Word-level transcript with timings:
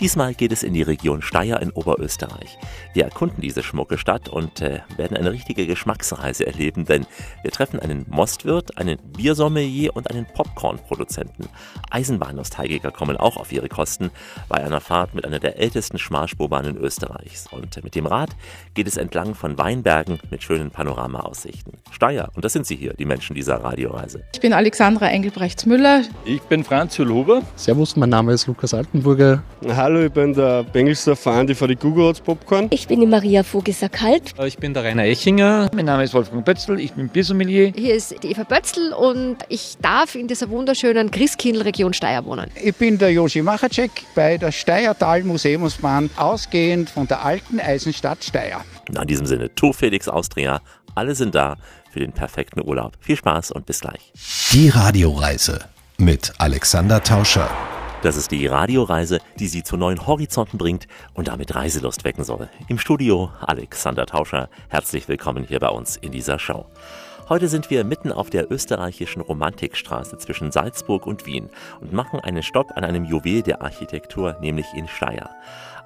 Diesmal 0.00 0.32
geht 0.32 0.52
es 0.52 0.62
in 0.62 0.74
die 0.74 0.82
Region 0.82 1.22
Steyr 1.22 1.60
in 1.60 1.72
Oberösterreich. 1.72 2.56
Wir 2.94 3.02
erkunden 3.02 3.40
diese 3.40 3.64
schmucke 3.64 3.98
Stadt 3.98 4.28
und 4.28 4.60
äh, 4.60 4.78
werden 4.96 5.16
eine 5.16 5.32
richtige 5.32 5.66
Geschmacksreise 5.66 6.46
erleben, 6.46 6.84
denn 6.84 7.04
wir 7.42 7.50
treffen 7.50 7.80
einen 7.80 8.06
Mostwirt, 8.08 8.78
einen 8.78 8.98
Biersommelier 9.16 9.96
und 9.96 10.08
einen 10.08 10.24
Popcorn-Produzenten. 10.26 11.48
Eisenbahnnostalgiker 11.90 12.92
kommen 12.92 13.16
auch 13.16 13.36
auf 13.36 13.50
ihre 13.50 13.68
Kosten 13.68 14.12
bei 14.48 14.62
einer 14.62 14.80
Fahrt 14.80 15.14
mit 15.14 15.24
einer 15.24 15.40
der 15.40 15.58
ältesten 15.58 15.98
Schmalspurbahnen 15.98 16.76
Österreichs. 16.76 17.48
Und 17.50 17.76
äh, 17.76 17.80
mit 17.82 17.96
dem 17.96 18.06
Rad 18.06 18.30
geht 18.74 18.86
es 18.86 18.98
entlang 18.98 19.34
von 19.34 19.58
Weinbergen 19.58 20.20
mit 20.30 20.44
schönen 20.44 20.70
Panoramaaussichten. 20.70 21.72
Steyr, 21.90 22.28
und 22.36 22.44
das 22.44 22.52
sind 22.52 22.66
Sie 22.66 22.76
hier, 22.76 22.94
die 22.94 23.04
Menschen 23.04 23.34
dieser 23.34 23.64
Radioreise. 23.64 24.22
Ich 24.32 24.40
bin 24.40 24.52
Alexandra 24.52 25.08
Engelbrechts-Müller. 25.08 26.02
Ich 26.24 26.42
bin 26.42 26.62
Franz 26.62 26.96
Hülhuber. 26.98 27.42
Servus, 27.56 27.96
mein 27.96 28.10
Name 28.10 28.32
ist 28.32 28.46
Lukas 28.46 28.74
Altenburger. 28.74 29.42
Hallo, 29.66 29.87
ich 29.96 30.12
bin 30.12 30.34
der 30.34 30.64
Bengelsdorfer 30.64 31.32
Andi 31.32 31.54
von 31.54 31.68
die 31.68 31.76
Gugelrotz 31.76 32.20
Popcorn. 32.20 32.68
Ich 32.70 32.86
bin 32.86 33.00
die 33.00 33.06
Maria 33.06 33.42
Vogeser-Kalt. 33.42 34.34
Ich 34.44 34.58
bin 34.58 34.74
der 34.74 34.84
Rainer 34.84 35.04
Echinger. 35.04 35.70
Mein 35.74 35.86
Name 35.86 36.04
ist 36.04 36.14
Wolfgang 36.14 36.44
Bötzl, 36.44 36.78
ich 36.78 36.92
bin 36.92 37.08
Biersommelier. 37.08 37.72
Hier 37.74 37.94
ist 37.94 38.14
die 38.22 38.30
Eva 38.30 38.44
Bötzl 38.44 38.92
und 38.92 39.38
ich 39.48 39.76
darf 39.80 40.14
in 40.14 40.28
dieser 40.28 40.50
wunderschönen 40.50 41.10
Christkindl-Region 41.10 41.94
Steyr 41.94 42.24
wohnen. 42.24 42.50
Ich 42.62 42.76
bin 42.76 42.98
der 42.98 43.12
Josi 43.12 43.40
Machacek 43.40 43.90
bei 44.14 44.36
der 44.36 44.52
Steyrtal 44.52 45.22
Museumsbahn, 45.22 46.10
ausgehend 46.16 46.90
von 46.90 47.06
der 47.06 47.24
alten 47.24 47.58
Eisenstadt 47.58 48.22
Steyr. 48.22 48.60
In 48.88 49.06
diesem 49.06 49.26
Sinne, 49.26 49.54
Tour 49.54 49.72
Felix 49.72 50.08
Austria, 50.08 50.60
alle 50.94 51.14
sind 51.14 51.34
da 51.34 51.56
für 51.90 52.00
den 52.00 52.12
perfekten 52.12 52.60
Urlaub. 52.60 52.92
Viel 53.00 53.16
Spaß 53.16 53.52
und 53.52 53.64
bis 53.66 53.80
gleich. 53.80 54.12
Die 54.52 54.68
Radioreise 54.68 55.60
mit 55.98 56.32
Alexander 56.38 57.02
Tauscher. 57.02 57.48
Das 58.00 58.16
ist 58.16 58.30
die 58.30 58.46
Radioreise, 58.46 59.18
die 59.40 59.48
Sie 59.48 59.64
zu 59.64 59.76
neuen 59.76 60.06
Horizonten 60.06 60.56
bringt 60.56 60.86
und 61.14 61.26
damit 61.26 61.56
Reiselust 61.56 62.04
wecken 62.04 62.22
soll. 62.22 62.48
Im 62.68 62.78
Studio 62.78 63.32
Alexander 63.40 64.06
Tauscher. 64.06 64.48
Herzlich 64.68 65.08
willkommen 65.08 65.42
hier 65.42 65.58
bei 65.58 65.68
uns 65.68 65.96
in 65.96 66.12
dieser 66.12 66.38
Show. 66.38 66.66
Heute 67.28 67.48
sind 67.48 67.70
wir 67.70 67.82
mitten 67.82 68.12
auf 68.12 68.30
der 68.30 68.52
österreichischen 68.52 69.20
Romantikstraße 69.20 70.16
zwischen 70.16 70.52
Salzburg 70.52 71.08
und 71.08 71.26
Wien 71.26 71.50
und 71.80 71.92
machen 71.92 72.20
einen 72.20 72.44
Stopp 72.44 72.70
an 72.76 72.84
einem 72.84 73.04
Juwel 73.04 73.42
der 73.42 73.62
Architektur, 73.62 74.36
nämlich 74.40 74.66
in 74.76 74.86
Steyr. 74.86 75.28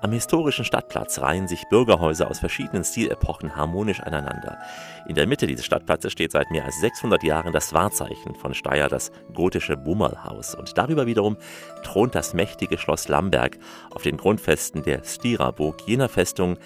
Am 0.02 0.10
historischen 0.10 0.64
Stadtplatz 0.64 1.20
reihen 1.20 1.46
sich 1.46 1.68
Bürgerhäuser 1.68 2.28
aus 2.28 2.40
verschiedenen 2.40 2.82
Stilepochen 2.82 3.54
harmonisch 3.54 4.00
aneinander. 4.00 4.58
In 5.06 5.14
der 5.14 5.28
Mitte 5.28 5.46
dieses 5.46 5.64
Stadtplatzes 5.64 6.10
steht 6.10 6.32
seit 6.32 6.50
mehr 6.50 6.64
als 6.64 6.80
600 6.80 7.22
Jahren 7.22 7.52
das 7.52 7.72
Wahrzeichen 7.72 8.34
von 8.34 8.52
Steyr, 8.52 8.88
das 8.88 9.12
gotische 9.32 9.76
Bummerlhaus. 9.76 10.56
Und 10.56 10.76
darüber 10.76 11.06
wiederum 11.06 11.36
thront 11.84 12.16
das 12.16 12.34
mächtige 12.34 12.78
Schloss 12.78 13.06
Lamberg 13.06 13.58
auf 13.94 14.02
den 14.02 14.16
Grundfesten 14.16 14.82
der 14.82 15.04
Stiraburg, 15.04 15.80
jener 15.86 16.08
Festung, 16.08 16.56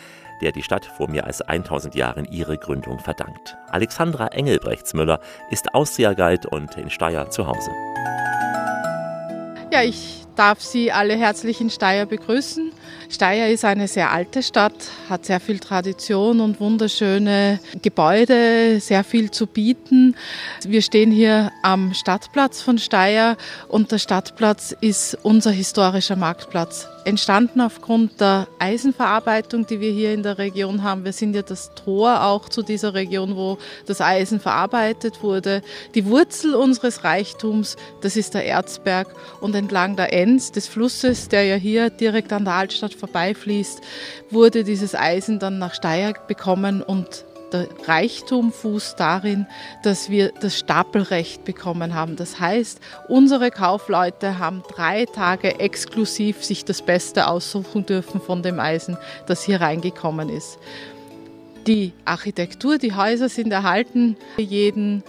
der 0.40 0.52
die 0.52 0.62
Stadt 0.62 0.86
vor 0.86 1.10
mehr 1.10 1.26
als 1.26 1.42
1000 1.42 1.94
Jahren 1.94 2.24
ihre 2.24 2.56
Gründung 2.56 3.00
verdankt. 3.00 3.58
Alexandra 3.68 4.28
Engelbrechtsmüller 4.28 5.20
ist 5.50 5.74
Austria-Guide 5.74 6.48
und 6.48 6.74
in 6.78 6.88
Steyr 6.88 7.28
zu 7.28 7.46
Hause. 7.46 7.70
Ja, 9.70 9.82
ich 9.82 10.24
darf 10.36 10.62
Sie 10.62 10.90
alle 10.90 11.16
herzlich 11.16 11.60
in 11.60 11.68
Steyr 11.68 12.06
begrüßen. 12.06 12.65
Steyr 13.08 13.48
ist 13.48 13.64
eine 13.64 13.88
sehr 13.88 14.10
alte 14.10 14.42
Stadt, 14.42 14.74
hat 15.08 15.24
sehr 15.24 15.40
viel 15.40 15.58
Tradition 15.58 16.40
und 16.40 16.60
wunderschöne 16.60 17.60
Gebäude, 17.82 18.80
sehr 18.80 19.04
viel 19.04 19.30
zu 19.30 19.46
bieten. 19.46 20.16
Wir 20.64 20.82
stehen 20.82 21.10
hier 21.10 21.52
am 21.62 21.94
Stadtplatz 21.94 22.62
von 22.62 22.78
Steyr 22.78 23.36
und 23.68 23.92
der 23.92 23.98
Stadtplatz 23.98 24.74
ist 24.80 25.16
unser 25.22 25.50
historischer 25.50 26.16
Marktplatz. 26.16 26.88
Entstanden 27.06 27.60
aufgrund 27.60 28.20
der 28.20 28.48
Eisenverarbeitung, 28.58 29.64
die 29.64 29.78
wir 29.78 29.92
hier 29.92 30.12
in 30.12 30.24
der 30.24 30.38
Region 30.38 30.82
haben. 30.82 31.04
Wir 31.04 31.12
sind 31.12 31.36
ja 31.36 31.42
das 31.42 31.70
Tor 31.76 32.24
auch 32.24 32.48
zu 32.48 32.62
dieser 32.62 32.94
Region, 32.94 33.36
wo 33.36 33.58
das 33.86 34.00
Eisen 34.00 34.40
verarbeitet 34.40 35.22
wurde. 35.22 35.62
Die 35.94 36.06
Wurzel 36.06 36.56
unseres 36.56 37.04
Reichtums, 37.04 37.76
das 38.00 38.16
ist 38.16 38.34
der 38.34 38.44
Erzberg 38.44 39.06
und 39.40 39.54
entlang 39.54 39.94
der 39.94 40.12
Enz, 40.12 40.50
des 40.50 40.66
Flusses, 40.66 41.28
der 41.28 41.44
ja 41.44 41.54
hier 41.54 41.90
direkt 41.90 42.32
an 42.32 42.44
der 42.44 42.54
Altstadt 42.54 42.94
vorbeifließt, 42.94 43.80
wurde 44.30 44.64
dieses 44.64 44.96
Eisen 44.96 45.38
dann 45.38 45.60
nach 45.60 45.74
Steyr 45.74 46.14
bekommen 46.26 46.82
und 46.82 47.25
der 47.52 47.68
Reichtum 47.86 48.52
fußt 48.52 48.98
darin, 48.98 49.46
dass 49.82 50.10
wir 50.10 50.32
das 50.40 50.58
Stapelrecht 50.58 51.44
bekommen 51.44 51.94
haben. 51.94 52.16
Das 52.16 52.40
heißt, 52.40 52.80
unsere 53.08 53.50
Kaufleute 53.50 54.38
haben 54.38 54.62
drei 54.74 55.06
Tage 55.06 55.60
exklusiv 55.60 56.44
sich 56.44 56.64
das 56.64 56.82
Beste 56.82 57.28
aussuchen 57.28 57.86
dürfen 57.86 58.20
von 58.20 58.42
dem 58.42 58.60
Eisen, 58.60 58.96
das 59.26 59.44
hier 59.44 59.60
reingekommen 59.60 60.28
ist. 60.28 60.58
Die 61.66 61.92
Architektur, 62.04 62.78
die 62.78 62.94
Häuser 62.94 63.28
sind 63.28 63.50
erhalten. 63.50 64.16
Jeden 64.36 65.02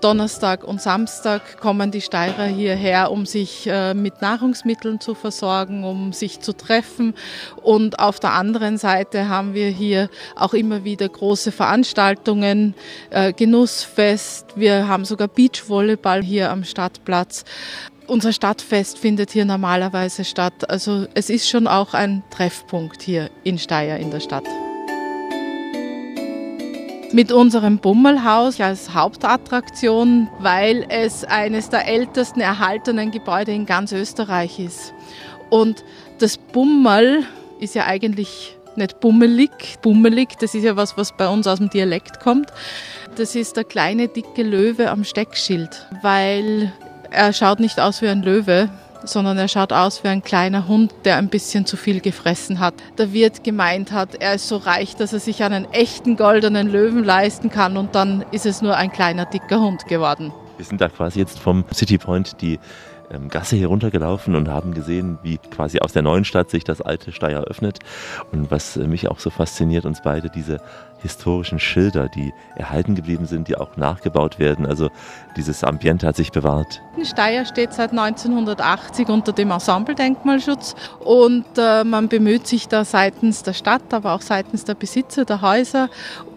Donnerstag 0.00 0.64
und 0.64 0.80
Samstag 0.80 1.58
kommen 1.58 1.90
die 1.90 2.00
Steirer 2.00 2.46
hierher, 2.46 3.10
um 3.10 3.26
sich 3.26 3.66
äh, 3.66 3.94
mit 3.94 4.22
Nahrungsmitteln 4.22 5.00
zu 5.00 5.14
versorgen, 5.14 5.84
um 5.84 6.12
sich 6.12 6.40
zu 6.40 6.52
treffen. 6.52 7.14
Und 7.62 7.98
auf 7.98 8.20
der 8.20 8.32
anderen 8.32 8.78
Seite 8.78 9.28
haben 9.28 9.54
wir 9.54 9.68
hier 9.68 10.08
auch 10.36 10.54
immer 10.54 10.84
wieder 10.84 11.08
große 11.08 11.52
Veranstaltungen, 11.52 12.74
äh, 13.10 13.32
Genussfest. 13.32 14.46
Wir 14.56 14.88
haben 14.88 15.04
sogar 15.04 15.28
Beachvolleyball 15.28 16.22
hier 16.22 16.50
am 16.50 16.64
Stadtplatz. 16.64 17.44
Unser 18.06 18.32
Stadtfest 18.32 18.98
findet 18.98 19.32
hier 19.32 19.44
normalerweise 19.44 20.24
statt. 20.24 20.70
Also 20.70 21.06
es 21.14 21.28
ist 21.28 21.48
schon 21.48 21.66
auch 21.66 21.92
ein 21.92 22.22
Treffpunkt 22.30 23.02
hier 23.02 23.30
in 23.44 23.58
Steyr 23.58 23.98
in 23.98 24.10
der 24.10 24.20
Stadt 24.20 24.44
mit 27.12 27.32
unserem 27.32 27.78
Bummelhaus 27.78 28.60
als 28.60 28.94
Hauptattraktion, 28.94 30.28
weil 30.40 30.84
es 30.88 31.24
eines 31.24 31.70
der 31.70 31.86
ältesten 31.86 32.40
erhaltenen 32.40 33.10
Gebäude 33.10 33.52
in 33.52 33.66
ganz 33.66 33.92
Österreich 33.92 34.58
ist. 34.58 34.92
Und 35.50 35.84
das 36.18 36.36
Bummel 36.36 37.24
ist 37.60 37.74
ja 37.74 37.86
eigentlich 37.86 38.56
nicht 38.76 39.00
bummelig. 39.00 39.50
Bummelig, 39.82 40.38
das 40.40 40.54
ist 40.54 40.64
ja 40.64 40.76
was, 40.76 40.96
was 40.96 41.16
bei 41.16 41.28
uns 41.28 41.46
aus 41.46 41.58
dem 41.58 41.70
Dialekt 41.70 42.20
kommt. 42.20 42.52
Das 43.16 43.34
ist 43.34 43.56
der 43.56 43.64
kleine, 43.64 44.08
dicke 44.08 44.42
Löwe 44.42 44.90
am 44.90 45.04
Steckschild, 45.04 45.86
weil 46.02 46.72
er 47.10 47.32
schaut 47.32 47.58
nicht 47.58 47.80
aus 47.80 48.02
wie 48.02 48.08
ein 48.08 48.22
Löwe, 48.22 48.68
sondern 49.04 49.38
er 49.38 49.48
schaut 49.48 49.72
aus 49.72 50.04
wie 50.04 50.08
ein 50.08 50.22
kleiner 50.22 50.68
Hund, 50.68 50.94
der 51.04 51.16
ein 51.16 51.28
bisschen 51.28 51.66
zu 51.66 51.76
viel 51.76 52.00
gefressen 52.00 52.60
hat. 52.60 52.74
Der 52.96 53.12
Wirt 53.12 53.44
gemeint 53.44 53.92
hat, 53.92 54.16
er 54.16 54.34
ist 54.34 54.48
so 54.48 54.56
reich, 54.56 54.96
dass 54.96 55.12
er 55.12 55.20
sich 55.20 55.42
einen 55.42 55.70
echten 55.72 56.16
goldenen 56.16 56.68
Löwen 56.68 57.04
leisten 57.04 57.50
kann 57.50 57.76
und 57.76 57.94
dann 57.94 58.24
ist 58.32 58.46
es 58.46 58.62
nur 58.62 58.76
ein 58.76 58.92
kleiner 58.92 59.26
dicker 59.26 59.60
Hund 59.60 59.86
geworden. 59.86 60.32
Wir 60.56 60.64
sind 60.64 60.80
da 60.80 60.88
quasi 60.88 61.20
jetzt 61.20 61.38
vom 61.38 61.64
City 61.72 61.98
Point 61.98 62.40
die 62.40 62.58
ähm, 63.10 63.28
Gasse 63.28 63.56
hier 63.56 63.68
runtergelaufen 63.68 64.34
und 64.34 64.48
haben 64.48 64.74
gesehen, 64.74 65.18
wie 65.22 65.38
quasi 65.38 65.78
aus 65.80 65.92
der 65.92 66.02
neuen 66.02 66.24
Stadt 66.24 66.50
sich 66.50 66.64
das 66.64 66.80
alte 66.80 67.12
Steyr 67.12 67.44
öffnet. 67.44 67.78
Und 68.32 68.50
was 68.50 68.76
äh, 68.76 68.86
mich 68.86 69.08
auch 69.08 69.18
so 69.18 69.30
fasziniert, 69.30 69.84
uns 69.84 70.02
beide, 70.02 70.30
diese 70.30 70.60
historischen 71.00 71.58
Schilder, 71.58 72.08
die 72.08 72.32
erhalten 72.56 72.94
geblieben 72.94 73.26
sind, 73.26 73.48
die 73.48 73.56
auch 73.56 73.76
nachgebaut 73.76 74.38
werden. 74.38 74.66
Also 74.66 74.90
dieses 75.36 75.64
Ambiente 75.64 76.06
hat 76.06 76.16
sich 76.16 76.32
bewahrt. 76.32 76.80
Steyr 77.02 77.44
steht 77.44 77.72
seit 77.72 77.90
1980 77.90 79.08
unter 79.08 79.32
dem 79.32 79.50
Ensemble-Denkmalschutz 79.50 80.74
und 81.00 81.44
äh, 81.56 81.84
man 81.84 82.08
bemüht 82.08 82.46
sich 82.46 82.68
da 82.68 82.84
seitens 82.84 83.42
der 83.42 83.52
Stadt, 83.52 83.94
aber 83.94 84.14
auch 84.14 84.22
seitens 84.22 84.64
der 84.64 84.74
Besitzer 84.74 85.24
der 85.24 85.42
Häuser 85.42 85.88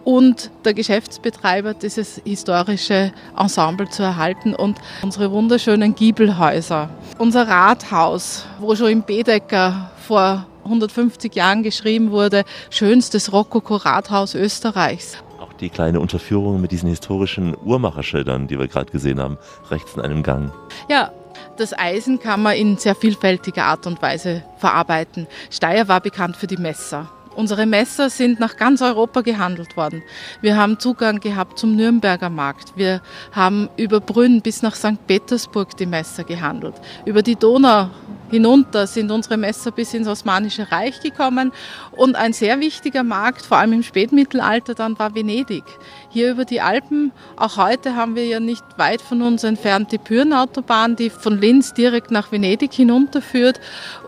und 0.04 0.52
der 0.66 0.74
Geschäftsbetreiber 0.74 1.74
dieses 1.74 2.22
historische 2.24 3.12
Ensemble 3.38 3.90
zu 3.90 4.04
erhalten 4.04 4.56
und 4.56 4.78
unsere 5.02 5.32
wunderschönen 5.32 5.96
Giebelhäuser. 5.96 6.90
Unser 7.18 7.48
Rathaus, 7.48 8.46
wo 8.60 8.76
schon 8.76 8.90
im 8.90 9.04
Bedecker 9.04 9.92
vor 10.08 10.46
150 10.64 11.36
Jahren 11.36 11.64
geschrieben 11.64 12.12
wurde, 12.12 12.44
schönstes 12.70 13.32
Rokoko-Rathaus 13.32 14.36
Österreichs. 14.36 15.18
Auch 15.40 15.54
die 15.54 15.70
kleine 15.70 16.00
Unterführung 16.00 16.62
mit 16.62 16.72
diesen 16.72 16.90
historischen 16.90 17.56
Uhrmacherschildern, 17.56 18.48
die 18.48 18.60
wir 18.60 18.68
gerade 18.68 18.92
gesehen 18.92 19.20
haben, 19.20 19.38
rechts 19.70 19.96
in 19.96 20.02
einem 20.02 20.24
Gang. 20.24 20.52
Ja, 20.90 21.12
das 21.58 21.78
Eisen 21.78 22.20
kann 22.20 22.42
man 22.42 22.56
in 22.56 22.78
sehr 22.78 22.96
vielfältiger 22.96 23.66
Art 23.66 23.88
und 23.88 24.02
Weise 24.02 24.44
verarbeiten. 24.58 25.28
Steyr 25.50 25.88
war 25.88 26.02
bekannt 26.02 26.38
für 26.38 26.48
die 26.48 26.58
Messer. 26.58 27.10
Unsere 27.36 27.66
Messer 27.66 28.10
sind 28.10 28.42
nach 28.42 28.58
ganz 28.58 28.82
Europa 28.82 29.22
gehandelt 29.22 29.78
worden. 29.78 30.04
Wir 30.42 30.58
haben 30.58 30.80
Zugang 30.80 31.22
gehabt 31.22 31.58
zum 31.58 31.78
Nürnberger 31.78 32.30
Markt. 32.30 32.74
Wir 32.76 33.02
haben 33.32 33.70
über 33.78 34.02
Brünn 34.02 34.42
bis 34.42 34.62
nach 34.62 34.76
St. 34.76 35.08
Petersburg 35.08 35.78
die 35.78 35.86
Messer 35.86 36.26
gehandelt. 36.26 36.76
Über 37.06 37.22
die 37.22 37.38
Donau 37.38 37.90
hinunter 38.30 38.86
sind 38.88 39.12
unsere 39.12 39.38
Messer 39.38 39.72
bis 39.72 39.94
ins 39.94 40.08
Osmanische 40.08 40.72
Reich 40.72 41.00
gekommen. 41.02 41.54
Und 41.92 42.16
ein 42.16 42.34
sehr 42.34 42.60
wichtiger 42.60 43.04
Markt, 43.04 43.46
vor 43.46 43.58
allem 43.58 43.74
im 43.74 43.84
Spätmittelalter, 43.84 44.74
dann 44.74 45.00
war 45.00 45.16
Venedig. 45.16 45.64
Hier 46.10 46.32
über 46.32 46.44
die 46.44 46.60
Alpen, 46.60 47.12
auch 47.38 47.58
heute 47.58 47.96
haben 47.96 48.16
wir 48.16 48.26
ja 48.26 48.42
nicht 48.42 48.64
weit 48.78 49.02
von 49.02 49.22
uns 49.22 49.44
entfernt 49.46 49.92
die 49.94 49.98
Pürenautobahn, 49.98 50.98
die 50.98 51.10
von 51.10 51.40
Linz 51.40 51.74
direkt 51.74 52.12
nach 52.12 52.32
Venedig 52.32 52.74
hinunterführt. 52.74 53.60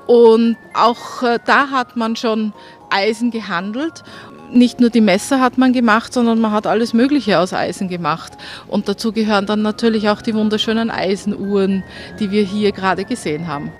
Und 0.07 0.57
auch 0.73 1.23
äh, 1.23 1.39
da 1.45 1.69
hat 1.69 1.95
man 1.95 2.17
schon 2.17 2.51
Eisen 2.93 3.31
gehandelt 3.31 4.03
nicht 4.53 4.79
nur 4.79 4.89
die 4.89 5.01
Messer 5.01 5.39
hat 5.41 5.57
man 5.57 5.73
gemacht, 5.73 6.13
sondern 6.13 6.39
man 6.39 6.51
hat 6.51 6.67
alles 6.67 6.93
Mögliche 6.93 7.39
aus 7.39 7.53
Eisen 7.53 7.89
gemacht. 7.89 8.33
Und 8.67 8.87
dazu 8.87 9.11
gehören 9.11 9.45
dann 9.45 9.61
natürlich 9.61 10.09
auch 10.09 10.21
die 10.21 10.33
wunderschönen 10.33 10.91
Eisenuhren, 10.91 11.83
die 12.19 12.31
wir 12.31 12.43
hier 12.43 12.71
gerade 12.71 13.05
gesehen 13.05 13.47
haben. 13.47 13.71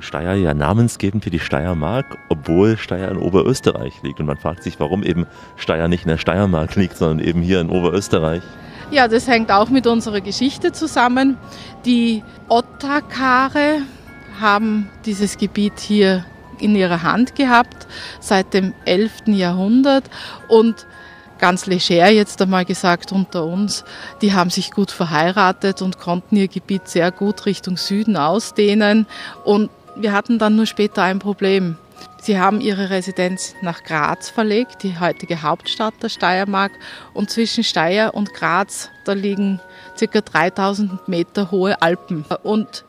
Steyr 0.00 0.34
ja 0.34 0.54
namensgebend 0.54 1.24
für 1.24 1.30
die 1.30 1.40
Steiermark, 1.40 2.18
obwohl 2.28 2.76
Steyr 2.76 3.10
in 3.10 3.16
Oberösterreich 3.16 3.94
liegt. 4.02 4.20
Und 4.20 4.26
man 4.26 4.36
fragt 4.36 4.62
sich, 4.62 4.78
warum 4.78 5.02
eben 5.02 5.26
Steyr 5.56 5.88
nicht 5.88 6.04
in 6.04 6.08
der 6.08 6.18
Steiermark 6.18 6.76
liegt, 6.76 6.96
sondern 6.96 7.26
eben 7.26 7.42
hier 7.42 7.60
in 7.60 7.68
Oberösterreich. 7.68 8.42
Ja, 8.90 9.08
das 9.08 9.26
hängt 9.26 9.50
auch 9.50 9.70
mit 9.70 9.86
unserer 9.86 10.20
Geschichte 10.20 10.72
zusammen. 10.72 11.36
Die 11.84 12.22
Ottakare 12.48 13.82
haben 14.40 14.88
dieses 15.04 15.36
Gebiet 15.36 15.80
hier 15.80 16.24
in 16.60 16.74
ihrer 16.74 17.02
Hand 17.02 17.34
gehabt 17.34 17.86
seit 18.20 18.54
dem 18.54 18.74
11. 18.84 19.26
Jahrhundert 19.26 20.04
und 20.48 20.86
ganz 21.38 21.66
leger 21.66 22.10
jetzt 22.10 22.42
einmal 22.42 22.64
gesagt 22.64 23.12
unter 23.12 23.44
uns, 23.44 23.84
die 24.22 24.32
haben 24.32 24.50
sich 24.50 24.72
gut 24.72 24.90
verheiratet 24.90 25.82
und 25.82 25.98
konnten 25.98 26.36
ihr 26.36 26.48
Gebiet 26.48 26.88
sehr 26.88 27.12
gut 27.12 27.46
Richtung 27.46 27.76
Süden 27.76 28.16
ausdehnen 28.16 29.06
und 29.44 29.70
wir 29.96 30.12
hatten 30.12 30.38
dann 30.38 30.56
nur 30.56 30.66
später 30.66 31.02
ein 31.02 31.18
Problem. 31.18 31.76
Sie 32.20 32.38
haben 32.38 32.60
ihre 32.60 32.90
Residenz 32.90 33.54
nach 33.62 33.84
Graz 33.84 34.28
verlegt, 34.28 34.82
die 34.82 34.98
heutige 34.98 35.42
Hauptstadt 35.42 35.94
der 36.02 36.08
Steiermark. 36.08 36.72
Und 37.14 37.30
zwischen 37.30 37.64
Steyr 37.64 38.12
und 38.12 38.34
Graz, 38.34 38.90
da 39.04 39.12
liegen 39.12 39.60
ca. 39.98 40.20
3000 40.20 41.08
Meter 41.08 41.50
hohe 41.50 41.80
Alpen. 41.80 42.24
Und 42.42 42.84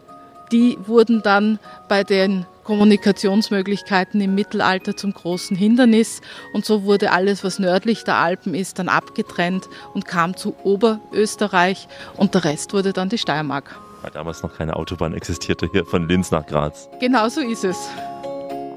die 0.51 0.77
wurden 0.86 1.22
dann 1.22 1.60
bei 1.88 2.04
den 2.04 2.45
Kommunikationsmöglichkeiten 2.69 4.21
im 4.21 4.36
Mittelalter 4.36 4.95
zum 4.95 5.12
großen 5.12 5.57
Hindernis. 5.57 6.21
Und 6.54 6.66
so 6.66 6.83
wurde 6.83 7.12
alles, 7.12 7.44
was 7.44 7.57
nördlich 7.57 8.04
der 8.04 8.18
Alpen 8.18 8.54
ist, 8.54 8.77
dann 8.77 8.89
abgetrennt 8.89 9.68
und 9.95 10.06
kam 10.06 10.38
zu 10.38 10.56
Oberösterreich 10.63 11.88
und 12.16 12.36
der 12.36 12.44
Rest 12.44 12.71
wurde 12.74 12.94
dann 12.94 13.10
die 13.10 13.18
Steiermark. 13.18 13.75
Weil 14.04 14.12
damals 14.12 14.44
noch 14.44 14.56
keine 14.56 14.75
Autobahn 14.75 15.16
existierte 15.16 15.68
hier 15.71 15.83
von 15.83 16.07
Linz 16.07 16.30
nach 16.30 16.45
Graz. 16.45 16.88
Genau 17.00 17.27
so 17.27 17.42
ist 17.42 17.63
es. 17.63 17.89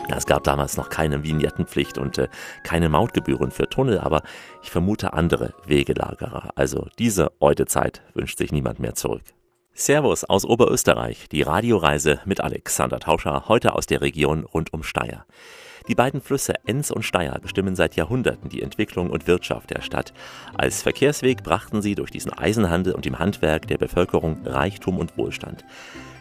Es 0.09 0.25
gab 0.25 0.43
damals 0.45 0.79
noch 0.79 0.88
keine 0.88 1.23
Vignettenpflicht 1.23 1.99
und 1.99 2.17
äh, 2.17 2.29
keine 2.65 2.88
Mautgebühren 2.88 3.50
für 3.50 3.69
Tunnel, 3.69 3.99
aber 3.99 4.23
ich 4.62 4.71
vermute 4.71 5.12
andere 5.12 5.53
Wegelagerer. 5.67 6.53
Also 6.55 6.87
diese 6.99 7.31
Eutezeit 7.41 8.00
wünscht 8.15 8.38
sich 8.38 8.53
niemand 8.53 8.79
mehr 8.79 8.95
zurück. 8.95 9.23
Servus 9.75 10.25
aus 10.25 10.45
Oberösterreich, 10.45 11.31
die 11.31 11.41
Radioreise 11.41 12.21
mit 12.27 12.43
Alexander 12.43 13.01
Tauscher, 13.01 13.45
heute 13.49 13.75
aus 13.75 13.87
der 13.87 14.03
Region 14.03 14.45
rund 14.45 14.71
um 14.75 14.83
Steyr. 14.83 15.25
Die 15.89 15.95
beiden 15.95 16.21
Flüsse 16.21 16.53
Enns 16.67 16.91
und 16.91 17.05
Steyr 17.05 17.39
bestimmen 17.41 17.75
seit 17.75 17.97
Jahrhunderten 17.97 18.51
die 18.51 18.61
Entwicklung 18.61 19.09
und 19.09 19.27
Wirtschaft 19.27 19.71
der 19.71 19.81
Stadt. 19.81 20.13
Als 20.55 20.83
Verkehrsweg 20.83 21.43
brachten 21.43 21.81
sie 21.81 21.95
durch 21.95 22.11
diesen 22.11 22.35
Eisenhandel 22.35 22.93
und 22.95 23.07
im 23.07 23.19
Handwerk 23.19 23.67
der 23.67 23.79
Bevölkerung 23.79 24.47
Reichtum 24.47 24.99
und 24.99 25.17
Wohlstand. 25.17 25.65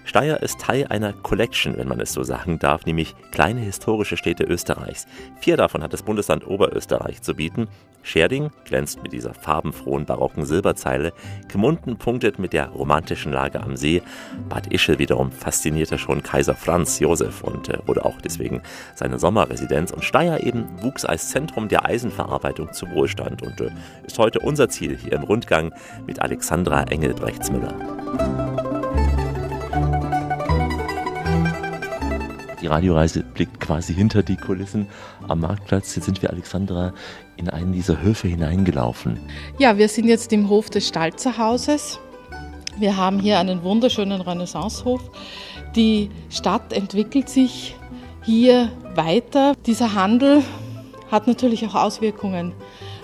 Steyr 0.06 0.42
ist 0.42 0.60
Teil 0.60 0.88
einer 0.88 1.12
Collection, 1.12 1.78
wenn 1.78 1.90
man 1.90 2.00
es 2.00 2.14
so 2.14 2.24
sagen 2.24 2.58
darf, 2.58 2.86
nämlich 2.86 3.16
kleine 3.32 3.60
historische 3.60 4.16
Städte 4.16 4.46
Österreichs. 4.46 5.06
Vier 5.42 5.58
davon 5.58 5.84
hat 5.84 5.92
das 5.94 6.04
Bundesland 6.04 6.48
Oberösterreich 6.48 7.22
zu 7.22 7.36
bieten. 7.36 7.68
Scherding 8.04 8.50
glänzt 8.66 9.02
mit 9.04 9.14
dieser 9.14 9.34
farbenfrohen 9.34 10.06
barocken 10.06 10.46
Silberzeile, 10.46 11.14
Gmunden 11.48 11.98
punktet 11.98 12.40
mit 12.40 12.54
der 12.54 12.70
romantischen 12.70 13.32
Lage 13.32 13.62
am 13.62 13.78
See, 13.78 14.02
Bad 14.50 14.68
Ischl 14.74 15.00
wiederum 15.00 15.32
faszinierte 15.32 15.98
schon 15.98 16.24
Kaiser 16.24 16.56
Franz 16.56 17.00
Josef 17.00 17.44
und 17.44 17.70
äh, 17.70 17.78
wurde 17.86 18.06
auch 18.06 18.20
deswegen 18.22 18.62
seine 18.96 19.20
Sommerresidenz 19.20 19.92
und 19.92 20.04
Steyr 20.04 20.44
eben 20.44 20.66
wuchs 20.82 21.06
als 21.06 21.30
Zentrum 21.30 21.68
der 21.68 21.86
Eisenverarbeitung 21.86 22.74
zu 22.74 22.90
Wohlstand 22.92 23.42
und 23.42 23.62
äh, 23.62 23.72
ist 24.06 24.18
heute 24.20 24.40
unser 24.40 24.70
Ziel 24.70 24.98
hier 24.98 25.14
im 25.14 25.24
Rundgang 25.24 25.74
mit 26.06 26.22
Alexandra 26.22 26.84
Engelbrechtsmüller. 26.84 28.51
Die 32.62 32.68
Radioreise 32.68 33.24
blickt 33.24 33.60
quasi 33.60 33.94
hinter 33.94 34.22
die 34.22 34.38
Kulissen 34.38 34.88
am 35.28 35.40
Marktplatz. 35.40 35.96
Jetzt 35.96 36.06
sind 36.06 36.22
wir, 36.22 36.30
Alexandra, 36.30 36.94
in 37.38 37.50
einen 37.50 37.74
dieser 37.74 38.02
Höfe 38.02 38.28
hineingelaufen. 38.28 39.20
Ja, 39.58 39.78
wir 39.78 39.88
sind 39.88 40.08
jetzt 40.08 40.32
im 40.32 40.48
Hof 40.48 40.70
des 40.70 40.88
Stalzerhauses. 40.88 42.00
Wir 42.78 42.98
haben 42.98 43.20
hier 43.20 43.40
einen 43.40 43.64
wunderschönen 43.64 44.22
Renaissancehof. 44.22 45.02
Die 45.76 46.10
Stadt 46.30 46.72
entwickelt 46.74 47.30
sich 47.30 47.76
hier 48.24 48.72
weiter. 48.96 49.54
Dieser 49.66 49.96
Handel 49.96 50.44
hat 51.10 51.28
natürlich 51.28 51.66
auch 51.66 51.76
Auswirkungen. 51.76 52.54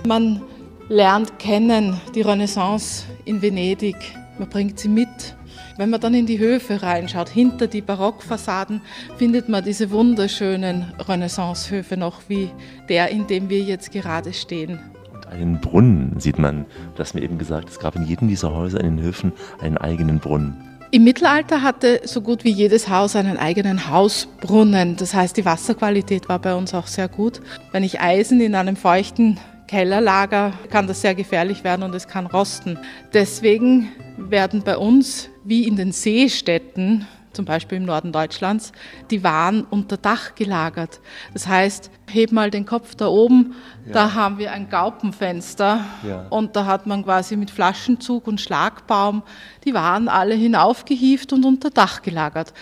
Man 0.06 0.42
lernt 0.88 1.39
kennen 1.39 2.00
die 2.13 2.21
Renaissance 2.21 3.06
in 3.25 3.42
Venedig. 3.42 3.95
Man 4.38 4.50
bringt 4.50 4.80
sie 4.80 4.89
mit 4.89 5.37
wenn 5.77 5.89
man 5.89 6.01
dann 6.01 6.13
in 6.13 6.25
die 6.25 6.39
Höfe 6.39 6.81
reinschaut, 6.81 7.29
hinter 7.29 7.68
die 7.68 7.81
Barockfassaden, 7.81 8.81
findet 9.18 9.47
man 9.47 9.63
diese 9.63 9.91
wunderschönen 9.91 10.94
Renaissancehöfe 11.07 11.97
noch, 11.97 12.21
wie 12.27 12.50
der, 12.89 13.09
in 13.09 13.27
dem 13.27 13.50
wir 13.50 13.62
jetzt 13.62 13.91
gerade 13.91 14.33
stehen. 14.33 14.79
Und 15.13 15.27
einen 15.27 15.62
Brunnen 15.62 16.19
sieht 16.19 16.39
man. 16.39 16.65
Du 16.95 17.00
hast 17.00 17.13
mir 17.13 17.21
eben 17.21 17.38
gesagt, 17.38 17.69
es 17.69 17.79
gab 17.79 17.95
in 17.95 18.06
jedem 18.06 18.27
dieser 18.27 18.53
Häuser 18.53 18.79
in 18.79 18.97
den 18.97 19.06
Höfen 19.06 19.31
einen 19.59 19.77
eigenen 19.77 20.19
Brunnen. 20.19 20.63
Im 20.89 21.03
Mittelalter 21.03 21.63
hatte 21.63 22.01
so 22.06 22.21
gut 22.21 22.45
wie 22.45 22.51
jedes 22.51 22.88
Haus 22.88 23.18
einen 23.18 23.38
eigenen 23.38 23.89
Hausbrunnen. 23.89 24.95
Das 24.95 25.13
heißt, 25.13 25.35
die 25.35 25.44
Wasserqualität 25.44 26.29
war 26.29 26.39
bei 26.39 26.56
uns 26.56 26.74
auch 26.74 26.88
sehr 26.88 27.09
gut. 27.09 27.41
Wenn 27.74 27.83
ich 27.83 28.00
Eisen 28.00 28.39
in 28.39 28.56
einem 28.56 28.77
feuchten 28.77 29.38
Kellerlager 29.68 30.53
kann 30.69 30.88
das 30.88 31.01
sehr 31.01 31.13
gefährlich 31.13 31.63
werden 31.63 31.83
und 31.83 31.94
es 31.94 32.07
kann 32.07 32.25
rosten. 32.25 32.79
Deswegen 33.13 33.89
werden 34.18 34.63
bei 34.63 34.77
uns, 34.77 35.29
wie 35.48 35.66
in 35.66 35.78
den 35.78 35.92
Seestädten, 35.94 37.08
zum 37.32 37.46
Beispiel 37.46 37.78
im 37.78 37.86
Norden 37.86 38.12
Deutschlands, 38.12 38.74
die 39.12 39.24
Waren 39.24 39.64
unter 39.70 39.96
Dach 39.96 40.36
gelagert. 40.36 41.00
Das 41.34 41.48
heißt, 41.48 41.90
heb 42.12 42.32
mal 42.32 42.52
den 42.52 42.66
Kopf 42.66 42.96
da 42.96 43.08
oben, 43.08 43.56
ja. 43.86 43.94
da 43.94 44.14
haben 44.14 44.40
wir 44.40 44.52
ein 44.52 44.70
Gaupenfenster 44.70 45.86
ja. 46.06 46.25
und 46.30 46.56
da 46.56 46.66
hat 46.66 46.86
man 46.86 47.04
quasi 47.04 47.38
mit 47.38 47.51
Flaschenzug 47.51 48.27
und 48.27 48.42
Schlagbaum 48.42 49.24
die 49.63 49.74
Waren 49.74 50.10
alle 50.10 50.36
hinaufgehieft 50.36 51.32
und 51.32 51.46
unter 51.46 51.70
Dach 51.70 52.01
gelagert. 52.01 52.54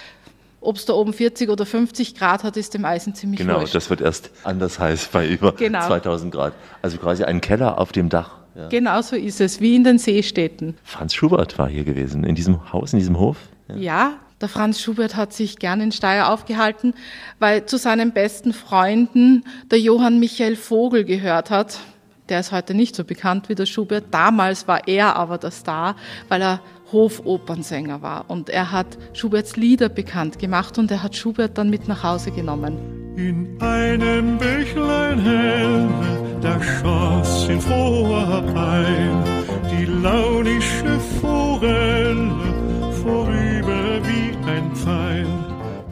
Ob 0.62 0.78
es 0.78 0.86
da 0.86 0.94
oben 0.94 1.14
40 1.14 1.50
oder 1.50 1.66
50 1.66 2.16
Grad 2.16 2.44
hat, 2.44 2.58
ist 2.58 2.74
dem 2.74 2.86
Eisen 2.86 3.16
ziemlich 3.16 3.40
Genau, 3.40 3.62
wurscht. 3.62 3.76
das 3.76 3.90
wird 3.90 4.02
erst 4.02 4.32
anders 4.44 4.80
heiß 4.80 5.10
bei 5.12 5.28
über 5.28 5.54
genau. 5.54 5.86
2000 5.86 6.34
Grad. 6.34 6.54
Also 6.82 6.98
quasi 6.98 7.24
ein 7.24 7.40
Keller 7.40 7.80
auf 7.80 7.92
dem 7.92 8.10
Dach. 8.10 8.45
Ja. 8.56 8.70
Genau 8.70 9.02
so 9.02 9.16
ist 9.16 9.42
es, 9.42 9.60
wie 9.60 9.76
in 9.76 9.84
den 9.84 9.98
Seestädten. 9.98 10.76
Franz 10.84 11.14
Schubert 11.14 11.58
war 11.58 11.68
hier 11.68 11.84
gewesen, 11.84 12.24
in 12.24 12.36
diesem 12.36 12.72
Haus, 12.72 12.94
in 12.94 13.00
diesem 13.00 13.20
Hof. 13.20 13.38
Ja, 13.68 13.76
ja 13.76 14.14
der 14.42 14.50
Franz 14.50 14.82
Schubert 14.82 15.16
hat 15.16 15.34
sich 15.34 15.60
gern 15.60 15.82
in 15.82 15.92
Steyr 15.92 16.30
aufgehalten, 16.30 16.94
weil 17.40 17.66
zu 17.66 17.78
seinen 17.78 18.12
besten 18.12 18.54
Freunden 18.54 19.46
der 19.72 19.80
Johann 19.80 20.20
Michael 20.20 20.56
Vogel 20.56 21.06
gehört 21.06 21.50
hat. 21.50 21.80
Der 22.30 22.40
ist 22.40 22.52
heute 22.52 22.74
nicht 22.74 22.96
so 22.96 23.04
bekannt 23.04 23.50
wie 23.50 23.56
der 23.56 23.66
Schubert. 23.66 24.06
Damals 24.12 24.68
war 24.68 24.88
er 24.88 25.16
aber 25.16 25.38
der 25.38 25.52
Star, 25.52 25.96
weil 26.28 26.42
er 26.42 26.60
Hofopernsänger 26.92 28.02
war. 28.02 28.26
Und 28.30 28.50
er 28.50 28.72
hat 28.72 28.98
Schuberts 29.14 29.56
Lieder 29.56 29.90
bekannt 29.90 30.40
gemacht 30.40 30.78
und 30.78 30.92
er 30.92 31.04
hat 31.04 31.16
Schubert 31.16 31.58
dann 31.58 31.70
mit 31.70 31.88
nach 31.88 32.04
Hause 32.04 32.32
genommen. 32.32 33.05
In 33.18 33.56
einem 33.62 34.38
Bächlein 34.38 35.20
hell, 35.20 35.88
da 36.42 36.62
schoss 36.62 37.48
in 37.48 37.62
froher 37.62 38.42
Pein 38.54 39.24
die 39.72 39.86
launische 39.86 41.00
Forelle 41.22 42.30
vorüber 42.92 44.02
wie 44.04 44.50
ein 44.50 44.76
Pfeil. 44.76 45.26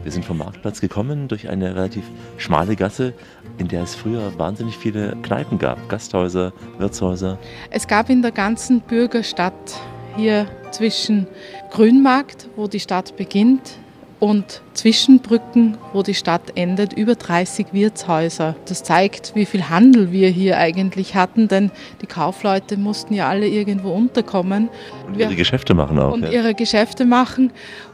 Wir 0.02 0.12
sind 0.12 0.26
vom 0.26 0.36
Marktplatz 0.36 0.82
gekommen 0.82 1.28
durch 1.28 1.48
eine 1.48 1.74
relativ 1.74 2.04
schmale 2.36 2.76
Gasse, 2.76 3.14
in 3.56 3.68
der 3.68 3.84
es 3.84 3.94
früher 3.94 4.38
wahnsinnig 4.38 4.76
viele 4.76 5.16
Kneipen 5.22 5.58
gab, 5.58 5.88
Gasthäuser, 5.88 6.52
Wirtshäuser. 6.76 7.38
Es 7.70 7.88
gab 7.88 8.10
in 8.10 8.20
der 8.20 8.32
ganzen 8.32 8.82
Bürgerstadt 8.82 9.80
hier 10.18 10.46
zwischen 10.72 11.26
Grünmarkt, 11.70 12.50
wo 12.54 12.66
die 12.66 12.80
Stadt 12.80 13.16
beginnt, 13.16 13.78
und 14.24 14.62
Zwischenbrücken, 14.72 15.76
wo 15.92 16.02
die 16.02 16.14
Stadt 16.14 16.52
endet, 16.54 16.94
über 16.94 17.14
30 17.14 17.66
Wirtshäuser. 17.72 18.56
Das 18.66 18.82
zeigt, 18.82 19.34
wie 19.34 19.44
viel 19.44 19.68
Handel 19.68 20.12
wir 20.12 20.30
hier 20.30 20.56
eigentlich 20.56 21.14
hatten, 21.14 21.46
denn 21.46 21.70
die 22.00 22.06
Kaufleute 22.06 22.78
mussten 22.78 23.12
ja 23.12 23.28
alle 23.28 23.46
irgendwo 23.46 23.90
unterkommen. 23.90 24.70
Und 25.06 25.18
ihre 25.18 25.28
wir, 25.28 25.36
Geschäfte 25.36 25.74
machen 25.74 25.98
auch. 25.98 26.10
Und 26.10 26.22
ja. 26.22 26.30
ihre 26.30 26.54
Geschäfte 26.54 27.04
machen. 27.04 27.52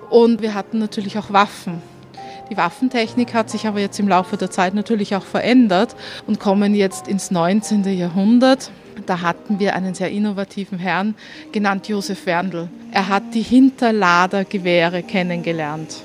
Und 0.09 0.41
wir 0.41 0.55
hatten 0.55 0.79
natürlich 0.79 1.19
auch 1.19 1.33
Waffen. 1.33 1.83
Die 2.49 2.57
Waffentechnik 2.57 3.35
hat 3.35 3.51
sich 3.51 3.67
aber 3.67 3.81
jetzt 3.81 3.99
im 3.99 4.07
Laufe 4.07 4.37
der 4.37 4.53
Zeit 4.53 4.73
natürlich 4.73 5.17
auch 5.17 5.25
verändert 5.25 5.97
und 6.29 6.39
kommen 6.39 6.77
jetzt 6.77 7.09
ins 7.09 7.33
19. 7.33 7.83
Jahrhundert. 7.99 8.71
Da 9.05 9.21
hatten 9.21 9.59
wir 9.59 9.75
einen 9.75 9.95
sehr 9.95 10.13
innovativen 10.13 10.79
Herrn, 10.79 11.17
genannt 11.51 11.89
Josef 11.89 12.25
Werndl. 12.25 12.69
Er 12.93 13.09
hat 13.09 13.35
die 13.35 13.43
Hinterladergewehre 13.43 15.03
kennengelernt. 15.03 16.05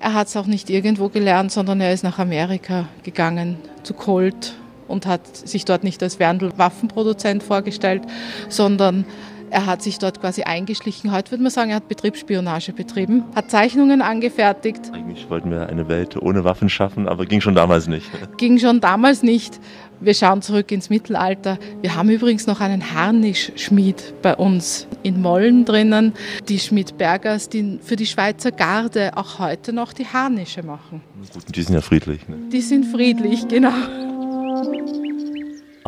Er 0.00 0.14
hat 0.14 0.28
es 0.28 0.36
auch 0.36 0.46
nicht 0.46 0.70
irgendwo 0.70 1.08
gelernt, 1.08 1.50
sondern 1.50 1.80
er 1.80 1.92
ist 1.92 2.04
nach 2.04 2.18
Amerika 2.18 2.88
gegangen, 3.02 3.56
zu 3.82 3.94
Colt 3.94 4.54
und 4.86 5.06
hat 5.06 5.36
sich 5.36 5.64
dort 5.64 5.82
nicht 5.82 6.02
als 6.02 6.18
Werndl 6.20 6.52
Waffenproduzent 6.56 7.42
vorgestellt, 7.42 8.02
sondern 8.48 9.04
er 9.50 9.66
hat 9.66 9.82
sich 9.82 9.98
dort 9.98 10.20
quasi 10.20 10.42
eingeschlichen. 10.42 11.10
Heute 11.10 11.32
würde 11.32 11.42
man 11.42 11.50
sagen, 11.50 11.70
er 11.70 11.76
hat 11.76 11.88
Betriebsspionage 11.88 12.72
betrieben, 12.72 13.24
hat 13.34 13.50
Zeichnungen 13.50 14.02
angefertigt. 14.02 14.80
Eigentlich 14.92 15.28
wollten 15.30 15.50
wir 15.50 15.68
eine 15.68 15.88
Welt 15.88 16.20
ohne 16.20 16.44
Waffen 16.44 16.68
schaffen, 16.68 17.08
aber 17.08 17.24
ging 17.26 17.40
schon 17.40 17.54
damals 17.54 17.88
nicht. 17.88 18.06
Ging 18.36 18.58
schon 18.58 18.80
damals 18.80 19.22
nicht. 19.22 19.58
Wir 20.00 20.14
schauen 20.14 20.42
zurück 20.42 20.70
ins 20.70 20.90
Mittelalter. 20.90 21.58
Wir 21.80 21.96
haben 21.96 22.08
übrigens 22.08 22.46
noch 22.46 22.60
einen 22.60 22.94
Harnischschmied 22.94 24.14
bei 24.22 24.36
uns 24.36 24.86
in 25.02 25.20
Mollen 25.20 25.64
drinnen. 25.64 26.12
Die 26.48 26.58
Schmiedbergers, 26.58 27.48
die 27.48 27.78
für 27.82 27.96
die 27.96 28.06
Schweizer 28.06 28.52
Garde 28.52 29.16
auch 29.16 29.38
heute 29.38 29.72
noch 29.72 29.92
die 29.92 30.06
Harnische 30.06 30.62
machen. 30.62 31.02
Gut, 31.32 31.56
die 31.56 31.62
sind 31.62 31.74
ja 31.74 31.80
friedlich. 31.80 32.28
Ne? 32.28 32.36
Die 32.52 32.60
sind 32.60 32.84
friedlich, 32.86 33.48
genau. 33.48 33.72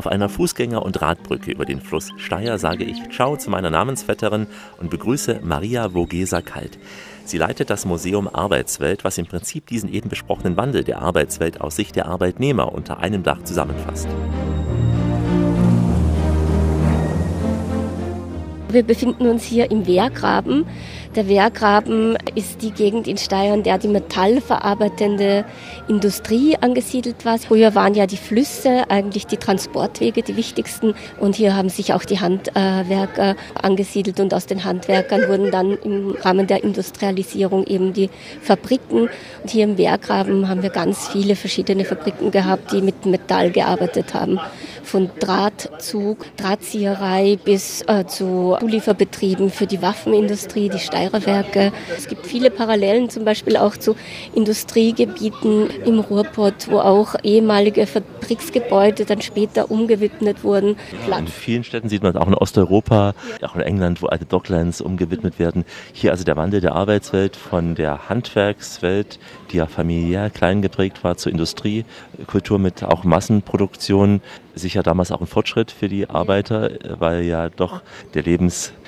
Auf 0.01 0.07
einer 0.07 0.31
Fußgänger- 0.31 0.79
und 0.79 1.03
Radbrücke 1.03 1.51
über 1.51 1.67
den 1.67 1.83
Fluss 1.83 2.09
Steyr 2.17 2.57
sage 2.57 2.85
ich 2.85 2.97
Ciao 3.11 3.37
zu 3.37 3.51
meiner 3.51 3.69
Namensvetterin 3.69 4.47
und 4.79 4.89
begrüße 4.89 5.41
Maria 5.43 5.93
Vogesa 5.93 6.41
Kalt. 6.41 6.79
Sie 7.27 7.37
leitet 7.37 7.69
das 7.69 7.85
Museum 7.85 8.27
Arbeitswelt, 8.27 9.05
was 9.05 9.19
im 9.19 9.27
Prinzip 9.27 9.67
diesen 9.67 9.93
eben 9.93 10.09
besprochenen 10.09 10.57
Wandel 10.57 10.85
der 10.85 11.03
Arbeitswelt 11.03 11.61
aus 11.61 11.77
Sicht 11.77 11.97
der 11.97 12.07
Arbeitnehmer 12.07 12.73
unter 12.73 13.01
einem 13.01 13.23
Dach 13.23 13.43
zusammenfasst. 13.45 14.09
Wir 18.71 18.83
befinden 18.83 19.27
uns 19.27 19.45
hier 19.45 19.71
im 19.71 19.87
Wehrgraben. 19.87 20.65
Der 21.17 21.27
Wehrgraben 21.27 22.17
ist 22.37 22.63
die 22.63 22.71
Gegend 22.71 23.09
in 23.09 23.19
Steyr, 23.19 23.57
der 23.57 23.79
die 23.79 23.89
metallverarbeitende 23.89 25.45
Industrie 25.89 26.57
angesiedelt 26.61 27.25
war. 27.25 27.37
Früher 27.37 27.75
waren 27.75 27.95
ja 27.95 28.07
die 28.07 28.17
Flüsse 28.17 28.89
eigentlich 28.89 29.27
die 29.27 29.37
Transportwege, 29.37 30.23
die 30.23 30.37
wichtigsten. 30.37 30.95
Und 31.19 31.35
hier 31.35 31.57
haben 31.57 31.69
sich 31.69 31.95
auch 31.95 32.05
die 32.05 32.21
Handwerker 32.21 33.35
angesiedelt 33.61 34.21
und 34.21 34.33
aus 34.33 34.47
den 34.47 34.63
Handwerkern 34.63 35.29
wurden 35.29 35.51
dann 35.51 35.77
im 35.83 36.13
Rahmen 36.13 36.47
der 36.47 36.63
Industrialisierung 36.63 37.67
eben 37.67 37.93
die 37.93 38.09
Fabriken. 38.41 39.09
Und 39.43 39.51
hier 39.51 39.65
im 39.65 39.79
Wehrgraben 39.79 40.49
haben 40.49 40.63
wir 40.63 40.71
ganz 40.71 41.09
viele 41.09 41.35
verschiedene 41.35 41.85
Fabriken 41.85 42.31
gehabt, 42.31 42.71
die 42.71 42.83
mit 42.83 43.05
Metall 43.05 43.51
gearbeitet 43.51 44.15
haben. 44.15 44.39
Von 44.85 45.11
Drahtzug, 45.19 46.25
Drahtzieherei 46.37 47.37
bis 47.45 47.83
äh, 47.83 48.07
zu 48.07 48.57
Zulieferbetrieben 48.61 49.51
für 49.51 49.67
die 49.67 49.83
Waffenindustrie, 49.83 50.69
die 50.69 50.79
Steirer 50.79 51.00
Werke. 51.27 51.73
Es 51.97 52.09
gibt 52.09 52.27
viele 52.27 52.51
Parallelen 52.51 53.11
zum 53.11 53.25
Beispiel 53.25 53.57
auch 53.57 53.77
zu 53.77 53.97
Industriegebieten 54.35 55.69
im 55.85 56.01
Ruhrpott, 56.01 56.71
wo 56.71 56.79
auch 56.79 57.15
ehemalige 57.23 57.87
Fabriksgebäude 57.87 59.05
dann 59.05 59.23
später 59.23 59.71
umgewidmet 59.71 60.45
wurden. 60.45 60.77
Ja, 61.09 61.19
in 61.19 61.27
vielen 61.27 61.65
Städten 61.65 61.89
sieht 61.89 62.03
man 62.03 62.17
auch 62.17 62.27
in 62.27 62.35
Osteuropa, 62.35 63.15
auch 63.43 63.55
in 63.57 63.63
England, 63.63 64.03
wo 64.03 64.07
alte 64.07 64.25
Docklands 64.27 64.81
umgewidmet 64.81 65.39
werden. 65.39 65.65
Hier 65.93 66.11
also 66.11 66.25
der 66.25 66.37
Wandel 66.37 66.61
der 66.61 66.75
Arbeitswelt 66.75 67.37
von 67.37 67.75
der 67.75 68.09
Handwerkswelt, 68.09 69.19
die 69.51 69.57
ja 69.59 69.67
familiär 69.67 70.31
klein 70.31 70.63
geprägt 70.63 71.03
war, 71.05 71.17
zur 71.17 71.33
Industriekultur 71.33 72.59
mit 72.59 72.85
auch 72.85 73.05
Massenproduktion. 73.05 74.21
Sicher 74.55 74.83
damals 74.83 75.13
auch 75.13 75.21
ein 75.21 75.27
Fortschritt 75.27 75.71
für 75.71 75.89
die 75.89 76.11
Arbeiter, 76.11 76.71
weil 76.99 77.23
ja 77.23 77.49
doch 77.49 77.83
der 78.15 78.27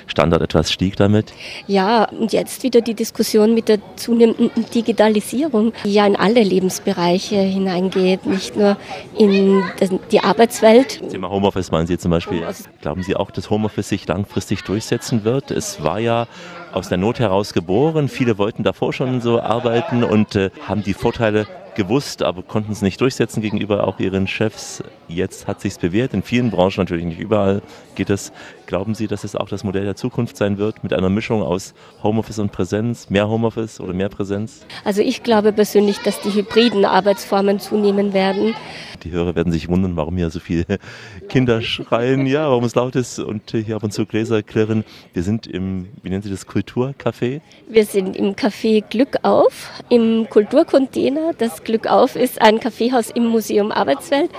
Lebensstandard 0.03 0.41
etwas 0.41 0.71
stieg 0.71 0.95
damit. 0.95 1.33
Ja, 1.67 2.05
und 2.05 2.33
jetzt 2.33 2.63
wieder 2.63 2.81
die 2.81 2.93
Diskussion 2.93 3.53
mit 3.53 3.69
der 3.69 3.79
zunehmenden 3.95 4.51
Digitalisierung, 4.73 5.73
die 5.83 5.93
ja 5.93 6.05
in 6.05 6.15
alle 6.15 6.43
Lebensbereiche 6.43 7.37
hineingeht, 7.37 8.25
nicht 8.25 8.55
nur 8.55 8.77
in 9.17 9.63
die 10.11 10.19
Arbeitswelt. 10.19 11.01
Thema 11.09 11.29
Homeoffice 11.29 11.71
meinen 11.71 11.87
Sie 11.87 11.97
zum 11.97 12.11
Beispiel. 12.11 12.39
Homeoffice. 12.39 12.69
Glauben 12.81 13.03
Sie 13.03 13.15
auch, 13.15 13.31
dass 13.31 13.49
Homeoffice 13.49 13.89
sich 13.89 14.07
langfristig 14.07 14.63
durchsetzen 14.63 15.23
wird? 15.23 15.51
Es 15.51 15.83
war 15.83 15.99
ja 15.99 16.27
aus 16.71 16.89
der 16.89 16.97
Not 16.97 17.19
heraus 17.19 17.53
geboren. 17.53 18.09
Viele 18.09 18.37
wollten 18.37 18.63
davor 18.63 18.93
schon 18.93 19.21
so 19.21 19.39
arbeiten 19.39 20.03
und 20.03 20.35
äh, 20.35 20.49
haben 20.67 20.83
die 20.83 20.93
Vorteile 20.93 21.47
gewusst, 21.75 22.23
aber 22.23 22.43
konnten 22.43 22.71
es 22.71 22.81
nicht 22.81 23.01
durchsetzen 23.01 23.41
gegenüber 23.41 23.87
auch 23.87 23.99
ihren 23.99 24.27
Chefs. 24.27 24.83
Jetzt 25.07 25.47
hat 25.47 25.61
sich's 25.61 25.77
bewährt. 25.77 26.13
In 26.13 26.23
vielen 26.23 26.51
Branchen 26.51 26.77
natürlich 26.77 27.05
nicht 27.05 27.19
überall 27.19 27.61
geht 27.95 28.09
es. 28.09 28.31
Glauben 28.65 28.95
Sie, 28.95 29.07
dass 29.07 29.23
es 29.23 29.35
auch 29.35 29.49
das 29.49 29.63
Modell 29.63 29.83
der 29.83 29.95
Zukunft 29.95 30.37
sein 30.37 30.57
wird 30.57 30.83
mit 30.83 30.93
einer 30.93 31.09
Mischung 31.09 31.43
aus 31.43 31.73
Homeoffice 32.01 32.39
und 32.39 32.51
Präsenz, 32.51 33.09
mehr 33.09 33.27
Homeoffice 33.27 33.79
oder 33.79 33.93
mehr 33.93 34.09
Präsenz? 34.09 34.65
Also 34.83 35.01
ich 35.01 35.23
glaube 35.23 35.51
persönlich, 35.51 35.99
dass 35.99 36.21
die 36.21 36.33
hybriden 36.33 36.85
Arbeitsformen 36.85 37.59
zunehmen 37.59 38.13
werden. 38.13 38.55
Die 39.03 39.11
Hörer 39.11 39.35
werden 39.35 39.51
sich 39.51 39.67
wundern, 39.67 39.97
warum 39.97 40.15
hier 40.15 40.29
so 40.29 40.39
viele 40.39 40.65
Kinder 41.27 41.61
schreien, 41.61 42.25
ja, 42.25 42.49
warum 42.49 42.63
es 42.63 42.75
laut 42.75 42.95
ist 42.95 43.19
und 43.19 43.51
hier 43.51 43.75
ab 43.75 43.83
und 43.83 43.91
zu 43.91 44.05
Gläser 44.05 44.41
klirren. 44.43 44.85
Wir 45.13 45.23
sind 45.23 45.45
im, 45.45 45.89
wie 46.01 46.09
nennt 46.09 46.23
Sie 46.23 46.31
das, 46.31 46.47
Kulturcafé? 46.47 47.41
Wir 47.67 47.85
sind 47.85 48.15
im 48.15 48.35
Café 48.35 48.81
Glück 48.89 49.17
auf, 49.23 49.71
im 49.89 50.27
Kulturcontainer. 50.29 51.33
Das 51.37 51.63
Glück 51.63 51.87
auf 51.87 52.15
ist 52.15 52.41
ein 52.41 52.59
Kaffeehaus 52.59 53.09
im 53.09 53.25
Museum 53.25 53.71
Arbeitswelt. 53.71 54.29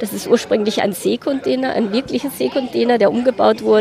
Das 0.00 0.12
ist 0.12 0.28
ursprünglich 0.28 0.82
ein 0.82 0.92
Seekontainer, 0.92 1.70
ein 1.70 1.92
wirklicher 1.92 2.30
Seekontainer, 2.30 2.98
der 2.98 3.10
umgebaut 3.10 3.62
wurde. 3.62 3.77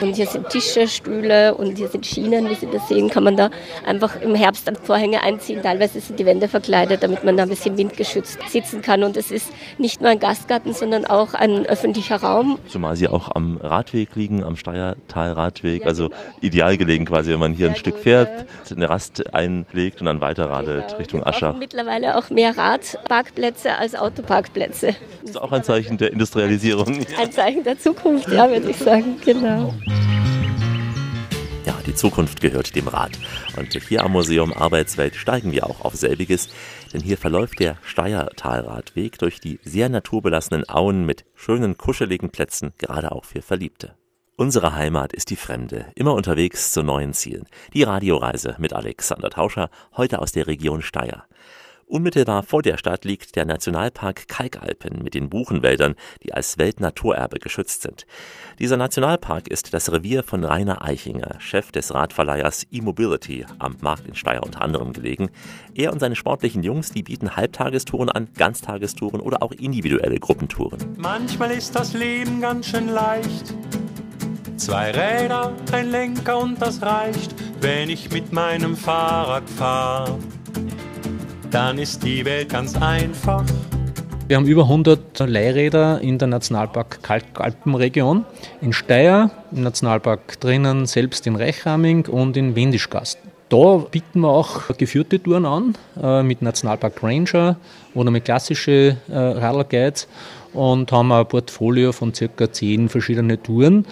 Und 0.00 0.16
hier 0.16 0.26
sind 0.26 0.48
Tische, 0.48 0.88
Stühle 0.88 1.54
und 1.54 1.78
hier 1.78 1.88
sind 1.88 2.04
Schienen. 2.06 2.48
Wie 2.50 2.54
Sie 2.54 2.68
das 2.70 2.88
sehen, 2.88 3.08
kann 3.08 3.24
man 3.24 3.36
da 3.36 3.50
einfach 3.86 4.20
im 4.20 4.34
Herbst 4.34 4.66
dann 4.68 4.76
Vorhänge 4.76 5.22
einziehen. 5.22 5.62
Teilweise 5.62 6.00
sind 6.00 6.18
die 6.18 6.26
Wände 6.26 6.48
verkleidet, 6.48 7.02
damit 7.02 7.24
man 7.24 7.36
da 7.36 7.44
ein 7.44 7.48
bisschen 7.48 7.76
windgeschützt 7.76 8.38
sitzen 8.48 8.82
kann. 8.82 9.02
Und 9.02 9.16
es 9.16 9.30
ist 9.30 9.50
nicht 9.78 10.00
nur 10.00 10.10
ein 10.10 10.18
Gastgarten, 10.18 10.72
sondern 10.72 11.04
auch 11.04 11.34
ein 11.34 11.66
öffentlicher 11.66 12.16
Raum. 12.16 12.58
Zumal 12.68 12.96
Sie 12.96 13.08
auch 13.08 13.34
am 13.34 13.58
Radweg 13.58 14.14
liegen, 14.14 14.42
am 14.44 14.56
Steiertal-Radweg, 14.56 15.86
also 15.86 16.10
ideal 16.40 16.76
gelegen 16.76 17.04
quasi, 17.04 17.32
wenn 17.32 17.40
man 17.40 17.52
hier 17.52 17.68
ein 17.68 17.76
Stück 17.76 17.98
fährt, 17.98 18.46
eine 18.70 18.88
Rast 18.88 19.34
einlegt 19.34 20.00
und 20.00 20.06
dann 20.06 20.20
weiterradelt 20.20 20.86
genau. 20.86 20.98
Richtung 20.98 21.26
Aschach. 21.26 21.56
mittlerweile 21.56 22.16
auch 22.16 22.30
mehr 22.30 22.56
Radparkplätze 22.56 23.76
als 23.76 23.94
Autoparkplätze. 23.94 24.94
Das 25.22 25.30
ist 25.30 25.40
auch 25.40 25.52
ein 25.52 25.62
Zeichen 25.62 25.98
der 25.98 26.12
Industrialisierung. 26.12 27.04
Ein 27.18 27.32
Zeichen 27.32 27.64
der 27.64 27.78
Zukunft, 27.78 28.28
ja, 28.28 28.50
würde 28.50 28.70
ich 28.70 28.76
sagen, 28.76 29.16
genau. 29.32 29.74
Ja, 31.66 31.78
die 31.86 31.94
Zukunft 31.94 32.40
gehört 32.40 32.74
dem 32.74 32.88
Rad. 32.88 33.10
Und 33.58 33.74
hier 33.74 34.02
am 34.02 34.12
Museum 34.12 34.54
Arbeitswelt 34.54 35.16
steigen 35.16 35.52
wir 35.52 35.66
auch 35.66 35.82
auf 35.82 35.94
selbiges, 35.94 36.48
denn 36.94 37.02
hier 37.02 37.18
verläuft 37.18 37.60
der 37.60 37.76
Steiertalradweg 37.82 39.18
durch 39.18 39.38
die 39.38 39.60
sehr 39.64 39.90
naturbelassenen 39.90 40.66
Auen 40.66 41.04
mit 41.04 41.26
schönen 41.34 41.76
kuscheligen 41.76 42.30
Plätzen, 42.30 42.72
gerade 42.78 43.12
auch 43.12 43.26
für 43.26 43.42
Verliebte. 43.42 43.94
Unsere 44.36 44.74
Heimat 44.74 45.12
ist 45.12 45.28
die 45.28 45.36
Fremde, 45.36 45.86
immer 45.94 46.14
unterwegs 46.14 46.72
zu 46.72 46.82
neuen 46.82 47.12
Zielen. 47.12 47.44
Die 47.74 47.82
Radioreise 47.82 48.54
mit 48.58 48.72
Alexander 48.72 49.28
Tauscher, 49.28 49.68
heute 49.94 50.20
aus 50.20 50.32
der 50.32 50.46
Region 50.46 50.80
Steyr. 50.80 51.24
Unmittelbar 51.88 52.42
vor 52.42 52.60
der 52.60 52.76
Stadt 52.76 53.06
liegt 53.06 53.34
der 53.34 53.46
Nationalpark 53.46 54.28
Kalkalpen 54.28 55.02
mit 55.02 55.14
den 55.14 55.30
Buchenwäldern, 55.30 55.94
die 56.22 56.34
als 56.34 56.58
Weltnaturerbe 56.58 57.38
geschützt 57.38 57.80
sind. 57.80 58.06
Dieser 58.58 58.76
Nationalpark 58.76 59.48
ist 59.48 59.72
das 59.72 59.90
Revier 59.90 60.22
von 60.22 60.44
Rainer 60.44 60.84
Eichinger, 60.84 61.40
Chef 61.40 61.72
des 61.72 61.94
Radverleihers 61.94 62.66
E-Mobility, 62.70 63.46
am 63.58 63.76
Markt 63.80 64.06
in 64.06 64.14
Steyr 64.14 64.42
unter 64.42 64.60
anderem 64.60 64.92
gelegen. 64.92 65.30
Er 65.74 65.90
und 65.94 66.00
seine 66.00 66.14
sportlichen 66.14 66.62
Jungs, 66.62 66.90
die 66.90 67.02
bieten 67.02 67.36
Halbtagestouren 67.36 68.10
an, 68.10 68.28
Ganztagestouren 68.36 69.22
oder 69.22 69.42
auch 69.42 69.52
individuelle 69.52 70.20
Gruppentouren. 70.20 70.78
Manchmal 70.98 71.52
ist 71.52 71.74
das 71.74 71.94
Leben 71.94 72.42
ganz 72.42 72.66
schön 72.66 72.88
leicht. 72.88 73.54
Zwei 74.58 74.90
Räder, 74.90 75.54
ein 75.72 75.90
Lenker 75.90 76.38
und 76.38 76.60
das 76.60 76.82
reicht, 76.82 77.34
wenn 77.62 77.88
ich 77.88 78.12
mit 78.12 78.30
meinem 78.30 78.76
Fahrrad 78.76 79.48
fahre 79.48 80.18
dann 81.50 81.78
ist 81.78 82.02
die 82.02 82.24
Welt 82.24 82.50
ganz 82.50 82.76
einfach. 82.76 83.44
Wir 84.26 84.36
haben 84.36 84.46
über 84.46 84.62
100 84.62 85.20
Leihräder 85.20 86.00
in 86.02 86.18
der 86.18 86.28
Nationalpark 86.28 87.02
Kalkalpenregion, 87.02 88.26
in 88.60 88.74
Steyr, 88.74 89.30
im 89.52 89.62
Nationalpark 89.62 90.38
drinnen, 90.40 90.84
selbst 90.84 91.26
in 91.26 91.36
Reichraming 91.36 92.06
und 92.06 92.36
in 92.36 92.54
Wendischgast. 92.54 93.18
Da 93.48 93.78
bieten 93.90 94.20
wir 94.20 94.28
auch 94.28 94.76
geführte 94.76 95.22
Touren 95.22 95.46
an, 95.46 95.74
äh, 96.02 96.22
mit 96.22 96.42
Nationalpark 96.42 97.02
Ranger 97.02 97.56
oder 97.94 98.10
mit 98.10 98.26
klassischen 98.26 98.98
äh, 99.08 99.16
Radlguides. 99.16 100.06
und 100.52 100.92
haben 100.92 101.12
ein 101.12 101.26
Portfolio 101.26 101.92
von 101.92 102.12
circa 102.12 102.50
zehn 102.50 102.88
verschiedenen 102.88 103.42
Touren, 103.42 103.86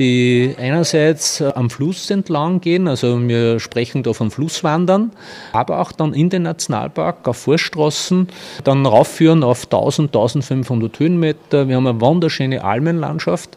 die 0.00 0.56
einerseits 0.58 1.42
am 1.42 1.68
Fluss 1.68 2.10
entlang 2.10 2.62
gehen, 2.62 2.88
also 2.88 3.20
wir 3.28 3.60
sprechen 3.60 4.02
da 4.02 4.14
von 4.14 4.30
Flusswandern, 4.30 5.12
aber 5.52 5.80
auch 5.80 5.92
dann 5.92 6.14
in 6.14 6.30
den 6.30 6.42
Nationalpark 6.42 7.28
auf 7.28 7.36
Forststraßen, 7.36 8.28
dann 8.64 8.86
raufführen 8.86 9.44
auf 9.44 9.64
1000, 9.64 10.08
1500 10.08 10.98
Höhenmeter. 10.98 11.68
Wir 11.68 11.76
haben 11.76 11.86
eine 11.86 12.00
wunderschöne 12.00 12.64
Almenlandschaft 12.64 13.50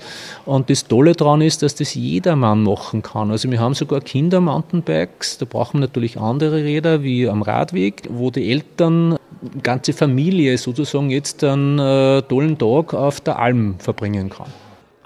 und 0.45 0.69
das 0.69 0.85
Tolle 0.87 1.13
daran 1.13 1.39
ist, 1.39 1.63
dass 1.63 1.75
das 1.75 1.95
jedermann 1.95 2.63
machen 2.63 3.01
kann. 3.01 3.31
Also 3.31 3.49
wir 3.49 3.61
haben 3.61 3.73
sogar 3.73 4.01
Kinder-Mountainbikes, 4.01 5.37
da 5.37 5.45
brauchen 5.45 5.75
wir 5.79 5.87
natürlich 5.87 6.19
andere 6.19 6.57
Räder 6.57 7.03
wie 7.03 7.29
am 7.29 7.41
Radweg, 7.41 8.03
wo 8.09 8.31
die 8.31 8.51
Eltern 8.51 9.17
ganze 9.61 9.93
Familie 9.93 10.57
sozusagen 10.57 11.09
jetzt 11.09 11.41
einen 11.43 11.79
äh, 11.79 12.21
tollen 12.23 12.57
Tag 12.57 12.93
auf 12.93 13.21
der 13.21 13.39
Alm 13.39 13.75
verbringen 13.79 14.29
kann. 14.29 14.47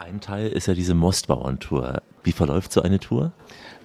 Ein 0.08 0.22
Teil 0.22 0.48
ist 0.48 0.68
ja 0.68 0.74
diese 0.74 0.94
Mostbauerntour. 0.94 2.02
Wie 2.24 2.32
verläuft 2.32 2.72
so 2.72 2.82
eine 2.82 2.98
Tour? 2.98 3.34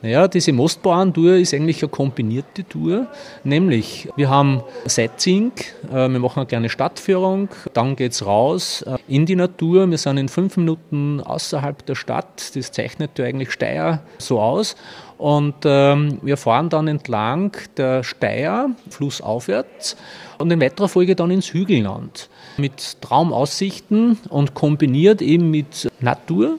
Naja, 0.02 0.28
diese 0.28 0.52
Mostbauerntour 0.52 1.34
ist 1.34 1.52
eigentlich 1.52 1.82
eine 1.82 1.90
kombinierte 1.90 2.62
Tour, 2.62 3.08
nämlich 3.42 4.08
wir 4.14 4.30
haben 4.30 4.62
Sightseeing, 4.84 5.52
äh, 5.90 6.08
wir 6.08 6.18
machen 6.20 6.40
eine 6.40 6.46
kleine 6.46 6.68
Stadtführung, 6.68 7.48
dann 7.72 7.96
geht 7.96 8.12
es 8.12 8.24
raus 8.24 8.82
äh, 8.82 8.98
in 9.08 9.26
die 9.26 9.36
Natur, 9.36 9.88
wir 9.90 9.98
sind 9.98 10.16
in 10.16 10.28
fünf 10.28 10.56
Minuten 10.56 11.20
außerhalb 11.20 11.84
der 11.86 11.94
Stadt, 11.96 12.54
das 12.54 12.70
zeichnet 12.72 13.18
ja 13.18 13.24
eigentlich 13.24 13.50
Steyr 13.50 14.02
so 14.18 14.40
aus 14.40 14.76
und 15.18 15.54
ähm, 15.64 16.18
wir 16.22 16.36
fahren 16.36 16.68
dann 16.68 16.88
entlang 16.88 17.56
der 17.76 18.02
Steyr, 18.02 18.70
flussaufwärts 18.90 19.96
und 20.42 20.50
in 20.50 20.60
weiterer 20.60 20.88
Folge 20.88 21.16
dann 21.16 21.30
ins 21.30 21.52
Hügelland 21.54 22.28
mit 22.58 23.00
Traumaussichten 23.00 24.18
und 24.28 24.54
kombiniert 24.54 25.22
eben 25.22 25.50
mit 25.50 25.88
Natur, 26.00 26.58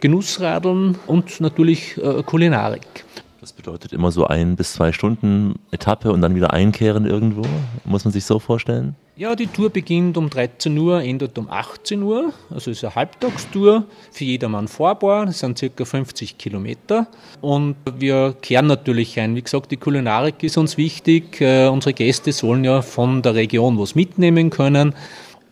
Genussradeln 0.00 0.96
und 1.06 1.40
natürlich 1.40 1.98
äh, 1.98 2.22
Kulinarik. 2.22 3.04
Das 3.40 3.52
bedeutet 3.52 3.92
immer 3.92 4.10
so 4.10 4.26
ein 4.26 4.56
bis 4.56 4.72
zwei 4.72 4.92
Stunden 4.92 5.56
Etappe 5.70 6.12
und 6.12 6.22
dann 6.22 6.34
wieder 6.34 6.52
einkehren 6.52 7.04
irgendwo? 7.04 7.42
Muss 7.84 8.04
man 8.04 8.12
sich 8.12 8.24
so 8.24 8.38
vorstellen? 8.38 8.94
Ja, 9.16 9.36
die 9.36 9.46
Tour 9.46 9.70
beginnt 9.70 10.16
um 10.16 10.28
13 10.28 10.76
Uhr, 10.76 11.00
endet 11.00 11.38
um 11.38 11.48
18 11.48 12.02
Uhr. 12.02 12.32
Also 12.50 12.72
ist 12.72 12.82
eine 12.82 12.96
Halbtagstour, 12.96 13.84
für 14.10 14.24
jedermann 14.24 14.66
fahrbar. 14.66 15.26
Das 15.26 15.38
sind 15.38 15.56
circa 15.56 15.84
50 15.84 16.36
Kilometer. 16.36 17.06
Und 17.40 17.76
wir 17.96 18.34
kehren 18.42 18.66
natürlich 18.66 19.20
ein. 19.20 19.36
Wie 19.36 19.42
gesagt, 19.42 19.70
die 19.70 19.76
Kulinarik 19.76 20.42
ist 20.42 20.58
uns 20.58 20.76
wichtig. 20.76 21.40
Äh, 21.40 21.68
unsere 21.68 21.94
Gäste 21.94 22.32
sollen 22.32 22.64
ja 22.64 22.82
von 22.82 23.22
der 23.22 23.36
Region 23.36 23.78
was 23.78 23.94
mitnehmen 23.94 24.50
können. 24.50 24.96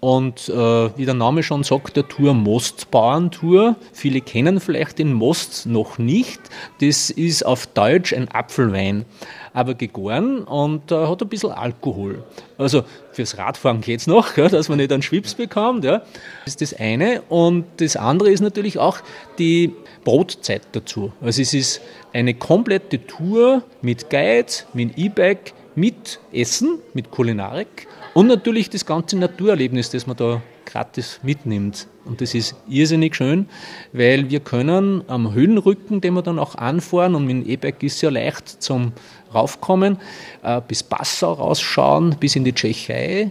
Und 0.02 0.48
äh, 0.48 0.52
wie 0.98 1.04
der 1.04 1.14
Name 1.14 1.44
schon 1.44 1.62
sagt, 1.62 1.94
der 1.94 2.08
Tour 2.08 2.34
Mostbauerntour. 2.34 3.76
Viele 3.92 4.20
kennen 4.20 4.58
vielleicht 4.58 4.98
den 4.98 5.12
Most 5.12 5.66
noch 5.66 5.96
nicht. 5.98 6.40
Das 6.80 7.10
ist 7.10 7.46
auf 7.46 7.68
Deutsch 7.68 8.12
ein 8.12 8.26
Apfelwein, 8.26 9.04
aber 9.54 9.74
gegoren 9.74 10.42
und 10.42 10.90
äh, 10.90 11.06
hat 11.06 11.22
ein 11.22 11.28
bisschen 11.28 11.52
Alkohol. 11.52 12.24
Also 12.58 12.82
fürs 13.12 13.38
Radfahren 13.38 13.80
geht's 13.80 14.06
noch, 14.06 14.36
ja, 14.36 14.48
dass 14.48 14.68
man 14.68 14.78
nicht 14.78 14.92
einen 14.92 15.02
Schwips 15.02 15.34
bekommt. 15.34 15.84
Ja. 15.84 15.98
Das 16.44 16.54
ist 16.54 16.60
das 16.60 16.74
eine. 16.74 17.22
Und 17.28 17.64
das 17.78 17.96
andere 17.96 18.30
ist 18.30 18.40
natürlich 18.40 18.78
auch 18.78 18.98
die 19.38 19.74
Brotzeit 20.04 20.62
dazu. 20.72 21.12
Also 21.20 21.42
es 21.42 21.54
ist 21.54 21.80
eine 22.12 22.34
komplette 22.34 23.06
Tour 23.06 23.62
mit 23.80 24.10
Guide, 24.10 24.52
mit 24.72 24.98
E-Bike, 24.98 25.52
mit 25.74 26.20
Essen, 26.32 26.78
mit 26.94 27.10
Kulinarik 27.10 27.86
und 28.14 28.26
natürlich 28.26 28.68
das 28.68 28.84
ganze 28.84 29.18
Naturerlebnis, 29.18 29.90
das 29.90 30.06
man 30.06 30.16
da 30.16 30.42
gratis 30.66 31.20
mitnimmt. 31.22 31.86
Und 32.04 32.20
das 32.20 32.34
ist 32.34 32.56
irrsinnig 32.68 33.14
schön, 33.14 33.48
weil 33.92 34.30
wir 34.30 34.40
können 34.40 35.04
am 35.06 35.32
Höhenrücken, 35.32 36.00
den 36.00 36.14
wir 36.14 36.22
dann 36.22 36.38
auch 36.38 36.56
anfahren, 36.56 37.14
und 37.14 37.26
mit 37.26 37.36
dem 37.36 37.48
E-Bike 37.48 37.82
ist 37.82 38.00
ja 38.02 38.10
leicht 38.10 38.48
zum 38.48 38.92
Raufkommen, 39.34 39.98
äh, 40.42 40.60
bis 40.66 40.82
Passau 40.82 41.32
rausschauen, 41.32 42.16
bis 42.18 42.36
in 42.36 42.44
die 42.44 42.52
Tschechei 42.52 43.30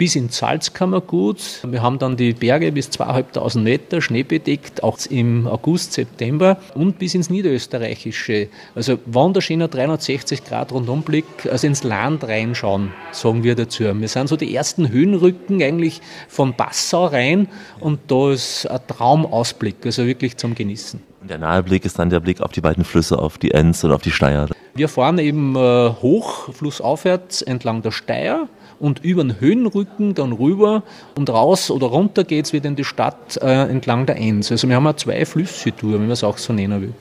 bis 0.00 0.16
ins 0.16 0.38
Salzkammergut. 0.38 1.60
Wir 1.62 1.82
haben 1.82 1.98
dann 1.98 2.16
die 2.16 2.32
Berge 2.32 2.72
bis 2.72 2.88
2.500 2.88 3.58
Meter, 3.58 4.00
schneebedeckt, 4.00 4.82
auch 4.82 4.96
im 5.10 5.46
August, 5.46 5.92
September 5.92 6.56
und 6.74 6.98
bis 6.98 7.14
ins 7.14 7.28
Niederösterreichische. 7.28 8.48
Also 8.74 8.98
wunderschöner 9.04 9.68
360 9.68 10.42
Grad 10.46 10.72
Rundumblick, 10.72 11.26
also 11.50 11.66
ins 11.66 11.82
Land 11.82 12.24
reinschauen, 12.24 12.92
sagen 13.12 13.44
wir 13.44 13.54
dazu. 13.54 13.84
Wir 13.84 14.08
sind 14.08 14.30
so 14.30 14.36
die 14.36 14.56
ersten 14.56 14.88
Höhenrücken 14.88 15.62
eigentlich 15.62 16.00
von 16.28 16.54
Passau 16.54 17.04
rein 17.04 17.48
und 17.78 18.00
da 18.06 18.32
ist 18.32 18.64
ein 18.70 18.80
Traumausblick, 18.86 19.84
also 19.84 20.06
wirklich 20.06 20.38
zum 20.38 20.54
Genießen. 20.54 21.02
Und 21.20 21.28
der 21.28 21.36
nahe 21.36 21.62
Blick 21.62 21.84
ist 21.84 21.98
dann 21.98 22.08
der 22.08 22.20
Blick 22.20 22.40
auf 22.40 22.52
die 22.52 22.62
beiden 22.62 22.84
Flüsse, 22.84 23.18
auf 23.18 23.36
die 23.36 23.50
Enz 23.50 23.84
und 23.84 23.92
auf 23.92 24.00
die 24.00 24.12
Steyr. 24.12 24.48
Wir 24.74 24.88
fahren 24.88 25.18
eben 25.18 25.54
äh, 25.56 25.90
hoch, 26.00 26.54
flussaufwärts 26.54 27.42
entlang 27.42 27.82
der 27.82 27.90
Steyr 27.90 28.48
und 28.80 29.04
über 29.04 29.22
den 29.22 29.38
Höhenrücken 29.38 30.14
dann 30.14 30.32
rüber 30.32 30.82
und 31.16 31.30
raus 31.30 31.70
oder 31.70 31.86
runter 31.86 32.24
geht 32.24 32.46
es 32.46 32.52
wieder 32.52 32.68
in 32.68 32.76
die 32.76 32.84
Stadt 32.84 33.36
äh, 33.40 33.68
entlang 33.68 34.06
der 34.06 34.16
Enz. 34.16 34.50
Also 34.50 34.68
wir 34.68 34.74
haben 34.74 34.86
eine 34.86 34.96
zwei 34.96 35.24
Flüsse-Tour, 35.24 35.92
wenn 35.92 36.00
man 36.00 36.10
es 36.10 36.24
auch 36.24 36.38
so 36.38 36.52
nennen 36.52 36.80
will. 36.80 36.94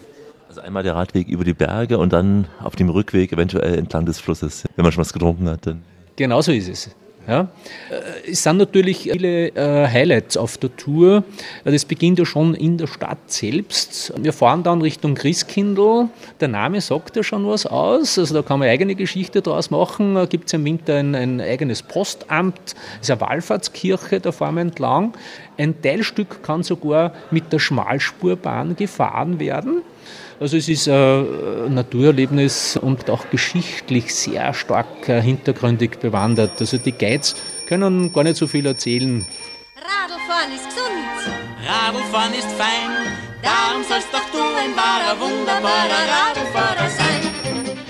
Also 0.48 0.62
einmal 0.62 0.84
der 0.84 0.96
Radweg 0.96 1.28
über 1.28 1.44
die 1.44 1.54
Berge 1.54 1.98
und 1.98 2.12
dann 2.12 2.48
auf 2.62 2.76
dem 2.76 2.90
Rückweg 2.90 3.32
eventuell 3.32 3.78
entlang 3.78 4.06
des 4.06 4.20
Flusses, 4.20 4.66
wenn 4.76 4.84
man 4.84 4.92
schon 4.92 5.02
was 5.02 5.14
getrunken 5.14 5.50
hat. 5.50 5.66
Dann. 5.66 5.82
Genau 6.16 6.42
so 6.42 6.52
ist 6.52 6.68
es. 6.68 6.90
Ja. 7.28 7.48
Äh, 7.90 8.32
es 8.32 8.44
sind 8.44 8.58
natürlich 8.58 9.04
viele 9.04 9.50
äh, 9.50 9.88
Highlights 9.88 10.38
auf 10.38 10.58
der 10.58 10.76
Tour. 10.76 11.24
Das 11.64 11.86
beginnt 11.86 12.20
ja 12.20 12.26
schon 12.26 12.56
in 12.56 12.78
der 12.78 12.88
Stadt 12.88 13.20
selbst. 13.28 14.14
Wir 14.18 14.34
fahren 14.34 14.64
dann 14.64 14.82
Richtung 14.82 15.16
Christkindl. 15.16 16.10
Der 16.40 16.48
Name 16.48 16.82
sagt 16.82 17.16
ja 17.16 17.24
schon 17.24 17.46
was 17.48 17.66
aus. 17.66 18.18
Also 18.18 18.34
da 18.34 18.42
kann 18.42 18.60
man 18.60 18.68
eigene 18.68 18.96
Geschichte 18.96 19.42
draus 19.42 19.70
machen. 19.70 20.16
Da 20.16 20.26
gibt 20.26 20.48
es 20.48 20.54
im 20.54 20.66
Winter 20.66 20.96
ein, 20.96 21.16
ein, 21.16 21.42
eigenes 21.42 21.84
Postamt. 21.84 22.60
Das 23.00 23.10
ist 23.10 23.12
eine 23.12 23.22
Wallfahrtskirche, 23.22 24.20
da 24.20 24.32
fahren 24.32 24.56
wir 24.56 24.62
entlang. 24.62 25.14
Ein 25.60 25.82
Teilstück 25.82 26.42
kann 26.42 26.64
sogar 26.64 27.14
mit 27.32 27.52
der 27.52 27.60
Schmalspurbahn 27.60 28.78
gefahren 28.78 29.42
werden. 29.42 29.82
Also 30.40 30.56
es 30.56 30.70
ist 30.70 30.88
ein 30.88 31.74
Naturerlebnis 31.74 32.78
und 32.78 33.10
auch 33.10 33.30
geschichtlich 33.30 34.16
sehr 34.16 34.54
stark 34.54 35.10
äh, 35.10 35.22
hintergründig 35.22 36.00
bewandert. 36.00 36.52
Also 36.62 36.78
die 36.78 36.94
Guides 36.94 37.36
können 37.68 38.14
gar 38.14 38.24
nicht 38.24 38.38
so 38.38 38.48
viel 38.48 38.66
erzählen. 38.66 39.26
Radlfahren 39.76 40.56
ist 40.56 40.66
gesund, 40.70 41.36
Radlfahren 41.68 42.34
ist 42.36 42.52
fein, 42.54 42.92
darum 43.44 43.84
sollst 43.84 44.08
doch 44.14 44.30
du 44.32 44.38
ein 44.38 44.74
wahrer, 44.78 45.20
wunderbarer 45.20 46.06
Radlfahrer 46.08 46.90
sein. 46.90 47.40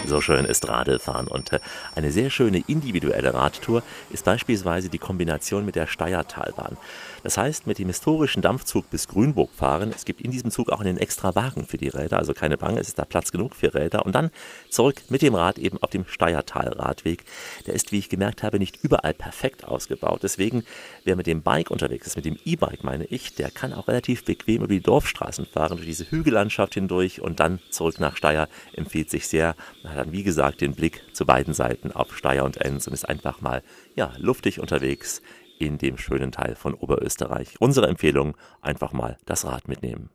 So 0.09 0.21
schön 0.21 0.45
ist 0.45 0.67
Radlfahren 0.67 1.27
und 1.27 1.53
äh, 1.53 1.59
eine 1.93 2.11
sehr 2.11 2.31
schöne 2.31 2.63
individuelle 2.65 3.31
Radtour 3.31 3.83
ist 4.09 4.25
beispielsweise 4.25 4.89
die 4.89 4.97
Kombination 4.97 5.67
mit 5.67 5.75
der 5.75 5.85
Steiertalbahn. 5.85 6.77
Das 7.23 7.37
heißt, 7.37 7.67
mit 7.67 7.79
dem 7.79 7.87
historischen 7.87 8.41
Dampfzug 8.41 8.89
bis 8.89 9.07
Grünburg 9.07 9.51
fahren. 9.53 9.91
Es 9.95 10.05
gibt 10.05 10.21
in 10.21 10.31
diesem 10.31 10.51
Zug 10.51 10.69
auch 10.69 10.79
einen 10.79 10.97
extra 10.97 11.35
Wagen 11.35 11.65
für 11.65 11.77
die 11.77 11.89
Räder, 11.89 12.17
also 12.17 12.33
keine 12.33 12.57
Bange, 12.57 12.79
es 12.79 12.87
ist 12.87 12.99
da 12.99 13.05
Platz 13.05 13.31
genug 13.31 13.55
für 13.55 13.73
Räder. 13.73 14.05
Und 14.05 14.15
dann 14.15 14.31
zurück 14.69 15.01
mit 15.09 15.21
dem 15.21 15.35
Rad 15.35 15.57
eben 15.57 15.77
auf 15.81 15.89
dem 15.89 16.05
Steiertal-Radweg. 16.05 17.23
Der 17.65 17.73
ist, 17.73 17.91
wie 17.91 17.99
ich 17.99 18.09
gemerkt 18.09 18.43
habe, 18.43 18.59
nicht 18.59 18.83
überall 18.83 19.13
perfekt 19.13 19.65
ausgebaut. 19.65 20.21
Deswegen, 20.23 20.63
wer 21.03 21.15
mit 21.15 21.27
dem 21.27 21.41
Bike 21.41 21.71
unterwegs 21.71 22.07
ist, 22.07 22.15
mit 22.15 22.25
dem 22.25 22.37
E-Bike 22.45 22.83
meine 22.83 23.05
ich, 23.05 23.35
der 23.35 23.51
kann 23.51 23.73
auch 23.73 23.87
relativ 23.87 24.23
bequem 24.23 24.63
über 24.63 24.67
die 24.67 24.81
Dorfstraßen 24.81 25.45
fahren, 25.45 25.77
durch 25.77 25.87
diese 25.87 26.09
Hügellandschaft 26.09 26.73
hindurch 26.73 27.21
und 27.21 27.39
dann 27.39 27.59
zurück 27.69 27.99
nach 27.99 28.15
Steyr 28.15 28.47
empfiehlt 28.73 29.09
sich 29.09 29.27
sehr. 29.27 29.55
Man 29.83 29.93
hat 29.93 29.99
dann, 29.99 30.11
wie 30.11 30.23
gesagt, 30.23 30.61
den 30.61 30.73
Blick 30.73 31.03
zu 31.13 31.25
beiden 31.25 31.53
Seiten 31.53 31.91
auf 31.91 32.15
Steyr 32.15 32.43
und 32.43 32.57
Enns 32.57 32.87
und 32.87 32.93
ist 32.93 33.07
einfach 33.07 33.41
mal, 33.41 33.63
ja, 33.95 34.13
luftig 34.17 34.59
unterwegs 34.59 35.21
in 35.59 35.77
dem 35.77 35.97
schönen 35.97 36.31
Teil 36.31 36.55
von 36.55 36.73
Oberösterreich. 36.73 37.55
Unsere 37.59 37.87
Empfehlung, 37.87 38.35
einfach 38.61 38.93
mal 38.93 39.17
das 39.25 39.45
Rad 39.45 39.67
mitnehmen. 39.67 40.09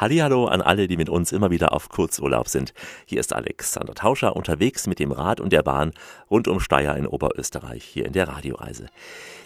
Hallihallo 0.00 0.46
an 0.46 0.62
alle, 0.62 0.86
die 0.86 0.96
mit 0.96 1.08
uns 1.08 1.32
immer 1.32 1.50
wieder 1.50 1.72
auf 1.72 1.88
Kurzurlaub 1.88 2.46
sind. 2.48 2.72
Hier 3.04 3.18
ist 3.18 3.34
Alexander 3.34 3.94
Tauscher 3.94 4.36
unterwegs 4.36 4.86
mit 4.86 5.00
dem 5.00 5.10
Rad 5.10 5.40
und 5.40 5.52
der 5.52 5.64
Bahn 5.64 5.90
rund 6.30 6.46
um 6.46 6.60
Steyr 6.60 6.94
in 6.94 7.04
Oberösterreich 7.04 7.82
hier 7.82 8.06
in 8.06 8.12
der 8.12 8.28
Radioreise. 8.28 8.86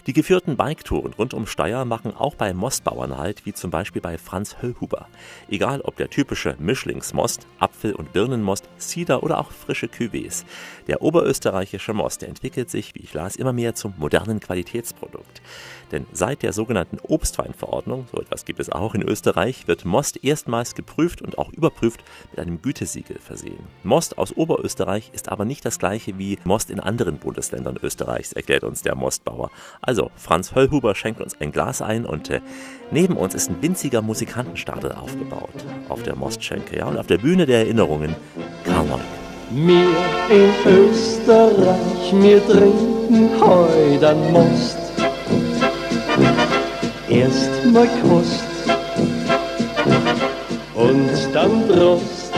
Die 0.05 0.13
geführten 0.13 0.55
Biketouren 0.55 1.13
rund 1.13 1.33
um 1.33 1.47
Steyr 1.47 1.85
machen 1.85 2.15
auch 2.15 2.35
bei 2.35 2.53
Mostbauern 2.53 3.17
halt, 3.17 3.47
wie 3.47 3.53
zum 3.53 3.71
Beispiel 3.71 4.01
bei 4.01 4.19
Franz 4.19 4.57
Höllhuber. 4.61 5.07
Egal 5.49 5.81
ob 5.81 5.95
der 5.95 6.11
typische 6.11 6.55
Mischlingsmost, 6.59 7.47
Apfel- 7.57 7.95
und 7.95 8.13
Birnenmost, 8.13 8.69
Cider 8.77 9.23
oder 9.23 9.39
auch 9.39 9.49
frische 9.49 9.87
Cuvées. 9.87 10.43
Der 10.87 11.01
oberösterreichische 11.01 11.93
Most 11.93 12.21
entwickelt 12.21 12.69
sich, 12.69 12.93
wie 12.93 12.99
ich 12.99 13.13
las, 13.15 13.37
immer 13.37 13.53
mehr 13.53 13.73
zum 13.73 13.95
modernen 13.97 14.39
Qualitätsprodukt. 14.39 15.41
Denn 15.91 16.05
seit 16.11 16.43
der 16.43 16.53
sogenannten 16.53 16.99
Obstweinverordnung, 17.01 18.07
so 18.11 18.19
etwas 18.19 18.45
gibt 18.45 18.59
es 18.59 18.71
auch 18.71 18.95
in 18.95 19.01
Österreich, 19.01 19.67
wird 19.67 19.85
Most 19.85 20.23
erst 20.23 20.42
erstmals 20.43 20.75
geprüft 20.75 21.21
und 21.21 21.37
auch 21.37 21.51
überprüft 21.53 22.03
mit 22.31 22.39
einem 22.39 22.61
Gütesiegel 22.61 23.17
versehen. 23.19 23.63
Most 23.83 24.17
aus 24.17 24.35
Oberösterreich 24.35 25.11
ist 25.13 25.29
aber 25.29 25.45
nicht 25.45 25.63
das 25.63 25.79
gleiche 25.79 26.17
wie 26.17 26.37
Most 26.43 26.69
in 26.69 26.81
anderen 26.81 27.17
Bundesländern 27.17 27.77
Österreichs, 27.81 28.33
erklärt 28.33 28.63
uns 28.65 28.81
der 28.81 28.95
Mostbauer. 28.95 29.51
Also, 29.81 30.11
Franz 30.17 30.53
Höllhuber 30.53 30.95
schenkt 30.95 31.21
uns 31.21 31.39
ein 31.39 31.53
Glas 31.53 31.81
ein 31.81 32.05
und 32.05 32.29
äh, 32.29 32.41
neben 32.91 33.15
uns 33.15 33.35
ist 33.35 33.49
ein 33.49 33.61
winziger 33.61 34.01
Musikantenstadel 34.01 34.91
aufgebaut 34.91 35.65
auf 35.87 36.03
der 36.03 36.15
Mostschenke. 36.15 36.77
Ja, 36.77 36.87
und 36.87 36.97
auf 36.97 37.07
der 37.07 37.19
Bühne 37.19 37.45
der 37.45 37.59
Erinnerungen 37.59 38.15
Karl 38.65 38.85
Neuk. 38.85 38.99
Wir 39.51 39.87
in 40.29 40.89
Österreich, 40.89 42.11
wir 42.11 42.45
trinken 42.45 43.29
heut 43.39 44.03
an 44.03 44.31
Most. 44.33 44.77
Erst 47.07 47.65
mal 47.71 47.87
Kost 48.01 48.53
und 50.75 51.09
dann 51.33 51.67
Prost. 51.67 52.33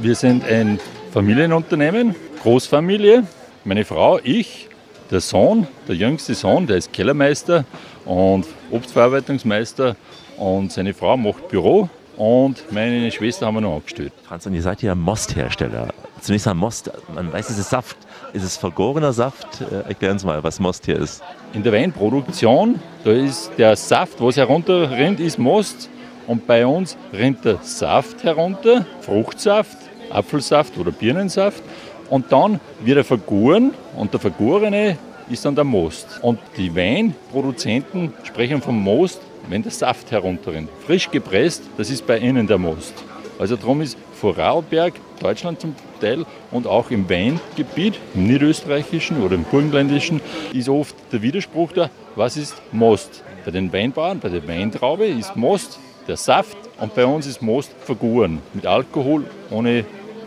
Wir 0.00 0.14
sind 0.14 0.44
ein 0.44 0.78
Familienunternehmen, 1.12 2.14
Großfamilie. 2.42 3.24
Meine 3.64 3.84
Frau, 3.84 4.18
ich, 4.22 4.68
der 5.10 5.20
Sohn, 5.20 5.66
der 5.88 5.96
jüngste 5.96 6.34
Sohn, 6.34 6.66
der 6.66 6.76
ist 6.76 6.92
Kellermeister 6.92 7.64
und 8.04 8.46
Obstverarbeitungsmeister 8.70 9.96
und 10.36 10.72
seine 10.72 10.94
Frau 10.94 11.16
macht 11.16 11.48
Büro 11.48 11.88
und 12.16 12.70
meine 12.72 13.10
Schwester 13.10 13.46
haben 13.46 13.54
wir 13.54 13.60
noch 13.60 13.76
angestellt. 13.76 14.12
Franz, 14.24 14.46
und 14.46 14.54
ihr 14.54 14.62
seid 14.62 14.82
ja 14.82 14.94
Mosthersteller. 14.94 15.88
Zunächst 16.20 16.46
mal 16.46 16.54
Most, 16.54 16.90
man 17.14 17.32
weiß, 17.32 17.50
es 17.50 17.58
ist 17.58 17.70
Saft. 17.70 17.96
Ist 18.32 18.44
es 18.44 18.56
vergorener 18.56 19.12
Saft? 19.12 19.60
Äh, 19.60 19.88
erklären 19.88 20.18
Sie 20.18 20.26
mal, 20.26 20.42
was 20.42 20.58
Most 20.60 20.86
hier 20.86 20.96
ist. 20.98 21.22
In 21.52 21.62
der 21.62 21.72
Weinproduktion, 21.72 22.80
da 23.04 23.10
ist 23.10 23.50
der 23.58 23.76
Saft, 23.76 24.20
was 24.20 24.36
herunterrinnt, 24.36 25.20
ist 25.20 25.38
Most. 25.38 25.90
Und 26.32 26.46
bei 26.46 26.66
uns 26.66 26.96
rinnt 27.12 27.44
der 27.44 27.58
Saft 27.60 28.24
herunter, 28.24 28.86
Fruchtsaft, 29.02 29.76
Apfelsaft 30.08 30.78
oder 30.78 30.90
Birnensaft. 30.90 31.62
Und 32.08 32.32
dann 32.32 32.58
wird 32.80 32.96
er 32.96 33.04
vergoren 33.04 33.74
und 33.98 34.14
der 34.14 34.18
Vergorene 34.18 34.96
ist 35.28 35.44
dann 35.44 35.54
der 35.54 35.64
Most. 35.64 36.20
Und 36.22 36.38
die 36.56 36.74
Weinproduzenten 36.74 38.14
sprechen 38.22 38.62
vom 38.62 38.82
Most, 38.82 39.20
wenn 39.50 39.62
der 39.62 39.72
Saft 39.72 40.10
herunterrinnt. 40.10 40.70
Frisch 40.86 41.10
gepresst, 41.10 41.64
das 41.76 41.90
ist 41.90 42.06
bei 42.06 42.16
ihnen 42.18 42.46
der 42.46 42.56
Most. 42.56 42.94
Also 43.38 43.56
darum 43.56 43.82
ist 43.82 43.98
Vorarlberg, 44.14 44.94
Deutschland 45.20 45.60
zum 45.60 45.76
Teil 46.00 46.24
und 46.50 46.66
auch 46.66 46.90
im 46.90 47.10
Weingebiet, 47.10 47.98
im 48.14 48.26
niederösterreichischen 48.26 49.22
oder 49.22 49.34
im 49.34 49.44
burgenländischen, 49.44 50.22
ist 50.54 50.70
oft 50.70 50.96
der 51.12 51.20
Widerspruch 51.20 51.72
da, 51.72 51.90
was 52.16 52.38
ist 52.38 52.54
Most? 52.72 53.22
Bei 53.44 53.50
den 53.50 53.70
Weinbauern, 53.70 54.18
bei 54.18 54.30
der 54.30 54.48
Weintraube 54.48 55.04
ist 55.04 55.36
Most 55.36 55.78
der 56.08 56.16
Saft 56.16 56.56
und 56.80 56.94
bei 56.94 57.06
uns 57.06 57.26
ist 57.26 57.42
Most 57.42 57.72
vergoren 57.84 58.40
mit 58.54 58.66
Alkohol 58.66 59.24
ohne 59.50 59.84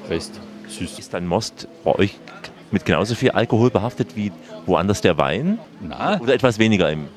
Rest. 0.10 0.40
Süß. 0.68 1.00
Ist 1.00 1.14
ein 1.16 1.28
Most 1.28 1.68
bei 1.84 1.96
euch 1.96 2.16
mit 2.72 2.86
genauso 2.86 3.16
viel 3.16 3.32
Alkohol 3.32 3.70
behaftet 3.70 4.16
wie 4.16 4.32
woanders 4.66 5.02
der 5.02 5.18
Wein? 5.18 5.60
Nein. 5.82 6.20
Oder 6.20 6.34
etwas 6.34 6.60
weniger 6.60 6.92
im 6.92 7.08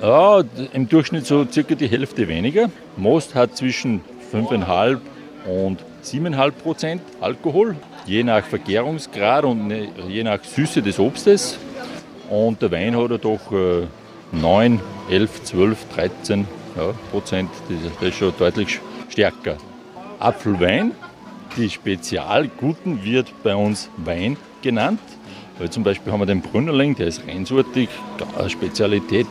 ja, 0.00 0.42
im 0.72 0.88
Durchschnitt 0.88 1.26
so 1.26 1.46
circa 1.48 1.76
die 1.76 1.86
Hälfte 1.86 2.26
weniger. 2.26 2.70
Most 2.96 3.36
hat 3.36 3.56
zwischen 3.56 4.00
5,5 4.32 4.98
und 5.46 5.78
7,5 6.04 6.50
Prozent 6.50 7.02
Alkohol, 7.20 7.76
je 8.04 8.24
nach 8.24 8.44
Vergärungsgrad 8.44 9.44
und 9.44 9.68
ne, 9.68 9.88
je 10.08 10.24
nach 10.24 10.42
Süße 10.42 10.82
des 10.82 10.98
Obstes. 10.98 11.56
Und 12.28 12.62
der 12.62 12.72
Wein 12.72 12.96
hat 12.96 13.12
er 13.12 13.18
doch 13.18 13.52
9, 14.32 14.80
11, 15.08 15.44
12, 15.44 15.78
13 15.94 16.48
ja, 16.76 16.92
Prozent. 17.10 17.50
Das 18.00 18.08
ist 18.08 18.16
schon 18.16 18.32
deutlich 18.38 18.80
stärker. 19.08 19.56
Apfelwein, 20.18 20.92
die 21.56 21.68
Spezialguten 21.68 23.04
wird 23.04 23.32
bei 23.42 23.54
uns 23.54 23.88
Wein 23.96 24.36
genannt. 24.62 25.00
Weil 25.58 25.70
zum 25.70 25.84
Beispiel 25.84 26.12
haben 26.12 26.20
wir 26.20 26.26
den 26.26 26.40
Brünnerling, 26.40 26.94
der 26.96 27.08
ist 27.08 27.26
reinsortig, 27.26 27.88
eine 28.38 28.50
Spezialität. 28.50 29.26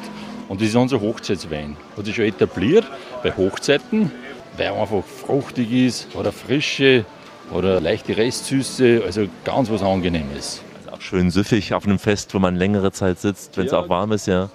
Und 0.48 0.62
das 0.62 0.70
ist 0.70 0.76
unser 0.76 1.02
Hochzeitswein. 1.02 1.76
Hat 1.98 2.06
sich 2.06 2.16
schon 2.16 2.26
etabliert 2.26 2.86
bei 3.24 3.32
Hochzeiten, 3.32 4.12
weil 4.58 4.68
er 4.68 4.80
einfach 4.80 5.04
fruchtig 5.04 5.72
ist 5.72 6.16
oder 6.16 6.32
frische 6.32 7.06
oder 7.52 7.82
leichte 7.82 8.16
Restsüße, 8.16 9.02
also 9.06 9.28
ganz 9.44 9.70
was 9.70 9.82
Angenehmes. 9.82 10.62
Also 10.80 10.92
auch 10.92 11.02
schön 11.02 11.32
süffig 11.32 11.74
auf 11.74 11.86
einem 11.86 12.00
Fest, 12.00 12.34
wo 12.34 12.40
man 12.40 12.56
längere 12.56 12.92
Zeit 12.92 13.20
sitzt, 13.20 13.58
wenn 13.58 13.66
es 13.66 13.72
ja, 13.72 13.80
auch 13.80 13.90
warm 13.90 14.12
ist, 14.12 14.28
ja. 14.28 14.50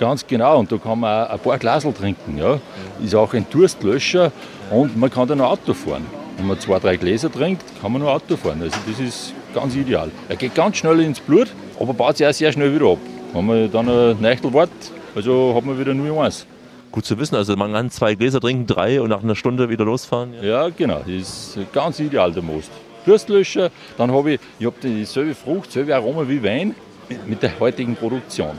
Ganz 0.00 0.26
genau, 0.26 0.58
und 0.58 0.72
da 0.72 0.78
kann 0.78 0.98
man 0.98 1.26
auch 1.26 1.32
ein 1.32 1.38
paar 1.40 1.58
Glasel 1.58 1.92
trinken. 1.92 2.38
Ja. 2.38 2.58
Ist 3.04 3.14
auch 3.14 3.34
ein 3.34 3.44
Durstlöscher 3.50 4.32
und 4.70 4.96
man 4.96 5.10
kann 5.10 5.28
dann 5.28 5.42
Auto 5.42 5.74
fahren. 5.74 6.06
Wenn 6.38 6.46
man 6.46 6.58
zwei, 6.58 6.78
drei 6.78 6.96
Gläser 6.96 7.30
trinkt, 7.30 7.62
kann 7.82 7.92
man 7.92 8.00
noch 8.00 8.08
Auto 8.08 8.34
fahren. 8.38 8.62
Also 8.62 8.78
das 8.88 8.98
ist 8.98 9.34
ganz 9.54 9.76
ideal. 9.76 10.10
Er 10.30 10.36
geht 10.36 10.54
ganz 10.54 10.78
schnell 10.78 11.00
ins 11.00 11.20
Blut, 11.20 11.48
aber 11.78 11.92
baut 11.92 12.16
sich 12.16 12.26
auch 12.26 12.32
sehr 12.32 12.50
schnell 12.50 12.74
wieder 12.74 12.92
ab. 12.92 12.98
Wenn 13.34 13.44
man 13.44 13.70
dann 13.70 13.90
ein 13.90 14.18
Nächtel 14.22 14.54
wartet, 14.54 14.90
also 15.14 15.52
hat 15.54 15.66
man 15.66 15.78
wieder 15.78 15.92
nur 15.92 16.24
eins. 16.24 16.46
Gut 16.90 17.04
zu 17.04 17.18
wissen, 17.18 17.36
also 17.36 17.54
man 17.54 17.70
kann 17.74 17.90
zwei 17.90 18.14
Gläser 18.14 18.40
trinken, 18.40 18.66
drei 18.66 19.02
und 19.02 19.10
nach 19.10 19.22
einer 19.22 19.36
Stunde 19.36 19.68
wieder 19.68 19.84
losfahren. 19.84 20.32
Ja, 20.40 20.42
ja 20.42 20.68
genau, 20.70 21.00
das 21.00 21.56
ist 21.56 21.58
ganz 21.74 22.00
ideal 22.00 22.32
der 22.32 22.42
Most. 22.42 22.70
Durstlöscher, 23.04 23.68
dann 23.98 24.10
habe 24.10 24.32
ich, 24.32 24.40
ich 24.58 24.64
habe 24.64 24.76
dieselbe 24.82 25.34
Frucht, 25.34 25.68
dieselbe 25.68 25.94
Aroma 25.94 26.26
wie 26.26 26.42
Wein 26.42 26.74
mit 27.26 27.42
der 27.42 27.60
heutigen 27.60 27.94
Produktion. 27.96 28.58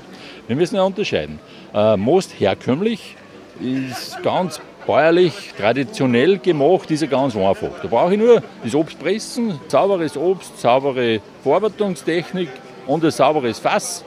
Wir 0.52 0.58
müssen 0.58 0.76
ja 0.76 0.84
unterscheiden. 0.84 1.40
Äh, 1.74 1.96
Most 1.96 2.38
herkömmlich 2.38 3.16
ist 3.62 4.22
ganz 4.22 4.60
bäuerlich, 4.86 5.54
traditionell 5.58 6.40
gemacht, 6.40 6.92
ist 6.92 7.00
ja 7.00 7.08
ganz 7.08 7.38
einfach. 7.38 7.70
Da 7.82 7.88
brauche 7.88 8.12
ich 8.12 8.20
nur 8.20 8.44
das 8.62 8.76
Obst 8.76 9.00
pressen, 9.00 9.62
sauberes 9.70 10.18
Obst, 10.18 10.60
saubere 10.60 11.22
Verarbeitungstechnik 11.42 12.50
und 12.86 13.02
ein 13.06 13.12
sauberes 13.12 13.60
Fass. 13.60 14.04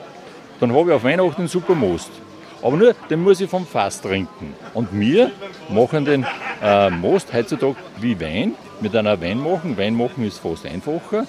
Dann 0.60 0.74
habe 0.74 0.90
ich 0.90 0.96
auf 0.96 1.04
Weihnachten 1.04 1.48
super 1.48 1.74
Most. 1.74 2.10
Aber 2.60 2.76
nur, 2.76 2.94
den 3.08 3.22
muss 3.22 3.40
ich 3.40 3.48
vom 3.48 3.66
Fass 3.66 4.02
trinken. 4.02 4.52
Und 4.74 4.88
wir 4.92 5.30
machen 5.70 6.04
den 6.04 6.26
äh, 6.62 6.90
Most 6.90 7.32
heutzutage 7.32 7.76
wie 8.02 8.20
Wein, 8.20 8.52
mit 8.82 8.94
einer 8.94 9.18
Wein 9.18 9.38
machen. 9.38 9.78
Wein 9.78 9.94
machen 9.94 10.26
ist 10.26 10.40
fast 10.40 10.66
einfacher, 10.66 11.26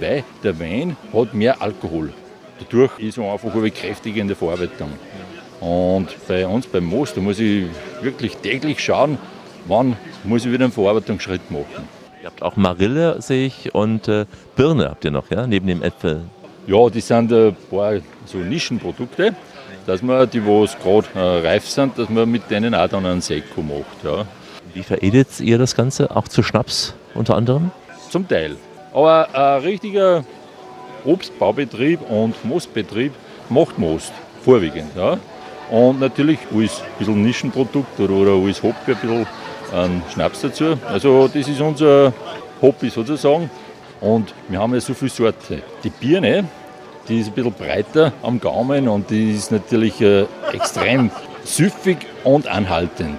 weil 0.00 0.24
der 0.42 0.58
Wein 0.58 0.96
hat 1.12 1.34
mehr 1.34 1.60
Alkohol. 1.60 2.14
Dadurch 2.60 2.98
ist 2.98 3.18
einfach 3.18 3.54
eine 3.54 3.70
kräftigende 3.70 4.34
Verarbeitung. 4.34 4.92
Und 5.60 6.08
bei 6.28 6.46
uns 6.46 6.66
beim 6.66 6.84
Most, 6.84 7.16
da 7.16 7.20
muss 7.20 7.38
ich 7.38 7.66
wirklich 8.00 8.36
täglich 8.36 8.80
schauen, 8.80 9.18
wann 9.66 9.96
muss 10.24 10.44
ich 10.44 10.52
wieder 10.52 10.64
einen 10.64 10.72
Verarbeitungsschritt 10.72 11.50
machen. 11.50 11.88
Ihr 12.22 12.26
habt 12.26 12.42
auch 12.42 12.56
Marille, 12.56 13.20
sehe 13.20 13.46
ich, 13.46 13.74
und 13.74 14.08
äh, 14.08 14.26
Birne 14.56 14.90
habt 14.90 15.04
ihr 15.04 15.10
noch, 15.10 15.30
ja, 15.30 15.46
neben 15.46 15.66
dem 15.66 15.82
Äpfel. 15.82 16.22
Ja, 16.66 16.88
die 16.90 17.00
sind 17.00 17.32
ein 17.32 17.56
paar 17.70 17.94
so 18.26 18.38
Nischenprodukte 18.38 19.34
dass 19.88 20.02
man 20.02 20.28
die, 20.28 20.44
wo 20.44 20.64
es 20.64 20.78
gerade 20.78 21.06
äh, 21.14 21.46
reif 21.46 21.66
sind, 21.66 21.98
dass 21.98 22.10
man 22.10 22.30
mit 22.30 22.50
denen 22.50 22.74
auch 22.74 22.88
dann 22.88 23.06
einen 23.06 23.22
Seko 23.22 23.62
macht. 23.62 24.04
Ja. 24.04 24.26
Wie 24.74 24.82
veredelt 24.82 25.40
ihr 25.40 25.56
das 25.56 25.74
Ganze? 25.74 26.14
Auch 26.14 26.28
zu 26.28 26.42
Schnaps 26.42 26.94
unter 27.14 27.34
anderem? 27.34 27.70
Zum 28.10 28.28
Teil. 28.28 28.56
Aber 28.92 29.34
ein 29.34 29.62
richtiger 29.62 30.24
Obstbaubetrieb 31.04 32.00
und 32.08 32.44
Moostbetrieb 32.44 33.12
macht 33.48 33.78
Most, 33.78 34.12
vorwiegend. 34.42 34.90
Ja. 34.96 35.18
Und 35.70 36.00
natürlich 36.00 36.38
alles 36.52 36.80
ein 36.80 36.98
bisschen 36.98 37.22
Nischenprodukt 37.22 38.00
oder, 38.00 38.14
oder 38.14 38.30
alles 38.32 38.62
Hobby, 38.62 38.76
ein 38.92 38.96
bisschen 38.96 39.26
einen 39.72 40.02
Schnaps 40.12 40.40
dazu. 40.40 40.78
Also 40.86 41.28
das 41.28 41.48
ist 41.48 41.60
unser 41.60 42.12
Hobby 42.62 42.88
sozusagen. 42.90 43.50
Und 44.00 44.32
wir 44.48 44.58
haben 44.58 44.74
ja 44.74 44.80
so 44.80 44.94
viele 44.94 45.10
Sorten. 45.10 45.62
Die 45.82 45.90
Birne, 45.90 46.44
die 47.08 47.20
ist 47.20 47.28
ein 47.28 47.32
bisschen 47.34 47.52
breiter 47.52 48.12
am 48.22 48.40
Gaumen 48.40 48.88
und 48.88 49.10
die 49.10 49.32
ist 49.32 49.50
natürlich 49.50 50.00
äh, 50.00 50.26
extrem 50.52 51.10
süffig 51.44 51.98
und 52.24 52.46
anhaltend. 52.46 53.18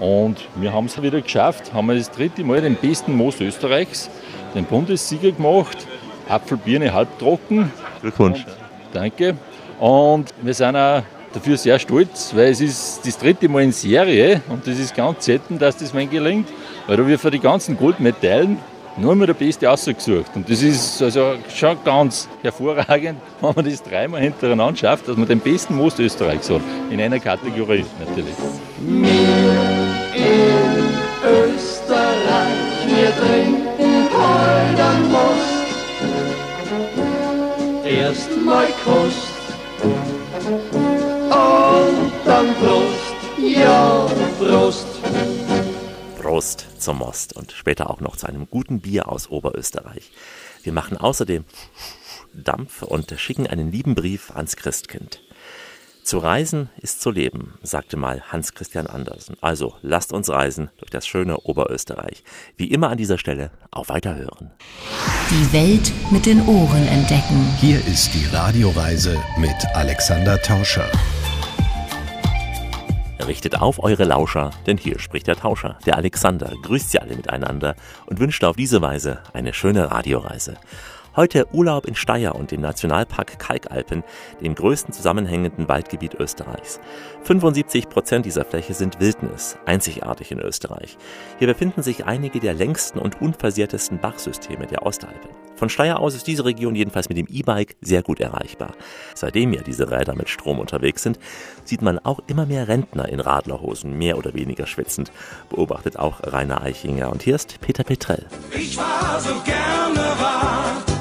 Und 0.00 0.48
wir 0.56 0.72
haben 0.72 0.86
es 0.86 1.00
wieder 1.00 1.20
geschafft, 1.20 1.72
haben 1.72 1.88
das 1.88 2.10
dritte 2.10 2.42
Mal 2.42 2.60
den 2.60 2.76
besten 2.76 3.16
Moos 3.16 3.40
Österreichs, 3.40 4.10
den 4.54 4.64
Bundessieger 4.64 5.32
gemacht. 5.32 5.86
Apfelbirne 6.28 6.92
halbtrocken. 6.92 7.70
Glückwunsch. 8.00 8.44
Und, 8.44 8.56
danke. 8.92 9.36
Und 9.78 10.32
wir 10.42 10.54
sind 10.54 10.76
auch 10.76 11.02
dafür 11.32 11.56
sehr 11.56 11.78
stolz, 11.78 12.32
weil 12.34 12.52
es 12.52 12.60
ist 12.60 13.00
das 13.04 13.18
dritte 13.18 13.48
Mal 13.48 13.64
in 13.64 13.72
Serie 13.72 14.40
und 14.48 14.66
das 14.66 14.78
ist 14.78 14.94
ganz 14.94 15.24
selten, 15.24 15.58
dass 15.58 15.76
das 15.76 15.92
mein 15.92 16.08
gelingt, 16.08 16.48
weil 16.86 16.96
da 16.96 17.06
wir 17.06 17.18
für 17.18 17.30
die 17.30 17.40
ganzen 17.40 17.76
Goldmedaillen 17.76 18.58
nur 18.96 19.12
immer 19.12 19.26
der 19.26 19.34
Beste 19.34 19.68
ausgesucht. 19.70 20.30
Und 20.34 20.48
das 20.48 20.62
ist 20.62 21.02
also 21.02 21.34
schon 21.52 21.76
ganz 21.84 22.28
hervorragend, 22.42 23.20
wenn 23.40 23.54
man 23.54 23.64
das 23.64 23.82
dreimal 23.82 24.20
hintereinander 24.20 24.76
schafft, 24.76 25.08
dass 25.08 25.16
man 25.16 25.26
den 25.26 25.40
besten 25.40 25.76
Most 25.76 25.98
Österreichs 25.98 26.48
hat. 26.48 26.60
In 26.90 27.00
einer 27.00 27.18
Kategorie 27.18 27.84
natürlich. 27.98 28.34
Wir 28.80 29.18
in 30.14 30.94
Österreich, 31.54 32.86
wir 32.86 33.10
trinken 33.16 34.08
Most. 35.10 35.23
Erstmal 37.94 38.66
Kost 38.84 39.28
und 41.30 42.12
dann 42.24 42.54
Prost, 42.56 43.14
ja 43.38 44.10
Prost. 44.36 44.86
Prost 46.20 46.66
zum 46.80 46.98
Most 46.98 47.36
und 47.36 47.52
später 47.52 47.88
auch 47.90 48.00
noch 48.00 48.16
zu 48.16 48.26
einem 48.26 48.50
guten 48.50 48.80
Bier 48.80 49.08
aus 49.08 49.30
Oberösterreich. 49.30 50.10
Wir 50.64 50.72
machen 50.72 50.96
außerdem 50.96 51.44
Dampf 52.32 52.82
und 52.82 53.14
schicken 53.16 53.46
einen 53.46 53.70
lieben 53.70 53.94
Brief 53.94 54.32
ans 54.32 54.56
Christkind. 54.56 55.23
Zu 56.04 56.18
reisen 56.18 56.68
ist 56.76 57.00
zu 57.00 57.10
leben, 57.10 57.54
sagte 57.62 57.96
mal 57.96 58.20
Hans 58.30 58.52
Christian 58.52 58.86
Andersen. 58.86 59.38
Also 59.40 59.76
lasst 59.80 60.12
uns 60.12 60.28
reisen 60.28 60.68
durch 60.76 60.90
das 60.90 61.06
schöne 61.06 61.38
Oberösterreich. 61.38 62.24
Wie 62.58 62.70
immer 62.70 62.90
an 62.90 62.98
dieser 62.98 63.16
Stelle 63.16 63.50
auf 63.70 63.88
Weiterhören. 63.88 64.50
Die 65.30 65.52
Welt 65.54 65.90
mit 66.10 66.26
den 66.26 66.46
Ohren 66.46 66.86
entdecken. 66.88 67.48
Hier 67.58 67.78
ist 67.86 68.12
die 68.12 68.26
Radioreise 68.36 69.16
mit 69.38 69.56
Alexander 69.72 70.38
Tauscher. 70.42 70.90
Richtet 73.26 73.62
auf 73.62 73.82
eure 73.82 74.04
Lauscher, 74.04 74.50
denn 74.66 74.76
hier 74.76 74.98
spricht 74.98 75.26
der 75.26 75.36
Tauscher, 75.36 75.78
der 75.86 75.96
Alexander, 75.96 76.52
grüßt 76.64 76.90
sie 76.90 76.98
alle 76.98 77.16
miteinander 77.16 77.76
und 78.04 78.20
wünscht 78.20 78.44
auf 78.44 78.56
diese 78.56 78.82
Weise 78.82 79.20
eine 79.32 79.54
schöne 79.54 79.90
Radioreise. 79.90 80.58
Heute 81.16 81.46
Urlaub 81.52 81.86
in 81.86 81.94
Steyr 81.94 82.34
und 82.34 82.50
dem 82.50 82.60
Nationalpark 82.60 83.38
Kalkalpen, 83.38 84.02
dem 84.40 84.56
größten 84.56 84.92
zusammenhängenden 84.92 85.68
Waldgebiet 85.68 86.14
Österreichs. 86.14 86.80
75 87.22 87.88
Prozent 87.88 88.26
dieser 88.26 88.44
Fläche 88.44 88.74
sind 88.74 88.98
Wildnis, 88.98 89.56
einzigartig 89.64 90.32
in 90.32 90.40
Österreich. 90.40 90.98
Hier 91.38 91.46
befinden 91.46 91.84
sich 91.84 92.04
einige 92.04 92.40
der 92.40 92.52
längsten 92.52 92.98
und 92.98 93.20
unversehrtesten 93.20 94.00
Bachsysteme 94.00 94.66
der 94.66 94.84
Ostalpen. 94.84 95.30
Von 95.54 95.68
Steyr 95.68 96.00
aus 96.00 96.16
ist 96.16 96.26
diese 96.26 96.44
Region 96.44 96.74
jedenfalls 96.74 97.08
mit 97.08 97.16
dem 97.16 97.28
E-Bike 97.30 97.76
sehr 97.80 98.02
gut 98.02 98.18
erreichbar. 98.18 98.72
Seitdem 99.14 99.52
ja 99.52 99.62
diese 99.62 99.92
Räder 99.92 100.16
mit 100.16 100.28
Strom 100.28 100.58
unterwegs 100.58 101.04
sind, 101.04 101.20
sieht 101.62 101.80
man 101.80 102.00
auch 102.00 102.18
immer 102.26 102.44
mehr 102.44 102.66
Rentner 102.66 103.08
in 103.08 103.20
Radlerhosen, 103.20 103.96
mehr 103.96 104.18
oder 104.18 104.34
weniger 104.34 104.66
schwitzend, 104.66 105.12
beobachtet 105.48 105.96
auch 105.96 106.24
Rainer 106.24 106.60
Eichinger. 106.62 107.12
Und 107.12 107.22
hier 107.22 107.36
ist 107.36 107.60
Peter 107.60 107.84
Petrell. 107.84 108.26
Ich 108.50 108.76
war 108.76 109.20
so 109.20 109.34
gerne 109.44 110.00
Rad. 110.20 110.93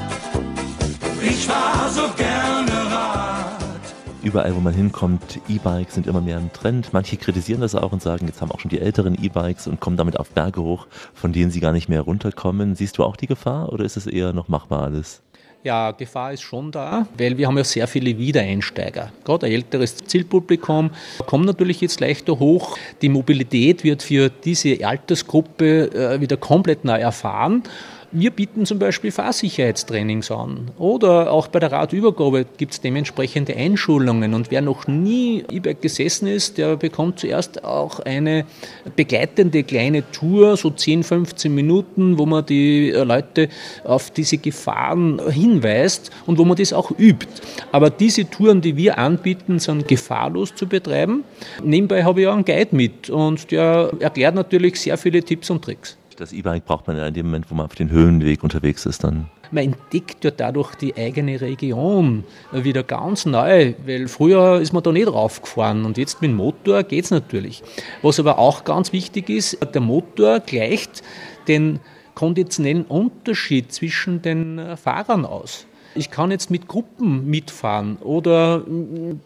Ich 1.26 1.48
war 1.48 1.90
so 1.90 2.02
gerne 2.18 2.72
Rad. 2.92 3.80
Überall, 4.24 4.54
wo 4.56 4.60
man 4.60 4.74
hinkommt, 4.74 5.40
E-Bikes 5.48 5.96
sind 5.96 6.06
immer 6.06 6.20
mehr 6.20 6.38
ein 6.38 6.52
Trend. 6.52 6.92
Manche 6.92 7.16
kritisieren 7.16 7.62
das 7.62 7.76
auch 7.76 7.94
und 7.94 8.02
sagen, 8.02 8.28
jetzt 8.28 8.42
haben 8.42 8.52
auch 8.52 8.60
schon 8.60 8.70
die 8.70 8.80
älteren 8.82 9.16
E-Bikes 9.22 9.68
und 9.68 9.80
kommen 9.80 9.96
damit 9.96 10.20
auf 10.20 10.32
Berge 10.32 10.62
hoch, 10.62 10.86
von 11.14 11.32
denen 11.32 11.50
sie 11.50 11.62
gar 11.62 11.72
nicht 11.72 11.88
mehr 11.88 12.02
runterkommen. 12.02 12.76
Siehst 12.76 12.98
du 12.98 13.06
auch 13.06 13.16
die 13.16 13.28
Gefahr 13.28 13.72
oder 13.72 13.86
ist 13.86 13.96
es 13.96 14.06
eher 14.06 14.34
noch 14.34 14.50
machbar 14.50 14.84
alles? 14.84 15.22
Ja, 15.64 15.92
Gefahr 15.92 16.34
ist 16.34 16.42
schon 16.42 16.74
da, 16.74 17.08
weil 17.18 17.38
wir 17.38 17.48
haben 17.48 17.58
ja 17.58 17.64
sehr 17.64 17.88
viele 17.88 18.18
Wiedereinsteiger. 18.18 19.14
Gerade 19.24 19.46
ein 19.46 19.54
älteres 19.54 19.96
Zielpublikum 19.96 20.92
kommt 21.26 21.46
natürlich 21.46 21.80
jetzt 21.80 22.02
leichter 22.02 22.38
hoch. 22.38 22.78
Die 23.02 23.08
Mobilität 23.08 23.86
wird 23.86 24.04
für 24.04 24.30
diese 24.30 24.86
Altersgruppe 24.86 25.86
äh, 25.94 26.20
wieder 26.20 26.36
komplett 26.36 26.84
neu 26.84 27.00
erfahren. 27.00 27.64
Wir 28.16 28.30
bieten 28.30 28.68
zum 28.68 28.78
Beispiel 28.78 29.12
Fahrsicherheitstrainings 29.12 30.30
an. 30.30 30.70
Oder 30.78 31.32
auch 31.32 31.48
bei 31.48 31.60
der 31.60 31.72
Radübergabe 31.72 32.46
gibt 32.58 32.74
es 32.74 32.80
dementsprechende 32.80 33.56
Einschulungen. 33.56 34.36
Und 34.36 34.52
wer 34.52 34.62
noch 34.62 34.86
nie 34.86 35.44
E-Bike 35.52 35.82
gesessen 35.82 36.28
ist, 36.28 36.60
der 36.60 36.76
bekommt 36.78 37.20
zuerst 37.20 37.64
auch 37.64 38.00
eine 38.02 38.46
begleitende 38.96 39.64
kleine 39.64 40.04
Tour, 40.12 40.58
so 40.58 40.70
10, 40.70 41.04
15 41.04 41.56
Minuten, 41.56 42.20
wo 42.20 42.28
man 42.28 42.46
die 42.46 42.92
äh, 42.92 43.04
Leute 43.04 43.50
auf 43.84 44.12
diese 44.12 44.38
Gefahren 44.38 45.20
hinweist 45.32 46.12
und 46.28 46.38
wo 46.38 46.46
man 46.46 46.56
das 46.56 46.72
auch 46.72 46.92
übt. 46.92 47.26
Aber 47.72 47.90
diese 47.90 48.30
Touren, 48.30 48.62
die 48.62 48.78
wir 48.78 49.00
anbieten, 49.00 49.58
sind 49.58 49.88
gefahrlos 49.88 50.54
zu 50.54 50.68
betreiben. 50.68 51.24
Nebenbei 51.64 52.04
habe 52.04 52.22
ich 52.22 52.28
auch 52.28 52.34
einen 52.34 52.46
Guide 52.46 52.76
mit 52.76 53.10
und 53.10 53.50
der 53.50 53.92
erklärt 54.00 54.36
natürlich 54.36 54.80
sehr 54.80 55.00
viele 55.00 55.24
Tipps 55.24 55.50
und 55.50 55.64
Tricks. 55.64 55.98
Das 56.16 56.32
E-Bike 56.32 56.66
braucht 56.66 56.88
man 56.88 56.98
ja 56.98 57.08
in 57.08 57.14
dem 57.14 57.26
Moment, 57.28 57.50
wo 57.50 57.56
man 57.56 57.66
auf 57.66 57.76
den 57.76 57.90
Höhenweg 57.90 58.44
unterwegs 58.44 58.86
ist, 58.86 59.04
dann. 59.04 59.30
Man 59.52 59.66
entdeckt 59.66 60.24
ja 60.24 60.32
dadurch 60.32 60.76
die 60.76 60.96
eigene 60.96 61.40
Region 61.40 62.24
wieder 62.52 62.84
ganz 62.84 63.26
neu, 63.26 63.74
weil 63.86 64.08
früher 64.08 64.60
ist 64.62 64.74
man 64.74 64.84
da 64.84 64.92
nicht 64.92 65.08
raufgefahren 65.08 65.86
und 65.86 65.98
jetzt 65.98 66.22
mit 66.22 66.32
dem 66.32 66.38
Motor 66.38 66.84
geht 66.84 67.06
es 67.06 67.12
natürlich. 67.12 67.64
Was 68.02 68.20
aber 68.20 68.40
auch 68.40 68.64
ganz 68.64 68.94
wichtig 68.94 69.30
ist, 69.30 69.58
der 69.74 69.82
Motor 69.82 70.40
gleicht 70.40 71.04
den 71.48 71.80
konditionellen 72.16 72.86
Unterschied 72.86 73.72
zwischen 73.72 74.22
den 74.22 74.78
Fahrern 74.78 75.26
aus. 75.26 75.68
Ich 75.96 76.10
kann 76.10 76.32
jetzt 76.32 76.50
mit 76.50 76.68
Gruppen 76.68 77.30
mitfahren 77.30 77.98
oder 77.98 78.64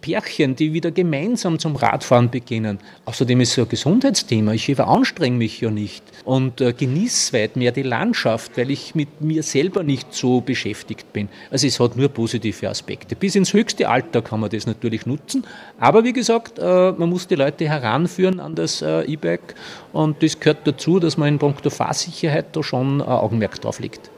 Pärchen, 0.02 0.56
die 0.58 0.74
wieder 0.74 0.92
gemeinsam 0.92 1.60
zum 1.60 1.78
Radfahren 1.78 2.30
beginnen. 2.30 2.80
Außerdem 3.06 3.40
ist 3.40 3.52
es 3.52 3.60
ein 3.60 3.70
Gesundheitsthema. 3.70 4.52
Ich 4.52 4.66
veranstrenge 4.66 5.38
mich 5.38 5.62
ja 5.62 5.72
nicht 5.72 6.04
und 6.26 6.60
äh, 6.60 6.74
genieße 6.74 7.32
weit 7.32 7.56
mehr 7.56 7.72
die 7.72 7.84
Landschaft, 7.84 8.58
weil 8.58 8.70
ich 8.70 8.96
mit 8.96 9.22
mir 9.22 9.44
selber 9.44 9.84
nicht 9.84 10.14
so 10.14 10.42
beschäftigt 10.42 11.14
bin. 11.14 11.30
Also 11.52 11.68
es 11.68 11.80
hat 11.80 11.96
nur 11.96 12.10
positive 12.10 12.70
Aspekte. 12.70 13.16
Bis 13.16 13.36
ins 13.36 13.54
höchste 13.54 13.88
Alter 13.88 14.22
kann 14.22 14.42
man 14.42 14.50
das 14.50 14.68
natürlich 14.68 15.06
nutzen. 15.06 15.46
Aber 15.80 16.04
wie 16.04 16.14
gesagt, 16.14 16.60
äh, 16.60 16.92
man 16.92 17.10
muss 17.10 17.28
die 17.28 17.36
Leute 17.36 17.70
heranführen 17.70 18.42
an 18.42 18.56
das 18.56 18.82
äh, 18.82 19.04
E-Bike 19.04 19.56
und 19.94 20.22
das 20.22 20.38
gehört 20.38 20.68
dazu, 20.68 21.00
dass 21.00 21.16
man 21.16 21.30
in 21.30 21.40
puncto 21.40 21.70
Fahrsicherheit 21.70 22.48
da 22.52 22.62
schon 22.62 23.02
Augenmerk 23.02 23.62
drauf 23.62 23.80
legt. 23.80 24.12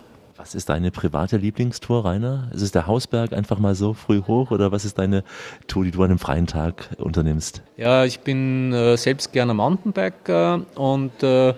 Was 0.49 0.55
ist 0.55 0.69
deine 0.69 0.89
private 0.89 1.38
Lieblingstour, 1.38 2.05
Rainer? 2.05 2.49
Ist 2.51 2.63
es 2.63 2.71
der 2.71 2.88
Hausberg 2.88 3.33
einfach 3.33 3.59
mal 3.59 3.75
so 3.75 3.93
früh 3.93 4.23
hoch 4.23 4.49
oder 4.49 4.71
was 4.71 4.83
ist 4.83 4.97
deine 4.97 5.23
Tour, 5.67 5.83
die 5.83 5.91
du 5.91 6.01
an 6.01 6.09
einem 6.09 6.17
freien 6.17 6.47
Tag 6.47 6.89
unternimmst? 6.97 7.62
Ja, 7.77 8.03
ich 8.03 8.21
bin 8.21 8.73
äh, 8.73 8.97
selbst 8.97 9.31
gerne 9.31 9.53
Mountainbiker 9.53 10.62
und 10.73 11.21
äh, 11.21 11.53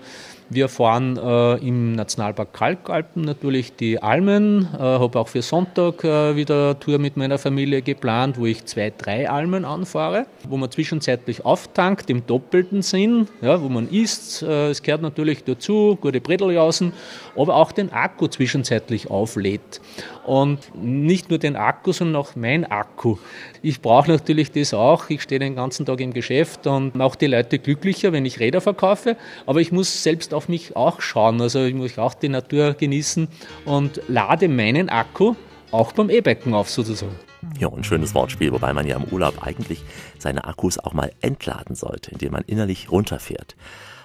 wir 0.54 0.68
fahren 0.68 1.16
äh, 1.16 1.54
im 1.66 1.92
Nationalpark 1.92 2.52
Kalkalpen 2.52 3.22
natürlich 3.22 3.74
die 3.76 4.02
Almen. 4.02 4.68
Äh, 4.74 4.78
habe 4.78 5.18
auch 5.18 5.28
für 5.28 5.42
Sonntag 5.42 6.04
äh, 6.04 6.36
wieder 6.36 6.70
eine 6.70 6.78
Tour 6.78 6.98
mit 6.98 7.16
meiner 7.16 7.38
Familie 7.38 7.82
geplant, 7.82 8.38
wo 8.38 8.46
ich 8.46 8.64
zwei, 8.64 8.92
drei 8.96 9.28
Almen 9.28 9.64
anfahre, 9.64 10.26
wo 10.48 10.56
man 10.56 10.70
zwischenzeitlich 10.70 11.44
auftankt 11.44 12.10
im 12.10 12.26
doppelten 12.26 12.82
Sinn, 12.82 13.28
ja, 13.40 13.62
wo 13.62 13.68
man 13.68 13.88
isst. 13.88 14.42
Äh, 14.42 14.70
es 14.70 14.82
gehört 14.82 15.02
natürlich 15.02 15.44
dazu, 15.44 15.96
gute 16.00 16.20
Bredeljausen, 16.20 16.92
aber 17.36 17.56
auch 17.56 17.72
den 17.72 17.92
Akku 17.92 18.28
zwischenzeitlich 18.28 19.10
auflädt. 19.10 19.80
Und 20.24 20.58
nicht 20.74 21.30
nur 21.30 21.38
den 21.38 21.56
Akku, 21.56 21.92
sondern 21.92 22.16
auch 22.16 22.36
mein 22.36 22.64
Akku. 22.64 23.16
Ich 23.62 23.80
brauche 23.80 24.10
natürlich 24.10 24.52
das 24.52 24.72
auch. 24.72 25.10
Ich 25.10 25.22
stehe 25.22 25.38
den 25.38 25.56
ganzen 25.56 25.86
Tag 25.86 26.00
im 26.00 26.12
Geschäft 26.12 26.66
und 26.66 26.94
mache 26.94 27.18
die 27.18 27.26
Leute 27.26 27.58
glücklicher, 27.58 28.12
wenn 28.12 28.24
ich 28.24 28.38
Räder 28.38 28.60
verkaufe. 28.60 29.16
Aber 29.46 29.60
ich 29.60 29.72
muss 29.72 30.02
selbst 30.02 30.32
auf 30.42 30.48
mich 30.48 30.74
auch 30.74 31.00
schauen. 31.00 31.40
Also 31.40 31.64
ich 31.64 31.74
muss 31.74 31.98
auch 31.98 32.14
die 32.14 32.28
Natur 32.28 32.74
genießen 32.74 33.28
und 33.64 34.00
lade 34.08 34.48
meinen 34.48 34.88
Akku 34.88 35.36
auch 35.70 35.92
beim 35.92 36.10
E-Biken 36.10 36.52
auf 36.52 36.68
sozusagen. 36.68 37.14
Ja, 37.58 37.68
ein 37.68 37.84
schönes 37.84 38.14
Wortspiel, 38.14 38.52
wobei 38.52 38.72
man 38.72 38.86
ja 38.86 38.96
im 38.96 39.04
Urlaub 39.04 39.46
eigentlich 39.46 39.82
seine 40.18 40.44
Akkus 40.44 40.78
auch 40.78 40.92
mal 40.92 41.12
entladen 41.20 41.74
sollte, 41.76 42.10
indem 42.10 42.32
man 42.32 42.42
innerlich 42.46 42.90
runterfährt. 42.90 43.56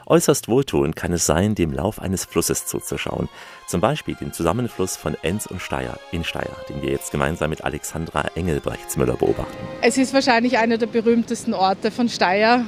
Äußerst 0.06 0.48
wohltuend 0.48 0.96
kann 0.96 1.12
es 1.12 1.26
sein, 1.26 1.54
dem 1.54 1.74
Lauf 1.74 2.00
eines 2.00 2.24
Flusses 2.24 2.66
zuzuschauen. 2.66 3.28
Zum 3.68 3.82
Beispiel 3.82 4.16
dem 4.16 4.32
Zusammenfluss 4.32 4.96
von 4.96 5.16
Enz 5.22 5.48
und 5.48 5.62
Steyr 5.62 6.00
in 6.12 6.24
Steyr, 6.24 6.56
den 6.70 6.82
wir 6.82 6.92
jetzt 6.92 7.12
gemeinsam 7.12 7.50
mit 7.50 7.64
Alexandra 7.66 8.26
Engelbrechtsmüller 8.36 9.16
beobachten. 9.16 9.58
Es 9.82 9.98
ist 9.98 10.14
wahrscheinlich 10.14 10.60
einer 10.60 10.78
der 10.78 10.88
berühmtesten 10.88 11.54
Orte 11.54 11.92
von 11.92 12.08
Steyr. 12.08 12.64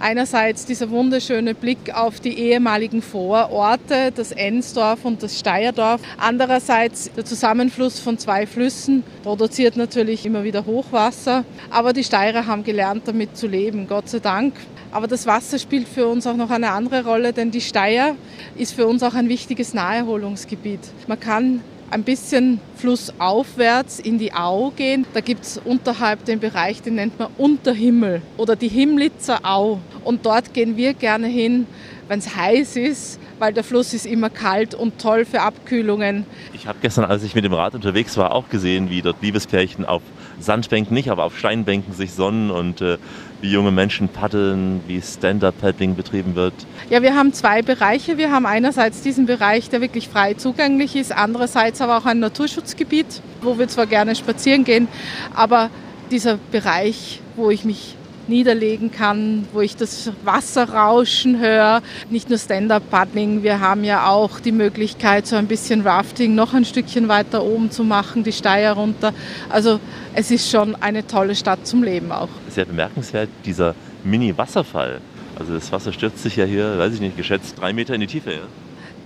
Einerseits 0.00 0.66
dieser 0.66 0.90
wunderschöne 0.90 1.54
Blick 1.54 1.94
auf 1.94 2.20
die 2.20 2.38
ehemaligen 2.38 3.02
Vororte, 3.02 4.12
das 4.14 4.32
Ensdorf 4.32 5.04
und 5.04 5.22
das 5.22 5.38
Steyerdorf. 5.38 6.00
Andererseits 6.18 7.10
der 7.16 7.24
Zusammenfluss 7.24 8.00
von 8.00 8.18
zwei 8.18 8.46
Flüssen 8.46 9.02
produziert 9.22 9.76
natürlich 9.76 10.24
immer 10.26 10.44
wieder 10.44 10.66
Hochwasser. 10.66 11.44
Aber 11.70 11.92
die 11.92 12.04
Steirer 12.04 12.46
haben 12.46 12.64
gelernt, 12.64 13.02
damit 13.06 13.36
zu 13.36 13.46
leben, 13.46 13.86
Gott 13.88 14.08
sei 14.08 14.20
Dank. 14.20 14.54
Aber 14.90 15.06
das 15.06 15.26
Wasser 15.26 15.58
spielt 15.58 15.86
für 15.86 16.06
uns 16.06 16.26
auch 16.26 16.36
noch 16.36 16.50
eine 16.50 16.70
andere 16.70 17.04
Rolle, 17.04 17.32
denn 17.32 17.50
die 17.50 17.60
Steier 17.60 18.16
ist 18.56 18.72
für 18.72 18.86
uns 18.86 19.02
auch 19.02 19.14
ein 19.14 19.28
wichtiges 19.28 19.74
Naherholungsgebiet. 19.74 20.80
Man 21.06 21.20
kann 21.20 21.60
ein 21.90 22.02
bisschen 22.02 22.60
flussaufwärts 22.76 23.98
in 23.98 24.18
die 24.18 24.32
Au 24.32 24.70
gehen. 24.70 25.06
Da 25.14 25.20
gibt 25.20 25.44
es 25.44 25.60
unterhalb 25.64 26.24
den 26.24 26.40
Bereich, 26.40 26.82
den 26.82 26.96
nennt 26.96 27.18
man 27.18 27.28
Unterhimmel 27.38 28.22
oder 28.36 28.56
die 28.56 28.68
Himmlitzer 28.68 29.40
Au. 29.42 29.80
Und 30.04 30.26
dort 30.26 30.54
gehen 30.54 30.76
wir 30.76 30.94
gerne 30.94 31.26
hin, 31.26 31.66
wenn 32.08 32.18
es 32.18 32.34
heiß 32.34 32.76
ist, 32.76 33.20
weil 33.38 33.52
der 33.52 33.64
Fluss 33.64 33.94
ist 33.94 34.06
immer 34.06 34.30
kalt 34.30 34.74
und 34.74 34.98
toll 34.98 35.24
für 35.24 35.40
Abkühlungen. 35.42 36.26
Ich 36.52 36.66
habe 36.66 36.78
gestern, 36.80 37.04
als 37.04 37.22
ich 37.22 37.34
mit 37.34 37.44
dem 37.44 37.52
Rad 37.52 37.74
unterwegs 37.74 38.16
war, 38.16 38.32
auch 38.32 38.48
gesehen, 38.48 38.90
wie 38.90 39.02
dort 39.02 39.22
Liebespärchen 39.22 39.84
auf 39.84 40.02
Sandbänken 40.40 40.94
nicht, 40.94 41.10
aber 41.10 41.24
auf 41.24 41.38
Steinbänken 41.38 41.94
sich 41.94 42.12
sonnen 42.12 42.50
und 42.50 42.80
äh, 42.80 42.98
wie 43.40 43.50
junge 43.50 43.70
Menschen 43.70 44.08
paddeln, 44.08 44.80
wie 44.86 45.00
Stand-Up-Paddling 45.00 45.94
betrieben 45.94 46.34
wird. 46.34 46.54
Ja, 46.90 47.02
wir 47.02 47.14
haben 47.14 47.32
zwei 47.32 47.62
Bereiche. 47.62 48.18
Wir 48.18 48.30
haben 48.32 48.46
einerseits 48.46 49.02
diesen 49.02 49.26
Bereich, 49.26 49.70
der 49.70 49.80
wirklich 49.80 50.08
frei 50.08 50.34
zugänglich 50.34 50.96
ist, 50.96 51.12
andererseits 51.12 51.80
aber 51.80 51.98
auch 51.98 52.06
ein 52.06 52.18
Naturschutzgebiet, 52.18 53.22
wo 53.42 53.58
wir 53.58 53.68
zwar 53.68 53.86
gerne 53.86 54.14
spazieren 54.14 54.64
gehen, 54.64 54.88
aber 55.34 55.70
dieser 56.10 56.38
Bereich, 56.50 57.20
wo 57.36 57.50
ich 57.50 57.64
mich 57.64 57.94
niederlegen 58.28 58.90
kann, 58.90 59.46
wo 59.52 59.60
ich 59.60 59.76
das 59.76 60.10
Wasser 60.24 60.70
rauschen 60.70 61.38
höre. 61.40 61.82
Nicht 62.10 62.28
nur 62.28 62.38
Stand-Up-Paddling, 62.38 63.42
wir 63.42 63.60
haben 63.60 63.84
ja 63.84 64.08
auch 64.08 64.40
die 64.40 64.52
Möglichkeit, 64.52 65.26
so 65.26 65.36
ein 65.36 65.46
bisschen 65.46 65.82
Rafting 65.82 66.34
noch 66.34 66.54
ein 66.54 66.64
Stückchen 66.64 67.08
weiter 67.08 67.42
oben 67.42 67.70
zu 67.70 67.84
machen, 67.84 68.24
die 68.24 68.32
Steier 68.32 68.74
runter. 68.74 69.12
Also 69.48 69.80
es 70.14 70.30
ist 70.30 70.50
schon 70.50 70.74
eine 70.76 71.06
tolle 71.06 71.34
Stadt 71.34 71.66
zum 71.66 71.82
Leben 71.82 72.12
auch. 72.12 72.28
Sehr 72.48 72.64
bemerkenswert, 72.64 73.28
dieser 73.44 73.74
Mini-Wasserfall. 74.04 75.00
Also 75.38 75.54
das 75.54 75.70
Wasser 75.70 75.92
stürzt 75.92 76.22
sich 76.22 76.36
ja 76.36 76.44
hier, 76.44 76.78
weiß 76.78 76.94
ich 76.94 77.00
nicht, 77.00 77.16
geschätzt 77.16 77.58
drei 77.58 77.72
Meter 77.72 77.94
in 77.94 78.00
die 78.00 78.06
Tiefe. 78.06 78.32
Ja? 78.32 78.40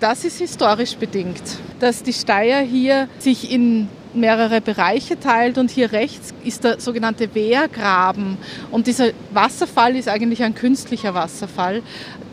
Das 0.00 0.24
ist 0.24 0.38
historisch 0.38 0.96
bedingt, 0.96 1.42
dass 1.78 2.02
die 2.02 2.12
Steier 2.12 2.61
hier 2.61 3.08
sich 3.18 3.52
in 3.52 3.88
mehrere 4.14 4.61
Bereiche 4.61 5.18
teilt 5.18 5.59
und 5.59 5.70
hier 5.70 5.92
rechts 5.92 6.35
ist 6.44 6.64
der 6.64 6.81
sogenannte 6.81 7.35
Wehrgraben. 7.35 8.37
Und 8.70 8.87
dieser 8.87 9.11
Wasserfall 9.33 9.96
ist 9.96 10.09
eigentlich 10.09 10.42
ein 10.42 10.55
künstlicher 10.55 11.14
Wasserfall, 11.14 11.83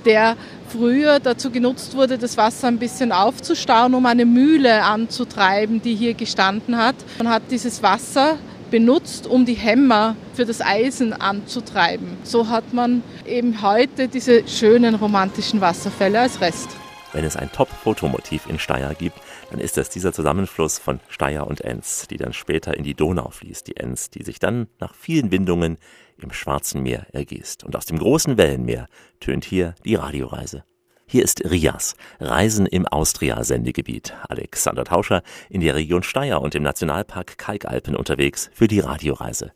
der 0.05 0.35
früher 0.69 1.19
dazu 1.19 1.49
genutzt 1.51 1.95
wurde, 1.95 2.17
das 2.17 2.37
Wasser 2.37 2.67
ein 2.67 2.77
bisschen 2.77 3.11
aufzustauen, 3.11 3.93
um 3.93 4.05
eine 4.05 4.25
Mühle 4.25 4.83
anzutreiben, 4.83 5.81
die 5.81 5.95
hier 5.95 6.13
gestanden 6.13 6.77
hat. 6.77 6.95
Man 7.17 7.29
hat 7.29 7.43
dieses 7.49 7.81
Wasser 7.81 8.37
benutzt, 8.69 9.27
um 9.27 9.45
die 9.45 9.55
Hämmer 9.55 10.15
für 10.33 10.45
das 10.45 10.61
Eisen 10.61 11.13
anzutreiben. 11.13 12.17
So 12.23 12.49
hat 12.49 12.73
man 12.73 13.03
eben 13.25 13.61
heute 13.61 14.07
diese 14.07 14.47
schönen 14.47 14.95
romantischen 14.95 15.59
Wasserfälle 15.59 16.19
als 16.19 16.39
Rest. 16.39 16.69
Wenn 17.11 17.25
es 17.25 17.35
ein 17.35 17.51
Top-Fotomotiv 17.51 18.47
in 18.47 18.59
Steyr 18.59 18.93
gibt, 18.93 19.19
dann 19.49 19.59
ist 19.59 19.77
es 19.77 19.89
dieser 19.89 20.13
Zusammenfluss 20.13 20.77
von 20.77 20.99
Steyr 21.09 21.47
und 21.47 21.61
Enz, 21.61 22.07
die 22.07 22.17
dann 22.17 22.33
später 22.33 22.77
in 22.77 22.83
die 22.83 22.93
Donau 22.93 23.29
fließt, 23.29 23.67
die 23.67 23.77
Enz, 23.77 24.11
die 24.11 24.23
sich 24.23 24.37
dann 24.39 24.67
nach 24.79 24.93
vielen 24.93 25.31
Windungen 25.31 25.77
im 26.17 26.31
Schwarzen 26.31 26.83
Meer 26.83 27.07
ergießt. 27.11 27.63
Und 27.63 27.75
aus 27.75 27.85
dem 27.85 27.97
großen 27.97 28.37
Wellenmeer 28.37 28.87
tönt 29.19 29.43
hier 29.43 29.73
die 29.85 29.95
Radioreise. 29.95 30.63
Hier 31.07 31.23
ist 31.23 31.49
Rias, 31.49 31.95
Reisen 32.19 32.67
im 32.67 32.85
Austria-Sendegebiet. 32.85 34.13
Alexander 34.29 34.85
Tauscher 34.85 35.23
in 35.49 35.61
der 35.61 35.73
Region 35.73 36.03
Steyr 36.03 36.39
und 36.39 36.53
im 36.53 36.61
Nationalpark 36.61 37.39
Kalkalpen 37.39 37.95
unterwegs 37.95 38.51
für 38.53 38.67
die 38.67 38.81
Radioreise. 38.81 39.51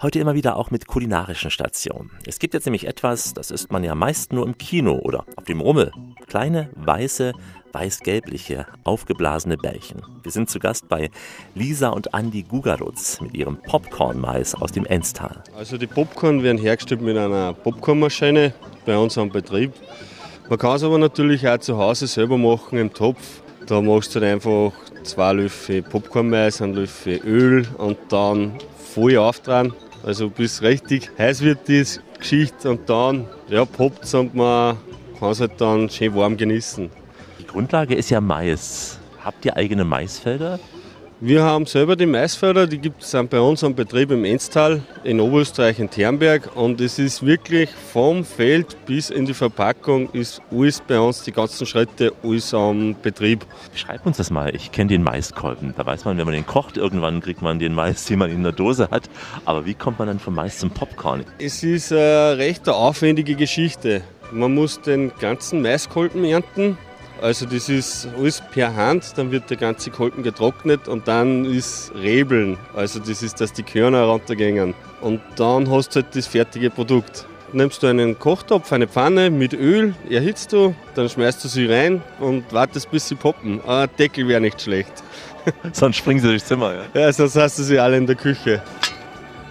Heute 0.00 0.20
immer 0.20 0.34
wieder 0.34 0.56
auch 0.56 0.70
mit 0.70 0.86
kulinarischen 0.86 1.50
Stationen. 1.50 2.12
Es 2.24 2.38
gibt 2.38 2.54
jetzt 2.54 2.66
nämlich 2.66 2.86
etwas, 2.86 3.34
das 3.34 3.50
isst 3.50 3.72
man 3.72 3.82
ja 3.82 3.96
meist 3.96 4.32
nur 4.32 4.46
im 4.46 4.56
Kino 4.56 4.92
oder 4.94 5.24
auf 5.34 5.42
dem 5.46 5.60
Rummel. 5.60 5.90
Kleine, 6.28 6.70
weiße, 6.76 7.32
weiß-gelbliche, 7.72 8.66
aufgeblasene 8.84 9.56
Bällchen. 9.56 10.02
Wir 10.22 10.30
sind 10.30 10.50
zu 10.50 10.60
Gast 10.60 10.88
bei 10.88 11.10
Lisa 11.56 11.88
und 11.88 12.14
Andi 12.14 12.44
Gugarutz 12.44 13.20
mit 13.20 13.34
ihrem 13.34 13.60
Popcorn-Mais 13.60 14.54
aus 14.54 14.70
dem 14.70 14.86
Enstal. 14.86 15.42
Also 15.56 15.76
die 15.76 15.88
Popcorn 15.88 16.44
werden 16.44 16.58
hergestellt 16.58 17.00
mit 17.00 17.16
einer 17.16 17.52
Popcornmaschine 17.52 18.54
bei 18.86 18.96
uns 18.96 19.18
am 19.18 19.30
Betrieb. 19.30 19.72
Man 20.48 20.60
kann 20.60 20.76
es 20.76 20.84
aber 20.84 20.98
natürlich 20.98 21.48
auch 21.48 21.58
zu 21.58 21.76
Hause 21.76 22.06
selber 22.06 22.38
machen 22.38 22.78
im 22.78 22.94
Topf. 22.94 23.42
Da 23.66 23.80
machst 23.80 24.14
du 24.14 24.20
einfach 24.20 24.70
zwei 25.02 25.32
Löffel 25.32 25.82
Popcornmais, 25.82 26.62
einen 26.62 26.74
Löffel 26.74 27.20
Öl 27.24 27.66
und 27.78 27.98
dann 28.10 28.58
voll 28.94 29.16
auftragen. 29.16 29.74
Also 30.02 30.30
bis 30.30 30.62
richtig 30.62 31.10
heiß 31.18 31.42
wird 31.42 31.68
die 31.68 31.84
Geschichte 32.18 32.70
und 32.70 32.88
dann 32.88 33.26
ja, 33.48 33.64
poppt 33.64 34.04
es 34.04 34.14
und 34.14 34.34
man 34.34 34.76
kann 35.18 35.30
es 35.30 35.40
halt 35.40 35.52
dann 35.58 35.90
schön 35.90 36.14
warm 36.14 36.36
genießen. 36.36 36.90
Die 37.38 37.46
Grundlage 37.46 37.94
ist 37.94 38.10
ja 38.10 38.20
Mais. 38.20 38.98
Habt 39.22 39.44
ihr 39.44 39.56
eigene 39.56 39.84
Maisfelder? 39.84 40.58
Wir 41.20 41.42
haben 41.42 41.66
selber 41.66 41.96
die 41.96 42.06
Maisfelder, 42.06 42.68
die 42.68 42.78
gibt 42.78 43.02
es 43.02 43.10
bei 43.28 43.40
uns 43.40 43.64
am 43.64 43.74
Betrieb 43.74 44.12
im 44.12 44.24
Enstal 44.24 44.82
in 45.02 45.18
Oberösterreich 45.18 45.80
in 45.80 45.90
Ternberg 45.90 46.54
und 46.54 46.80
es 46.80 47.00
ist 47.00 47.26
wirklich 47.26 47.70
vom 47.92 48.24
Feld 48.24 48.76
bis 48.86 49.10
in 49.10 49.26
die 49.26 49.34
Verpackung 49.34 50.08
ist 50.12 50.40
alles 50.52 50.80
bei 50.80 51.00
uns, 51.00 51.24
die 51.24 51.32
ganzen 51.32 51.66
Schritte, 51.66 52.12
alles 52.22 52.54
am 52.54 52.94
Betrieb. 53.02 53.44
Schreib 53.74 54.06
uns 54.06 54.18
das 54.18 54.30
mal. 54.30 54.54
Ich 54.54 54.70
kenne 54.70 54.90
den 54.90 55.02
Maiskolben. 55.02 55.74
Da 55.76 55.84
weiß 55.84 56.04
man, 56.04 56.18
wenn 56.18 56.24
man 56.24 56.34
den 56.34 56.46
kocht, 56.46 56.76
irgendwann 56.76 57.20
kriegt 57.20 57.42
man 57.42 57.58
den 57.58 57.74
Mais, 57.74 58.04
den 58.04 58.20
man 58.20 58.30
in 58.30 58.44
der 58.44 58.52
Dose 58.52 58.88
hat. 58.92 59.10
Aber 59.44 59.66
wie 59.66 59.74
kommt 59.74 59.98
man 59.98 60.06
dann 60.06 60.20
vom 60.20 60.36
Mais 60.36 60.58
zum 60.58 60.70
Popcorn? 60.70 61.24
Es 61.40 61.64
ist 61.64 61.90
eine 61.90 62.38
recht 62.38 62.68
aufwendige 62.68 63.34
Geschichte. 63.34 64.02
Man 64.30 64.54
muss 64.54 64.80
den 64.82 65.10
ganzen 65.18 65.62
Maiskolben 65.62 66.22
ernten, 66.22 66.78
also 67.20 67.46
das 67.46 67.68
ist 67.68 68.08
alles 68.16 68.42
per 68.52 68.74
Hand, 68.74 69.12
dann 69.16 69.30
wird 69.30 69.50
der 69.50 69.56
ganze 69.56 69.90
Kolben 69.90 70.22
getrocknet 70.22 70.88
und 70.88 71.08
dann 71.08 71.44
ist 71.44 71.92
Rebeln. 71.94 72.58
Also 72.74 73.00
das 73.00 73.22
ist, 73.22 73.40
dass 73.40 73.52
die 73.52 73.62
Körner 73.62 74.04
runtergehen. 74.04 74.74
Und 75.00 75.20
dann 75.36 75.70
hast 75.70 75.90
du 75.90 76.02
halt 76.02 76.14
das 76.14 76.26
fertige 76.26 76.70
Produkt. 76.70 77.26
Nimmst 77.52 77.82
du 77.82 77.86
einen 77.86 78.18
Kochtopf, 78.18 78.72
eine 78.72 78.86
Pfanne 78.86 79.30
mit 79.30 79.54
Öl, 79.54 79.94
erhitzt 80.10 80.52
du, 80.52 80.74
dann 80.94 81.08
schmeißt 81.08 81.42
du 81.42 81.48
sie 81.48 81.66
rein 81.66 82.02
und 82.20 82.52
wartest 82.52 82.90
bis 82.90 83.08
sie 83.08 83.14
poppen. 83.14 83.60
Ein 83.66 83.88
Deckel 83.98 84.28
wäre 84.28 84.40
nicht 84.40 84.60
schlecht. 84.60 84.92
sonst 85.72 85.96
springen 85.96 86.20
sie 86.20 86.28
durchs 86.28 86.46
Zimmer, 86.46 86.74
ja? 86.74 87.00
Ja, 87.00 87.12
sonst 87.12 87.36
hast 87.36 87.58
du 87.58 87.62
sie 87.62 87.78
alle 87.78 87.96
in 87.96 88.06
der 88.06 88.16
Küche. 88.16 88.62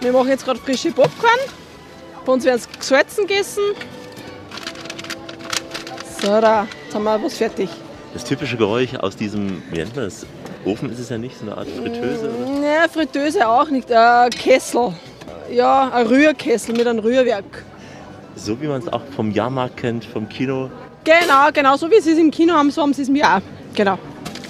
Wir 0.00 0.12
machen 0.12 0.28
jetzt 0.28 0.44
gerade 0.44 0.60
frische 0.60 0.92
Popcorn. 0.92 1.40
Bei 2.24 2.32
uns 2.32 2.44
werden 2.44 2.58
es 2.58 2.78
gesalzen 2.78 3.26
gegessen. 3.26 3.62
So, 6.20 6.40
da, 6.40 6.66
jetzt 6.88 6.94
haben 6.94 7.04
wir 7.04 7.22
was 7.22 7.36
fertig. 7.36 7.68
Das 8.14 8.24
typische 8.24 8.56
Geräusch 8.56 8.94
aus 8.94 9.14
diesem, 9.14 9.62
wie 9.70 9.76
nennt 9.76 9.94
man 9.94 10.06
das? 10.06 10.24
Ofen 10.64 10.90
ist 10.90 10.98
es 10.98 11.10
ja 11.10 11.18
nicht, 11.18 11.38
so 11.38 11.44
eine 11.44 11.58
Art 11.58 11.68
Fritteuse? 11.68 12.30
Oder? 12.30 12.60
Ne, 12.60 12.88
Fritteuse 12.90 13.46
auch 13.46 13.68
nicht. 13.68 13.92
Ein 13.92 14.30
Kessel. 14.30 14.94
Ja, 15.52 15.90
ein 15.90 16.06
Rührkessel 16.06 16.74
mit 16.74 16.86
einem 16.86 17.00
Rührwerk. 17.00 17.64
So 18.36 18.58
wie 18.60 18.66
man 18.66 18.80
es 18.80 18.88
auch 18.88 19.02
vom 19.14 19.30
Jahrmarkt 19.30 19.76
kennt, 19.76 20.04
vom 20.06 20.28
Kino. 20.28 20.70
Genau, 21.04 21.50
genau. 21.52 21.76
So 21.76 21.90
wie 21.90 22.00
sie 22.00 22.12
es 22.12 22.18
im 22.18 22.30
Kino 22.30 22.54
haben, 22.54 22.70
so 22.70 22.80
haben 22.82 22.94
sie 22.94 23.02
es 23.02 23.10
mir 23.10 23.26
auch. 23.26 23.42
Genau. 23.74 23.98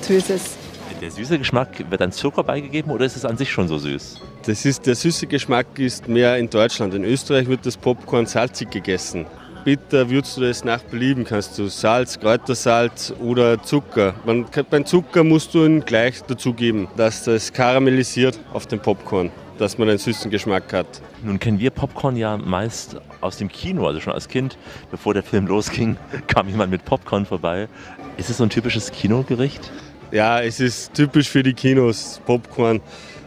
So 0.00 0.14
ist 0.14 0.30
es. 0.30 0.56
Der 1.00 1.10
süße 1.10 1.38
Geschmack, 1.38 1.84
wird 1.90 2.00
dann 2.00 2.12
Zucker 2.12 2.44
beigegeben 2.44 2.92
oder 2.92 3.04
ist 3.04 3.16
es 3.16 3.24
an 3.24 3.36
sich 3.36 3.50
schon 3.50 3.68
so 3.68 3.78
süß? 3.78 4.20
Das 4.46 4.64
ist, 4.64 4.86
der 4.86 4.94
süße 4.94 5.26
Geschmack 5.26 5.66
ist 5.78 6.08
mehr 6.08 6.36
in 6.38 6.50
Deutschland. 6.50 6.94
In 6.94 7.04
Österreich 7.04 7.48
wird 7.48 7.66
das 7.66 7.76
Popcorn 7.76 8.26
salzig 8.26 8.70
gegessen. 8.70 9.26
Bitter 9.64 10.08
würzt 10.08 10.36
du 10.36 10.40
das 10.40 10.64
nach 10.64 10.80
Belieben. 10.82 11.24
Kannst 11.24 11.58
du 11.58 11.68
Salz, 11.68 12.18
Kräutersalz 12.18 13.12
oder 13.20 13.62
Zucker. 13.62 14.14
Man, 14.24 14.46
beim 14.70 14.86
Zucker 14.86 15.24
musst 15.24 15.54
du 15.54 15.64
ihn 15.64 15.84
gleich 15.84 16.22
dazugeben, 16.22 16.88
dass 16.96 17.24
das 17.24 17.52
karamellisiert 17.52 18.38
auf 18.52 18.66
dem 18.66 18.80
Popcorn, 18.80 19.30
dass 19.58 19.78
man 19.78 19.88
einen 19.88 19.98
süßen 19.98 20.30
Geschmack 20.30 20.72
hat. 20.72 20.86
Nun 21.22 21.38
kennen 21.38 21.58
wir 21.58 21.70
Popcorn 21.70 22.16
ja 22.16 22.36
meist 22.36 22.96
aus 23.20 23.36
dem 23.36 23.48
Kino, 23.48 23.86
also 23.86 24.00
schon 24.00 24.12
als 24.12 24.28
Kind, 24.28 24.56
bevor 24.90 25.14
der 25.14 25.22
Film 25.22 25.46
losging, 25.46 25.96
kam 26.26 26.48
jemand 26.48 26.70
mit 26.70 26.84
Popcorn 26.84 27.26
vorbei. 27.26 27.68
Ist 28.16 28.30
es 28.30 28.38
so 28.38 28.44
ein 28.44 28.50
typisches 28.50 28.90
Kinogericht? 28.90 29.70
Ja, 30.10 30.40
es 30.40 30.60
ist 30.60 30.94
typisch 30.94 31.28
für 31.28 31.42
die 31.42 31.52
Kinos, 31.52 32.20
Popcorn. 32.24 32.80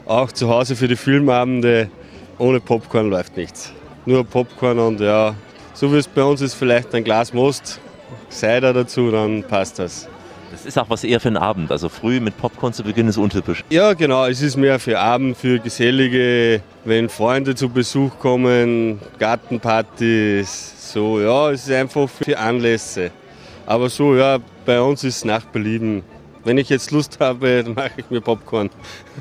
Auch 0.06 0.32
zu 0.32 0.48
Hause 0.48 0.74
für 0.74 0.88
die 0.88 0.96
Filmabende. 0.96 1.88
Ohne 2.38 2.58
Popcorn 2.58 3.08
läuft 3.08 3.36
nichts. 3.36 3.72
Nur 4.04 4.24
Popcorn 4.24 4.80
und 4.80 5.00
ja, 5.00 5.36
so 5.82 5.92
wie 5.92 5.96
es 5.96 6.06
bei 6.06 6.22
uns 6.22 6.40
ist, 6.40 6.54
vielleicht 6.54 6.94
ein 6.94 7.02
Glas 7.02 7.32
Most, 7.32 7.80
Cider 8.30 8.72
dazu, 8.72 9.10
dann 9.10 9.42
passt 9.42 9.80
das. 9.80 10.06
Das 10.52 10.64
ist 10.64 10.78
auch 10.78 10.88
was 10.88 11.02
eher 11.02 11.18
für 11.18 11.26
einen 11.26 11.38
Abend. 11.38 11.72
Also 11.72 11.88
früh 11.88 12.20
mit 12.20 12.36
Popcorn 12.36 12.72
zu 12.72 12.84
beginnen 12.84 13.08
ist 13.08 13.16
untypisch. 13.16 13.64
Ja, 13.68 13.92
genau. 13.94 14.26
Es 14.26 14.42
ist 14.42 14.56
mehr 14.56 14.78
für 14.78 15.00
Abend, 15.00 15.36
für 15.36 15.58
gesellige, 15.58 16.62
wenn 16.84 17.08
Freunde 17.08 17.56
zu 17.56 17.68
Besuch 17.68 18.16
kommen, 18.20 19.00
Gartenpartys. 19.18 20.92
So, 20.92 21.20
ja, 21.20 21.50
es 21.50 21.66
ist 21.66 21.72
einfach 21.72 22.08
für 22.08 22.38
Anlässe. 22.38 23.10
Aber 23.66 23.90
so, 23.90 24.14
ja, 24.14 24.38
bei 24.64 24.80
uns 24.80 25.02
ist 25.02 25.16
es 25.16 25.24
nach 25.24 25.42
Belieben. 25.46 26.04
Wenn 26.44 26.58
ich 26.58 26.68
jetzt 26.68 26.92
Lust 26.92 27.18
habe, 27.18 27.64
dann 27.64 27.74
mache 27.74 27.90
ich 27.96 28.08
mir 28.08 28.20
Popcorn. 28.20 28.70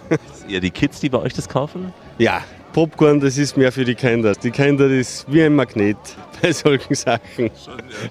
Ist 0.10 0.48
eher 0.48 0.60
die 0.60 0.70
Kids, 0.70 1.00
die 1.00 1.10
bei 1.10 1.18
euch 1.18 1.34
das 1.34 1.50
kaufen? 1.50 1.92
Ja, 2.20 2.44
Popcorn, 2.74 3.20
das 3.20 3.38
ist 3.38 3.58
mehr 3.58 3.72
für 3.72 3.84
die 3.84 3.96
Kinder. 3.96 4.34
Die 4.34 4.50
Kinder, 4.50 4.88
ist 4.88 5.26
wie 5.28 5.44
ein 5.44 5.54
Magnet 5.54 5.98
bei 6.42 6.54
solchen 6.54 6.96
Sachen. 6.96 7.52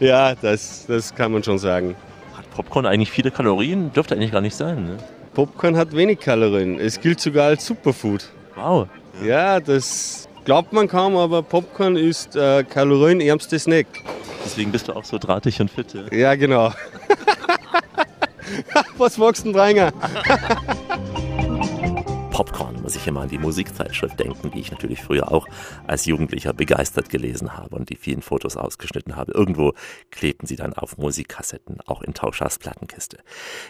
ja, 0.00 0.34
das, 0.34 0.84
das 0.86 1.14
kann 1.14 1.32
man 1.32 1.42
schon 1.42 1.58
sagen. 1.58 1.96
Hat 2.36 2.50
Popcorn 2.50 2.84
eigentlich 2.84 3.10
viele 3.10 3.30
Kalorien? 3.30 3.90
Dürfte 3.92 4.14
eigentlich 4.14 4.32
gar 4.32 4.42
nicht 4.42 4.54
sein. 4.54 4.84
Ne? 4.84 4.98
Popcorn 5.32 5.78
hat 5.78 5.96
wenig 5.96 6.20
Kalorien. 6.20 6.78
Es 6.78 7.00
gilt 7.00 7.20
sogar 7.20 7.46
als 7.46 7.64
Superfood. 7.64 8.28
Wow. 8.54 8.86
Ja, 9.24 9.60
das 9.60 10.28
glaubt 10.44 10.74
man 10.74 10.88
kaum, 10.88 11.16
aber 11.16 11.42
Popcorn 11.42 11.96
ist 11.96 12.36
äh, 12.36 12.62
kalorienärmste 12.62 13.58
Snack. 13.58 13.86
Deswegen 14.44 14.72
bist 14.72 14.88
du 14.88 14.92
auch 14.92 15.04
so 15.04 15.16
drahtig 15.16 15.58
und 15.60 15.70
fit. 15.70 15.94
Ja, 15.94 16.16
ja 16.16 16.34
genau. 16.34 16.70
Was 18.98 19.16
magst 19.16 19.46
du 19.46 19.52
denn? 19.52 19.92
Popcorn 22.30 22.69
muss 22.91 22.97
ich 22.97 23.07
immer 23.07 23.20
an 23.20 23.28
die 23.28 23.38
Musikzeitschrift 23.38 24.18
denken, 24.18 24.51
die 24.51 24.59
ich 24.59 24.72
natürlich 24.72 25.01
früher 25.01 25.30
auch 25.30 25.47
als 25.86 26.07
Jugendlicher 26.07 26.53
begeistert 26.53 27.09
gelesen 27.09 27.57
habe 27.57 27.76
und 27.76 27.88
die 27.88 27.95
vielen 27.95 28.20
Fotos 28.20 28.57
ausgeschnitten 28.57 29.14
habe. 29.14 29.30
Irgendwo 29.30 29.74
klebten 30.11 30.49
sie 30.49 30.57
dann 30.57 30.72
auf 30.72 30.99
Musikkassetten, 30.99 31.78
auch 31.86 32.03
in 32.03 32.14
Tauschers 32.14 32.59
Plattenkiste. 32.59 33.18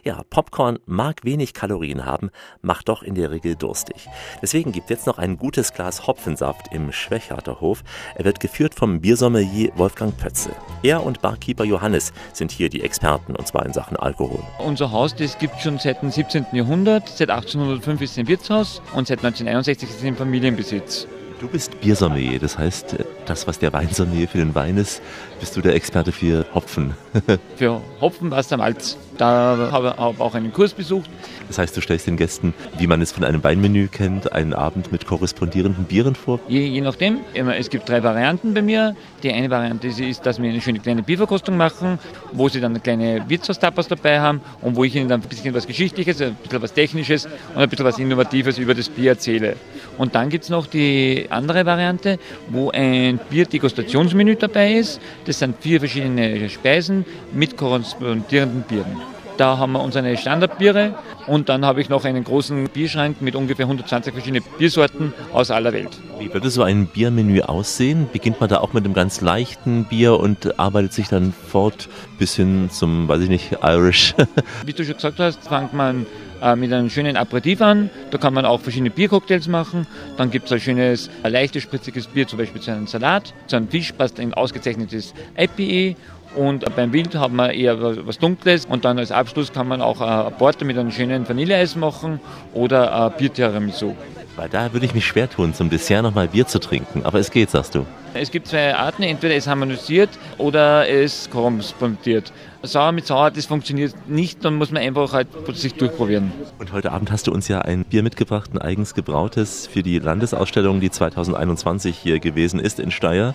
Ja, 0.05 0.23
Popcorn 0.31 0.79
mag 0.87 1.23
wenig 1.23 1.53
Kalorien 1.53 2.07
haben, 2.07 2.31
macht 2.63 2.89
doch 2.89 3.03
in 3.03 3.15
der 3.15 3.31
Regel 3.31 3.57
durstig. 3.57 4.09
Deswegen 4.41 4.73
gibt 4.73 4.89
jetzt 4.89 5.07
noch 5.07 5.19
ein 5.19 5.37
gutes 5.37 5.75
Glas 5.75 6.07
Hopfensaft 6.07 6.73
im 6.73 6.91
Schwächarter 6.91 7.61
Hof. 7.61 7.85
Er 8.15 8.25
wird 8.25 8.41
geführt 8.41 8.75
vom 8.75 9.03
Biersommelier 9.03 9.71
Wolfgang 9.77 10.17
Pötze. 10.17 10.53
Er 10.83 11.05
und 11.05 11.21
Barkeeper 11.21 11.65
Johannes 11.65 12.15
sind 12.33 12.53
hier 12.53 12.71
die 12.71 12.81
Experten, 12.81 13.37
und 13.37 13.47
zwar 13.47 13.67
in 13.67 13.75
Sachen 13.75 13.99
Alkohol. 13.99 14.43
Unser 14.61 14.93
Haus, 14.93 15.15
das 15.15 15.37
gibt 15.37 15.61
schon 15.61 15.79
seit 15.79 16.01
dem 16.01 16.11
17. 16.11 16.47
Jahrhundert. 16.53 17.07
Seit 17.11 17.29
1805 17.29 18.01
ist 18.01 18.13
es 18.13 18.19
ein 18.19 18.27
Wirtshaus 18.27 18.81
und 18.95 19.10
seit 19.11 19.25
1961 19.25 19.91
ist 19.91 19.99
es 19.99 20.05
im 20.05 20.15
Familienbesitz. 20.15 21.09
Du 21.41 21.49
bist 21.49 21.81
Biersommelier, 21.81 22.39
das 22.39 22.59
heißt, 22.59 22.97
das, 23.25 23.47
was 23.47 23.59
der 23.59 23.73
Weinsommelier 23.73 24.29
für 24.29 24.37
den 24.37 24.55
Wein 24.55 24.77
ist, 24.77 25.01
bist 25.39 25.57
du 25.57 25.63
der 25.63 25.75
Experte 25.75 26.13
für 26.13 26.45
Hopfen. 26.55 26.93
Für 27.57 27.81
Hopfen, 28.01 28.31
Wasser, 28.31 28.59
Malz. 28.59 28.99
Da 29.17 29.71
habe 29.73 29.95
ich 29.95 30.21
auch 30.21 30.35
einen 30.35 30.53
Kurs 30.53 30.73
besucht. 30.73 31.11
Das 31.49 31.59
heißt, 31.59 31.77
du 31.77 31.81
stellst 31.81 32.07
den 32.07 32.17
Gästen, 32.17 32.55
wie 32.79 32.87
man 32.87 33.03
es 33.03 33.13
von 33.13 33.25
einem 33.25 33.43
Weinmenü 33.43 33.89
kennt, 33.89 34.33
einen 34.33 34.55
Abend 34.55 34.93
mit 34.93 35.07
korrespondierenden 35.07 35.85
Bieren 35.85 36.15
vor? 36.15 36.41
Je, 36.49 36.65
je 36.67 36.81
nachdem. 36.81 37.19
Es 37.35 37.69
gibt 37.69 37.89
drei 37.89 38.03
Varianten 38.03 38.55
bei 38.55 38.63
mir. 38.63 38.95
Die 39.23 39.33
eine 39.33 39.51
Variante 39.51 39.89
ist, 39.89 40.25
dass 40.25 40.41
wir 40.41 40.49
eine 40.49 40.61
schöne 40.61 40.79
kleine 40.79 41.03
Bierverkostung 41.03 41.57
machen, 41.57 41.99
wo 42.33 42.49
sie 42.49 42.61
dann 42.61 42.73
eine 42.73 42.81
kleine 42.81 43.29
Wirtshaustapas 43.29 43.89
dabei 43.89 44.21
haben 44.21 44.41
und 44.63 44.77
wo 44.77 44.85
ich 44.85 44.95
ihnen 44.95 45.09
dann 45.09 45.21
ein 45.23 45.29
bisschen 45.29 45.55
was 45.55 45.67
Geschichtliches, 45.67 46.21
ein 46.21 46.35
bisschen 46.37 46.63
was 46.63 46.73
Technisches 46.73 47.27
und 47.55 47.61
ein 47.61 47.69
bisschen 47.69 47.85
was 47.85 47.99
Innovatives 47.99 48.59
über 48.59 48.75
das 48.75 48.89
Bier 48.89 49.13
erzähle. 49.13 49.57
Und 49.99 50.15
dann 50.15 50.31
gibt 50.31 50.45
es 50.45 50.51
noch 50.51 50.67
die 50.67 51.30
andere 51.31 51.65
Variante, 51.67 52.19
wo 52.49 52.71
ein 52.71 53.19
Bierdegustationsmenü 53.31 54.37
dabei 54.37 54.75
ist. 54.75 55.01
Das 55.25 55.39
sind 55.39 55.57
vier 55.61 55.81
verschiedene 55.81 56.49
Speisen 56.49 57.05
mit 57.33 57.57
korrespondierenden 57.57 58.63
Bieren. 58.63 59.20
Da 59.41 59.57
haben 59.57 59.73
wir 59.73 59.83
unsere 59.83 60.19
Standardbiere 60.19 60.97
und 61.27 61.49
dann 61.49 61.65
habe 61.65 61.81
ich 61.81 61.89
noch 61.89 62.05
einen 62.05 62.25
großen 62.25 62.69
Bierschrank 62.69 63.23
mit 63.23 63.35
ungefähr 63.35 63.65
120 63.65 64.13
verschiedenen 64.13 64.45
Biersorten 64.59 65.15
aus 65.33 65.51
aller 65.51 65.73
Welt. 65.73 65.99
Wie 66.19 66.31
würde 66.31 66.51
so 66.51 66.63
ein 66.63 66.87
Biermenü 66.89 67.41
aussehen? 67.41 68.07
Beginnt 68.13 68.39
man 68.39 68.51
da 68.51 68.59
auch 68.59 68.75
mit 68.75 68.85
einem 68.85 68.93
ganz 68.93 69.23
leichten 69.23 69.87
Bier 69.87 70.21
und 70.21 70.61
arbeitet 70.61 70.93
sich 70.93 71.09
dann 71.09 71.33
fort 71.33 71.89
bis 72.19 72.37
hin 72.37 72.69
zum, 72.71 73.09
weiß 73.09 73.23
ich 73.23 73.31
nicht, 73.31 73.57
Irish? 73.63 74.15
Wie 74.67 74.75
du 74.75 74.85
schon 74.85 74.97
gesagt 74.97 75.19
hast, 75.19 75.49
fängt 75.49 75.73
man 75.73 76.05
äh, 76.43 76.57
mit 76.57 76.73
einem 76.73 76.91
schönen 76.91 77.17
Aperitif 77.17 77.61
an. 77.61 77.91
Da 78.11 78.19
kann 78.19 78.35
man 78.35 78.45
auch 78.45 78.61
verschiedene 78.61 78.91
Biercocktails 78.91 79.49
machen. 79.49 79.87
Dann 80.17 80.31
gibt 80.31 80.47
es 80.47 80.53
ein 80.53 80.61
schönes, 80.61 81.11
ein 81.23 81.33
leichtes, 81.33 81.63
spritziges 81.63 82.07
Bier, 82.07 82.27
zum 82.27 82.39
Beispiel 82.39 82.61
zu 82.61 82.73
einem 82.73 82.87
Salat. 82.87 83.35
Zu 83.47 83.57
einem 83.57 83.69
Fisch 83.69 83.93
passt 83.93 84.21
ein 84.21 84.35
ausgezeichnetes 84.35 85.15
IPA. 85.39 85.99
Und 86.35 86.65
beim 86.77 86.93
Wild 86.93 87.15
haben 87.15 87.37
wir 87.37 87.53
eher 87.53 88.07
was 88.07 88.19
Dunkles. 88.19 88.65
Und 88.67 88.85
dann 88.85 88.99
als 88.99 89.11
Abschluss 89.11 89.53
kann 89.53 89.69
man 89.69 89.83
auch 89.83 90.01
eine 90.01 90.31
Porte 90.31 90.65
mit 90.65 90.79
einem 90.79 90.91
schönen 90.91 91.29
Vanilleeis 91.29 91.77
machen 91.77 92.21
oder 92.55 93.07
ein 93.07 93.13
Biertiramisu. 93.19 93.95
Weil 94.37 94.49
da 94.49 94.73
würde 94.73 94.87
ich 94.87 94.95
mich 94.95 95.07
schwer 95.07 95.29
tun, 95.29 95.55
zum 95.55 95.71
Dessert 95.71 96.03
nochmal 96.03 96.29
Bier 96.29 96.47
zu 96.47 96.61
trinken. 96.61 97.05
Aber 97.05 97.19
es 97.19 97.31
geht, 97.31 97.51
sagst 97.51 97.75
du. 97.75 97.85
Es 98.15 98.31
gibt 98.31 98.49
zwei 98.49 98.75
Arten, 98.75 99.03
entweder 99.03 99.35
es 99.35 99.47
harmonisiert 99.47 100.09
oder 100.39 100.89
es 100.89 101.29
korrespondiert. 101.31 102.33
Sauer 102.63 102.93
mit 102.93 103.07
Sauer, 103.07 103.31
das 103.31 103.47
funktioniert 103.47 103.95
nicht, 104.09 104.45
dann 104.45 104.55
muss 104.57 104.71
man 104.71 104.83
einfach 104.83 105.13
halt 105.13 105.29
sich 105.55 105.75
durchprobieren. 105.75 106.33
Und 106.59 106.73
heute 106.73 106.93
Abend 106.93 107.11
hast 107.11 107.27
du 107.27 107.33
uns 107.33 107.49
ja 107.49 107.61
ein 107.61 107.85
Bier 107.85 108.03
mitgebracht, 108.03 108.51
ein 108.53 108.59
eigens 108.59 108.95
gebrautes 108.95 109.67
für 109.67 109.83
die 109.83 109.99
Landesausstellung, 109.99 110.81
die 110.81 110.91
2021 110.91 111.97
hier 111.97 112.19
gewesen 112.19 112.61
ist 112.61 112.81
in 112.81 112.91
Steyr. 112.91 113.35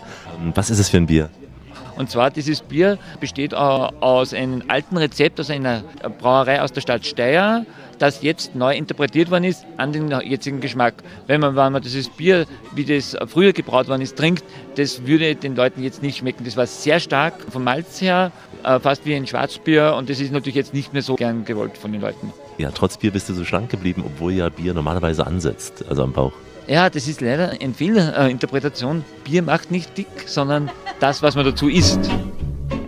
Was 0.54 0.70
ist 0.70 0.80
es 0.80 0.90
für 0.90 0.98
ein 0.98 1.08
Bier? 1.08 1.30
Und 1.98 2.10
zwar 2.10 2.30
dieses 2.30 2.62
Bier 2.62 2.98
besteht 3.20 3.54
aus 3.54 4.34
einem 4.34 4.64
alten 4.68 4.98
Rezept 4.98 5.40
aus 5.40 5.50
einer 5.50 5.84
Brauerei 6.20 6.62
aus 6.62 6.72
der 6.72 6.82
Stadt 6.82 7.06
Steyr, 7.06 7.66
das 8.00 8.22
jetzt 8.22 8.56
neu 8.56 8.76
interpretiert 8.76 9.32
worden 9.32 9.46
ist 9.46 9.66
an 9.78 9.94
den 9.94 10.12
jetzigen 10.22 10.60
Geschmack. 10.60 10.96
Wenn 11.28 11.42
man, 11.42 11.56
wenn 11.56 11.72
man 11.72 11.82
dieses 11.82 12.10
Bier, 12.10 12.46
wie 12.74 12.84
das 12.84 13.16
früher 13.28 13.54
gebraut 13.54 13.88
worden 13.88 14.02
ist, 14.02 14.18
trinkt, 14.18 14.44
das 14.76 15.06
würde 15.06 15.36
den 15.36 15.56
Leuten 15.56 15.82
jetzt 15.82 16.02
nicht 16.02 16.18
schmecken. 16.18 16.44
Das 16.44 16.58
war 16.58 16.68
sehr 16.68 17.00
stark 17.00 17.34
vom 17.50 17.64
Malz 17.64 18.02
her, 18.02 18.32
äh, 18.64 18.80
fast 18.80 19.06
wie 19.06 19.16
ein 19.16 19.26
Schwarzbier 19.26 19.96
und 19.98 20.10
das 20.10 20.20
ist 20.20 20.32
natürlich 20.32 20.56
jetzt 20.56 20.74
nicht 20.74 20.92
mehr 20.92 21.02
so 21.02 21.16
gern 21.16 21.46
gewollt 21.46 21.78
von 21.78 21.92
den 21.92 22.02
Leuten. 22.02 22.34
Ja, 22.58 22.72
trotz 22.72 22.98
Bier 22.98 23.12
bist 23.12 23.30
du 23.30 23.34
so 23.34 23.46
schlank 23.46 23.70
geblieben, 23.70 24.04
obwohl 24.06 24.34
ja 24.34 24.50
Bier 24.50 24.74
normalerweise 24.74 25.26
ansetzt, 25.26 25.86
also 25.90 26.04
am 26.04 26.14
Bauch. 26.14 26.34
Ja, 26.68 26.90
das 26.90 27.08
ist 27.08 27.22
leider 27.22 27.52
eine 27.52 27.74
Fehlinterpretation. 27.74 29.06
Bier 29.24 29.44
macht 29.44 29.72
nicht 29.72 29.98
dick, 29.98 30.08
sondern 30.26 30.72
das, 31.00 31.22
was 31.22 31.36
man 31.36 31.46
dazu 31.46 31.70
isst. 31.70 32.00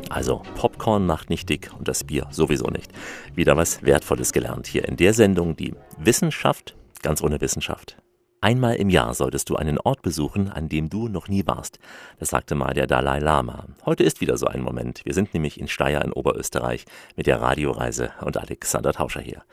Also 0.09 0.41
Popcorn 0.55 1.05
macht 1.05 1.30
nicht 1.30 1.47
dick 1.49 1.71
und 1.78 1.88
das 1.88 2.03
Bier 2.03 2.25
sowieso 2.32 2.67
nicht. 2.67 2.91
Wieder 3.36 3.55
was 3.55 3.84
Wertvolles 3.84 4.34
gelernt 4.34 4.65
hier 4.65 4.88
in 4.88 4.97
der 4.97 5.13
Sendung, 5.13 5.55
die 5.55 5.75
Wissenschaft 5.97 6.75
ganz 7.01 7.21
ohne 7.21 7.39
Wissenschaft. 7.41 7.97
Einmal 8.39 8.75
im 8.75 8.89
Jahr 8.89 9.13
solltest 9.13 9.49
du 9.49 9.55
einen 9.55 9.80
Ort 9.80 10.01
besuchen, 10.01 10.49
an 10.51 10.69
dem 10.69 10.89
du 10.89 11.07
noch 11.07 11.28
nie 11.28 11.45
warst. 11.47 11.80
Das 12.19 12.30
sagte 12.30 12.53
mal 12.53 12.73
der 12.73 12.86
Dalai 12.86 13.19
Lama. 13.19 13.65
Heute 13.86 14.03
ist 14.03 14.21
wieder 14.21 14.38
so 14.38 14.45
ein 14.45 14.61
Moment. 14.61 15.01
Wir 15.05 15.13
sind 15.13 15.34
nämlich 15.34 15.59
in 15.59 15.67
Steyr 15.67 16.03
in 16.03 16.13
Oberösterreich 16.13 16.86
mit 17.15 17.25
der 17.25 17.41
Radioreise 17.41 18.11
und 18.21 18.38
Alexander 18.38 18.93
Tauscher 18.93 19.21
hier. 19.21 19.43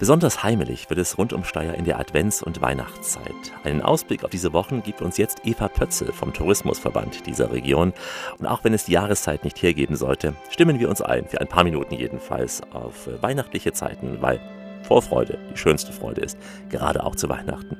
Besonders 0.00 0.42
heimelig 0.42 0.88
wird 0.88 0.98
es 0.98 1.18
rund 1.18 1.34
um 1.34 1.44
Steyr 1.44 1.74
in 1.74 1.84
der 1.84 2.00
Advents- 2.00 2.42
und 2.42 2.62
Weihnachtszeit. 2.62 3.52
Einen 3.64 3.82
Ausblick 3.82 4.24
auf 4.24 4.30
diese 4.30 4.54
Wochen 4.54 4.82
gibt 4.82 5.02
uns 5.02 5.18
jetzt 5.18 5.42
Eva 5.44 5.68
Pötzel 5.68 6.10
vom 6.14 6.32
Tourismusverband 6.32 7.26
dieser 7.26 7.52
Region. 7.52 7.92
Und 8.38 8.46
auch 8.46 8.64
wenn 8.64 8.72
es 8.72 8.86
die 8.86 8.92
Jahreszeit 8.92 9.44
nicht 9.44 9.62
hergeben 9.62 9.96
sollte, 9.96 10.32
stimmen 10.48 10.80
wir 10.80 10.88
uns 10.88 11.02
ein, 11.02 11.26
für 11.26 11.38
ein 11.42 11.48
paar 11.48 11.64
Minuten 11.64 11.96
jedenfalls, 11.96 12.62
auf 12.72 13.10
weihnachtliche 13.20 13.74
Zeiten, 13.74 14.22
weil 14.22 14.40
Vorfreude 14.84 15.36
die 15.52 15.58
schönste 15.58 15.92
Freude 15.92 16.22
ist, 16.22 16.38
gerade 16.70 17.04
auch 17.04 17.14
zu 17.14 17.28
Weihnachten. 17.28 17.76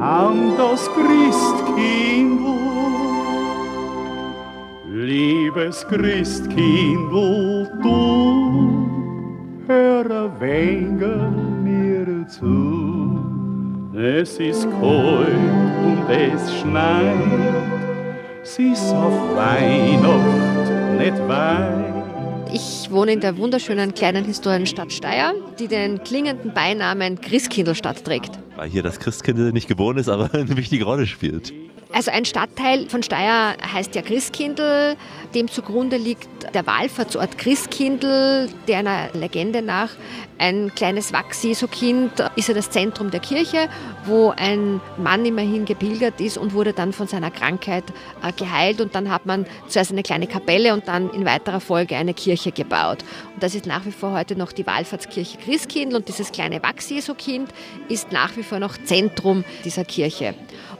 An 0.00 0.56
das 0.56 0.88
Christkindl, 0.92 2.54
liebes 4.92 5.84
Christkindl, 5.88 7.68
du 7.82 8.97
hör 9.68 10.10
ein 10.10 10.40
wenig 10.40 11.02
mir 11.62 12.26
zu. 12.26 13.20
Es 13.94 14.38
ist 14.38 14.66
kalt 14.80 15.28
und 15.84 16.08
es 16.08 16.60
schneit, 16.60 17.14
es 18.42 18.58
ist 18.58 18.92
auf 18.92 19.36
Weihnacht 19.36 20.98
nicht 20.98 21.28
weit. 21.28 21.98
Ich 22.52 22.90
wohne 22.90 23.12
in 23.12 23.20
der 23.20 23.36
wunderschönen 23.36 23.92
kleinen 23.92 24.24
Historienstadt 24.24 24.90
Steyr, 24.90 25.34
die 25.58 25.68
den 25.68 26.02
klingenden 26.02 26.54
Beinamen 26.54 27.20
Christkindlstadt 27.20 28.04
trägt. 28.04 28.38
Weil 28.58 28.68
hier 28.68 28.82
das 28.82 28.98
Christkindl 28.98 29.52
nicht 29.52 29.68
geboren 29.68 29.98
ist, 29.98 30.08
aber 30.08 30.30
eine 30.34 30.56
wichtige 30.56 30.84
Rolle 30.84 31.06
spielt. 31.06 31.52
Also 31.92 32.10
ein 32.10 32.24
Stadtteil 32.24 32.88
von 32.88 33.04
Steyr 33.04 33.56
heißt 33.72 33.94
ja 33.94 34.02
Christkindl. 34.02 34.96
Dem 35.32 35.46
zugrunde 35.46 35.96
liegt 35.96 36.28
der 36.52 36.66
Wallfahrtsort 36.66 37.38
Christkindl, 37.38 38.48
der 38.66 38.78
einer 38.78 39.10
Legende 39.14 39.62
nach 39.62 39.90
ein 40.38 40.72
kleines 40.74 41.12
Wachs-Jesu-Kind 41.12 42.12
ist 42.36 42.48
ja 42.48 42.54
das 42.54 42.70
Zentrum 42.70 43.10
der 43.10 43.20
Kirche, 43.20 43.68
wo 44.04 44.30
ein 44.36 44.80
Mann 44.96 45.24
immerhin 45.26 45.64
gepilgert 45.64 46.20
ist 46.20 46.38
und 46.38 46.52
wurde 46.52 46.72
dann 46.72 46.92
von 46.92 47.08
seiner 47.08 47.30
Krankheit 47.30 47.84
äh, 48.22 48.32
geheilt. 48.32 48.80
Und 48.80 48.94
dann 48.94 49.10
hat 49.10 49.26
man 49.26 49.46
zuerst 49.66 49.90
eine 49.90 50.02
kleine 50.02 50.28
Kapelle 50.28 50.74
und 50.74 50.86
dann 50.86 51.10
in 51.10 51.24
weiterer 51.24 51.60
Folge 51.60 51.96
eine 51.96 52.14
Kirche 52.14 52.52
gebaut. 52.52 52.98
Das 53.40 53.54
ist 53.54 53.66
nach 53.66 53.86
wie 53.86 53.92
vor 53.92 54.12
heute 54.12 54.36
noch 54.36 54.52
die 54.52 54.66
Wallfahrtskirche 54.66 55.38
Christkindl. 55.38 55.96
Und 55.96 56.08
dieses 56.08 56.32
kleine 56.32 56.62
Wachs-Jesu-Kind 56.62 57.50
ist 57.88 58.10
nach 58.12 58.36
wie 58.36 58.42
vor 58.42 58.58
noch 58.58 58.76
Zentrum 58.84 59.44
dieser 59.64 59.84
Kirche. 59.84 60.34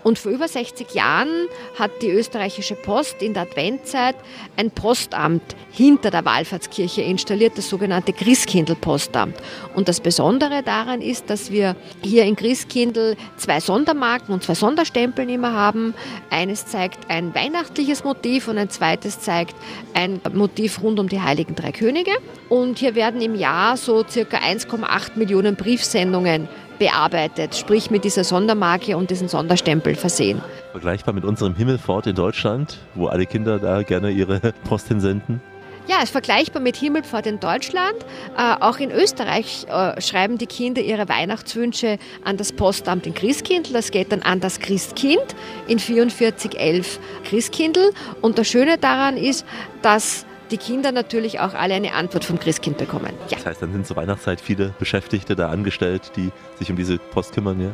Und 0.05 0.19
vor 0.19 0.33
über 0.33 0.49
60 0.49 0.95
Jahren 0.95 1.49
hat 1.79 1.91
die 2.03 2.11
österreichische 2.11 2.75
Post 2.75 3.23
in 3.23 3.35
der 3.35 3.43
Adventzeit 3.43 4.17
ein 4.57 4.71
Postamt 4.71 5.57
hinter 5.71 6.11
der 6.11 6.25
Wallfahrtskirche 6.25 7.03
installiert, 7.03 7.59
das 7.59 7.69
sogenannte 7.69 8.13
Christkindl-Postamt. 8.13 9.37
Und 9.75 9.89
das 9.89 10.01
Besondere 10.01 10.63
daran 10.63 11.03
ist, 11.03 11.31
dass 11.31 11.51
wir 11.51 11.77
hier 12.03 12.25
in 12.25 12.37
Christkindl 12.37 13.17
zwei 13.37 13.61
Sondermarken 13.61 14.33
und 14.33 14.43
zwei 14.43 14.55
Sonderstempeln 14.55 15.29
immer 15.29 15.53
haben. 15.53 15.95
Eines 16.31 16.67
zeigt 16.67 17.11
ein 17.11 17.35
weihnachtliches 17.35 18.05
Motiv 18.05 18.49
und 18.49 18.59
ein 18.59 18.71
zweites 18.71 19.21
zeigt 19.21 19.55
ein 19.95 20.21
Motiv 20.33 20.83
rund 20.83 20.99
um 20.99 21.09
die 21.09 21.21
Heiligen 21.21 21.55
Drei 21.55 21.73
Könige. 21.73 22.13
Und 22.49 22.79
hier 22.79 22.95
werden 22.95 23.21
im 23.21 23.35
Jahr 23.35 23.77
so 23.77 24.05
circa 24.09 24.39
1,8 24.39 25.17
Millionen 25.17 25.57
Briefsendungen 25.57 26.49
bearbeitet, 26.79 27.57
sprich 27.57 27.91
mit 27.91 28.05
dieser 28.05 28.25
Sondermarke 28.25 28.97
und 28.97 29.11
diesen 29.11 29.29
Sonderstempel 29.29 29.95
versehen. 29.95 30.41
Vergleichbar 30.73 31.15
mit 31.15 31.25
unserem 31.25 31.55
Himmelfort 31.55 32.07
in 32.07 32.15
Deutschland, 32.15 32.79
wo 32.95 33.07
alle 33.07 33.27
Kinder 33.27 33.59
da 33.59 33.83
gerne 33.83 34.11
ihre 34.11 34.41
Post 34.69 34.89
hinsenden? 34.89 35.41
Ja, 35.89 36.03
ist 36.03 36.11
vergleichbar 36.11 36.61
mit 36.61 36.77
Himmelfahrt 36.77 37.27
in 37.27 37.41
Deutschland. 37.41 37.97
Äh, 38.37 38.57
auch 38.61 38.79
in 38.79 38.91
Österreich 38.91 39.67
äh, 39.71 39.99
schreiben 40.03 40.37
die 40.37 40.47
Kinder 40.47 40.83
ihre 40.83 41.09
Weihnachtswünsche 41.09 41.99
an 42.25 42.37
das 42.37 42.53
Postamt 42.53 43.07
in 43.07 43.15
Christkindl. 43.15 43.73
Das 43.73 43.91
geht 43.91 44.13
dann 44.13 44.21
an 44.21 44.41
das 44.41 44.61
Christkind 44.61 45.35
in 45.67 45.79
4411 45.79 47.01
Christkindl. 47.25 47.93
Und 48.21 48.37
das 48.37 48.49
Schöne 48.49 48.77
daran 48.77 49.17
ist, 49.17 49.47
dass 49.81 50.27
die 50.51 50.59
Kinder 50.59 50.93
natürlich 50.93 51.41
auch 51.41 51.55
alle 51.55 51.75
eine 51.75 51.95
Antwort 51.95 52.25
vom 52.25 52.39
Christkind 52.39 52.79
bekommen. 52.79 53.13
Ja. 53.29 53.37
Das 53.37 53.47
heißt, 53.47 53.63
dann 53.63 53.73
sind 53.73 53.87
zur 53.87 53.97
Weihnachtszeit 53.97 54.41
viele 54.41 54.75
Beschäftigte 54.79 55.37
da 55.37 55.49
angestellt, 55.49 56.13
die 56.17 56.31
sich 56.59 56.71
um 56.71 56.77
diese 56.77 56.99
Post 56.99 57.33
kümmern, 57.33 57.61
ja? 57.61 57.71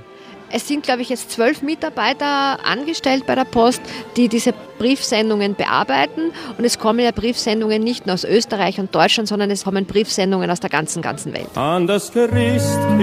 Es 0.50 0.68
sind, 0.68 0.84
glaube 0.84 1.02
ich, 1.02 1.08
jetzt 1.08 1.32
zwölf 1.32 1.62
Mitarbeiter 1.62 2.64
angestellt 2.64 3.26
bei 3.26 3.34
der 3.34 3.44
Post, 3.44 3.80
die 4.16 4.28
diese 4.28 4.54
Briefsendungen 4.78 5.56
bearbeiten. 5.56 6.32
Und 6.56 6.64
es 6.64 6.78
kommen 6.78 7.00
ja 7.00 7.10
Briefsendungen 7.10 7.82
nicht 7.82 8.06
nur 8.06 8.14
aus 8.14 8.22
Österreich 8.22 8.78
und 8.78 8.94
Deutschland, 8.94 9.28
sondern 9.28 9.50
es 9.50 9.64
kommen 9.64 9.84
Briefsendungen 9.86 10.48
aus 10.50 10.60
der 10.60 10.70
ganzen, 10.70 11.02
ganzen 11.02 11.32
Welt. 11.32 11.48
An 11.56 11.88
das 11.88 12.12
Christkindl. 12.12 13.02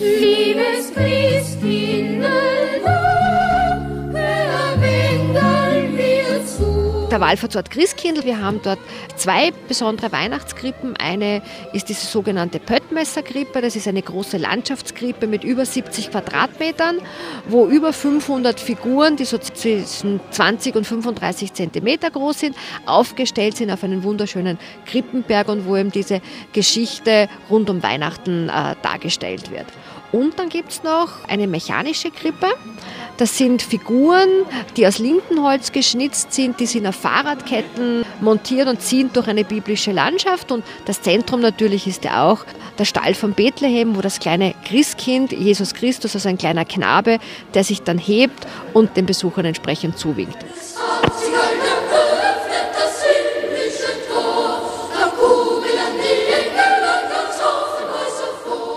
Liebes 0.00 0.92
Christkindl, 0.92 2.26
Der 7.16 7.22
Wallfahrtsort 7.22 7.70
Christkindl, 7.70 8.24
wir 8.24 8.42
haben 8.42 8.60
dort 8.62 8.78
zwei 9.16 9.50
besondere 9.68 10.12
Weihnachtskrippen. 10.12 10.98
Eine 10.98 11.40
ist 11.72 11.88
diese 11.88 12.04
sogenannte 12.04 12.58
Pöttmesser-Krippe. 12.58 13.62
Das 13.62 13.74
ist 13.74 13.88
eine 13.88 14.02
große 14.02 14.36
Landschaftskrippe 14.36 15.26
mit 15.26 15.42
über 15.42 15.64
70 15.64 16.10
Quadratmetern, 16.10 16.98
wo 17.48 17.68
über 17.68 17.94
500 17.94 18.60
Figuren, 18.60 19.16
die 19.16 19.24
so 19.24 19.38
zwischen 19.38 20.20
20 20.30 20.76
und 20.76 20.86
35 20.86 21.54
Zentimeter 21.54 22.10
groß 22.10 22.40
sind, 22.40 22.56
aufgestellt 22.84 23.56
sind 23.56 23.70
auf 23.70 23.82
einen 23.82 24.02
wunderschönen 24.02 24.58
Krippenberg 24.84 25.48
und 25.48 25.64
wo 25.64 25.74
eben 25.74 25.90
diese 25.90 26.20
Geschichte 26.52 27.30
rund 27.48 27.70
um 27.70 27.82
Weihnachten 27.82 28.50
äh, 28.50 28.74
dargestellt 28.82 29.50
wird. 29.50 29.64
Und 30.12 30.38
dann 30.38 30.48
gibt 30.48 30.70
es 30.70 30.82
noch 30.82 31.24
eine 31.28 31.46
mechanische 31.46 32.10
Krippe. 32.10 32.48
Das 33.16 33.38
sind 33.38 33.62
Figuren, 33.62 34.28
die 34.76 34.86
aus 34.86 34.98
Lindenholz 34.98 35.72
geschnitzt 35.72 36.34
sind, 36.34 36.60
die 36.60 36.66
sind 36.66 36.86
auf 36.86 36.96
Fahrradketten 36.96 38.04
montiert 38.20 38.68
und 38.68 38.82
ziehen 38.82 39.10
durch 39.12 39.26
eine 39.26 39.44
biblische 39.44 39.92
Landschaft. 39.92 40.52
Und 40.52 40.64
das 40.84 41.00
Zentrum 41.00 41.40
natürlich 41.40 41.86
ist 41.86 42.04
ja 42.04 42.30
auch 42.30 42.44
der 42.78 42.84
Stall 42.84 43.14
von 43.14 43.32
Bethlehem, 43.32 43.96
wo 43.96 44.02
das 44.02 44.20
kleine 44.20 44.54
Christkind, 44.66 45.32
Jesus 45.32 45.72
Christus, 45.72 46.14
also 46.14 46.28
ein 46.28 46.36
kleiner 46.36 46.66
Knabe, 46.66 47.18
der 47.54 47.64
sich 47.64 47.82
dann 47.82 47.98
hebt 47.98 48.46
und 48.74 48.96
den 48.98 49.06
Besuchern 49.06 49.46
entsprechend 49.46 49.98
zuwinkt. 49.98 50.36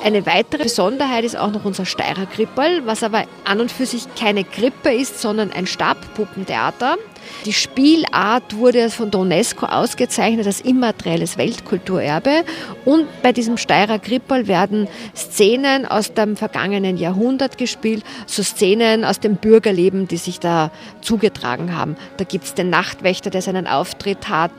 Eine 0.09 0.25
weitere 0.25 0.63
Besonderheit 0.63 1.23
ist 1.23 1.37
auch 1.37 1.51
noch 1.51 1.65
unser 1.65 1.85
Steirer 1.85 2.25
Krippel, 2.25 2.81
was 2.85 3.03
aber 3.03 3.25
an 3.45 3.61
und 3.61 3.71
für 3.71 3.85
sich 3.85 4.05
keine 4.15 4.43
Krippe 4.43 4.91
ist, 4.91 5.21
sondern 5.21 5.51
ein 5.51 5.67
Stabpuppentheater. 5.67 6.97
Die 7.45 7.53
Spielart 7.53 8.55
wurde 8.55 8.89
von 8.89 9.11
der 9.11 9.19
UNESCO 9.19 9.67
ausgezeichnet 9.67 10.47
als 10.47 10.61
immaterielles 10.61 11.37
Weltkulturerbe 11.37 12.43
und 12.85 13.05
bei 13.21 13.33
diesem 13.33 13.57
Steirer 13.57 13.99
Krippel 13.99 14.47
werden 14.47 14.87
Szenen 15.15 15.85
aus 15.85 16.11
dem 16.15 16.37
vergangenen 16.37 16.97
Jahrhundert 16.97 17.59
gespielt, 17.59 18.03
so 18.25 18.41
Szenen 18.41 19.05
aus 19.05 19.19
dem 19.19 19.35
Bürgerleben, 19.35 20.07
die 20.07 20.17
sich 20.17 20.39
da 20.39 20.71
zugetragen 21.01 21.75
haben. 21.75 21.95
Da 22.17 22.23
gibt 22.23 22.45
es 22.45 22.55
den 22.55 22.71
Nachtwächter, 22.71 23.29
der 23.29 23.43
seinen 23.43 23.67
Auftritt 23.67 24.27
hat 24.27 24.53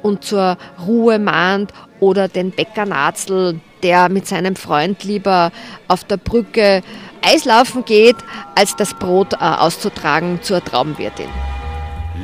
und 0.00 0.24
zur 0.24 0.56
Ruhe 0.86 1.18
mahnt 1.18 1.74
oder 2.00 2.26
den 2.28 2.52
Bäckernatzel, 2.52 3.60
der 3.84 4.08
mit 4.08 4.26
seinem 4.26 4.56
Freund 4.56 5.04
lieber 5.04 5.52
auf 5.86 6.02
der 6.02 6.16
Brücke 6.16 6.82
Eislaufen 7.22 7.84
geht, 7.84 8.16
als 8.56 8.74
das 8.74 8.94
Brot 8.94 9.34
äh, 9.34 9.36
auszutragen 9.36 10.40
zur 10.42 10.64
Traumwirtin. 10.64 11.28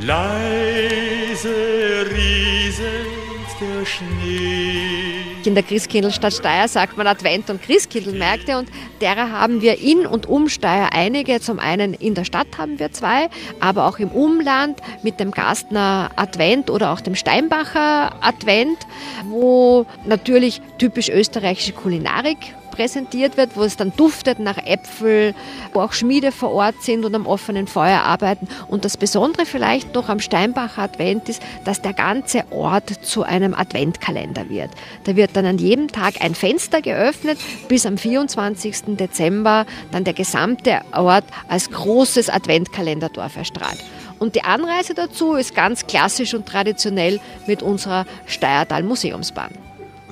Leise 0.01 1.55
rieselt 2.11 3.07
der 3.61 3.85
Schnee. 3.85 4.90
In 5.43 5.55
der 5.55 5.63
Christkindlstadt 5.63 6.33
Steyr 6.33 6.67
sagt 6.67 6.97
man 6.97 7.07
Advent- 7.07 7.49
und 7.49 7.63
Christkindlmärkte 7.63 8.59
und 8.59 8.69
derer 9.01 9.31
haben 9.31 9.61
wir 9.61 9.79
in 9.79 10.05
und 10.05 10.27
um 10.27 10.49
Steyr 10.49 10.89
einige. 10.93 11.39
Zum 11.39 11.57
einen 11.57 11.95
in 11.95 12.13
der 12.13 12.25
Stadt 12.25 12.59
haben 12.59 12.77
wir 12.77 12.91
zwei, 12.91 13.27
aber 13.59 13.87
auch 13.87 13.97
im 13.97 14.09
Umland 14.09 14.79
mit 15.01 15.19
dem 15.19 15.31
Gastner 15.31 16.11
Advent 16.15 16.69
oder 16.69 16.91
auch 16.91 17.01
dem 17.01 17.15
Steinbacher 17.15 18.23
Advent, 18.23 18.77
wo 19.25 19.87
natürlich 20.05 20.61
typisch 20.77 21.09
österreichische 21.09 21.73
Kulinarik 21.73 22.37
präsentiert 22.71 23.37
wird, 23.37 23.55
wo 23.55 23.63
es 23.63 23.77
dann 23.77 23.93
duftet 23.95 24.39
nach 24.39 24.57
Äpfel, 24.57 25.35
wo 25.73 25.81
auch 25.81 25.93
Schmiede 25.93 26.31
vor 26.31 26.51
Ort 26.51 26.81
sind 26.81 27.05
und 27.05 27.13
am 27.13 27.27
offenen 27.27 27.67
Feuer 27.67 28.01
arbeiten. 28.01 28.47
Und 28.67 28.85
das 28.85 28.97
Besondere 28.97 29.45
vielleicht 29.45 29.93
noch 29.93 30.09
am 30.09 30.19
Steinbacher 30.19 30.83
Advent 30.83 31.29
ist, 31.29 31.43
dass 31.65 31.81
der 31.81 31.93
ganze 31.93 32.43
Ort 32.51 32.89
zu 33.05 33.23
einem 33.23 33.53
Adventkalender 33.53 34.49
wird. 34.49 34.71
Da 35.03 35.15
wird 35.15 35.35
dann 35.35 35.45
an 35.45 35.57
jedem 35.57 35.89
Tag 35.89 36.15
ein 36.21 36.33
Fenster 36.33 36.81
geöffnet, 36.81 37.37
bis 37.67 37.85
am 37.85 37.97
24. 37.97 38.97
Dezember 38.97 39.65
dann 39.91 40.03
der 40.03 40.13
gesamte 40.13 40.81
Ort 40.93 41.25
als 41.47 41.69
großes 41.69 42.29
Adventkalenderdorf 42.29 43.35
erstrahlt. 43.35 43.83
Und 44.19 44.35
die 44.35 44.43
Anreise 44.43 44.93
dazu 44.93 45.33
ist 45.33 45.55
ganz 45.55 45.87
klassisch 45.87 46.35
und 46.35 46.45
traditionell 46.45 47.19
mit 47.47 47.63
unserer 47.63 48.05
Steiertal 48.27 48.83
Museumsbahn. 48.83 49.70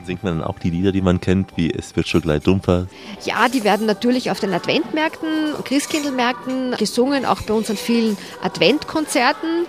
Und 0.09 0.13
singt 0.13 0.23
man 0.23 0.39
dann 0.39 0.47
auch 0.47 0.57
die 0.57 0.71
Lieder, 0.71 0.91
die 0.91 1.01
man 1.01 1.21
kennt, 1.21 1.55
wie 1.55 1.69
Es 1.69 1.95
wird 1.95 2.07
schon 2.07 2.21
gleich 2.21 2.41
dumpfer? 2.41 2.87
Ja, 3.25 3.47
die 3.47 3.63
werden 3.63 3.85
natürlich 3.85 4.31
auf 4.31 4.39
den 4.39 4.51
Adventmärkten, 4.51 5.29
Christkindlmärkten 5.63 6.75
gesungen, 6.79 7.25
auch 7.25 7.41
bei 7.43 7.53
unseren 7.53 7.77
vielen 7.77 8.17
Adventkonzerten. 8.41 9.67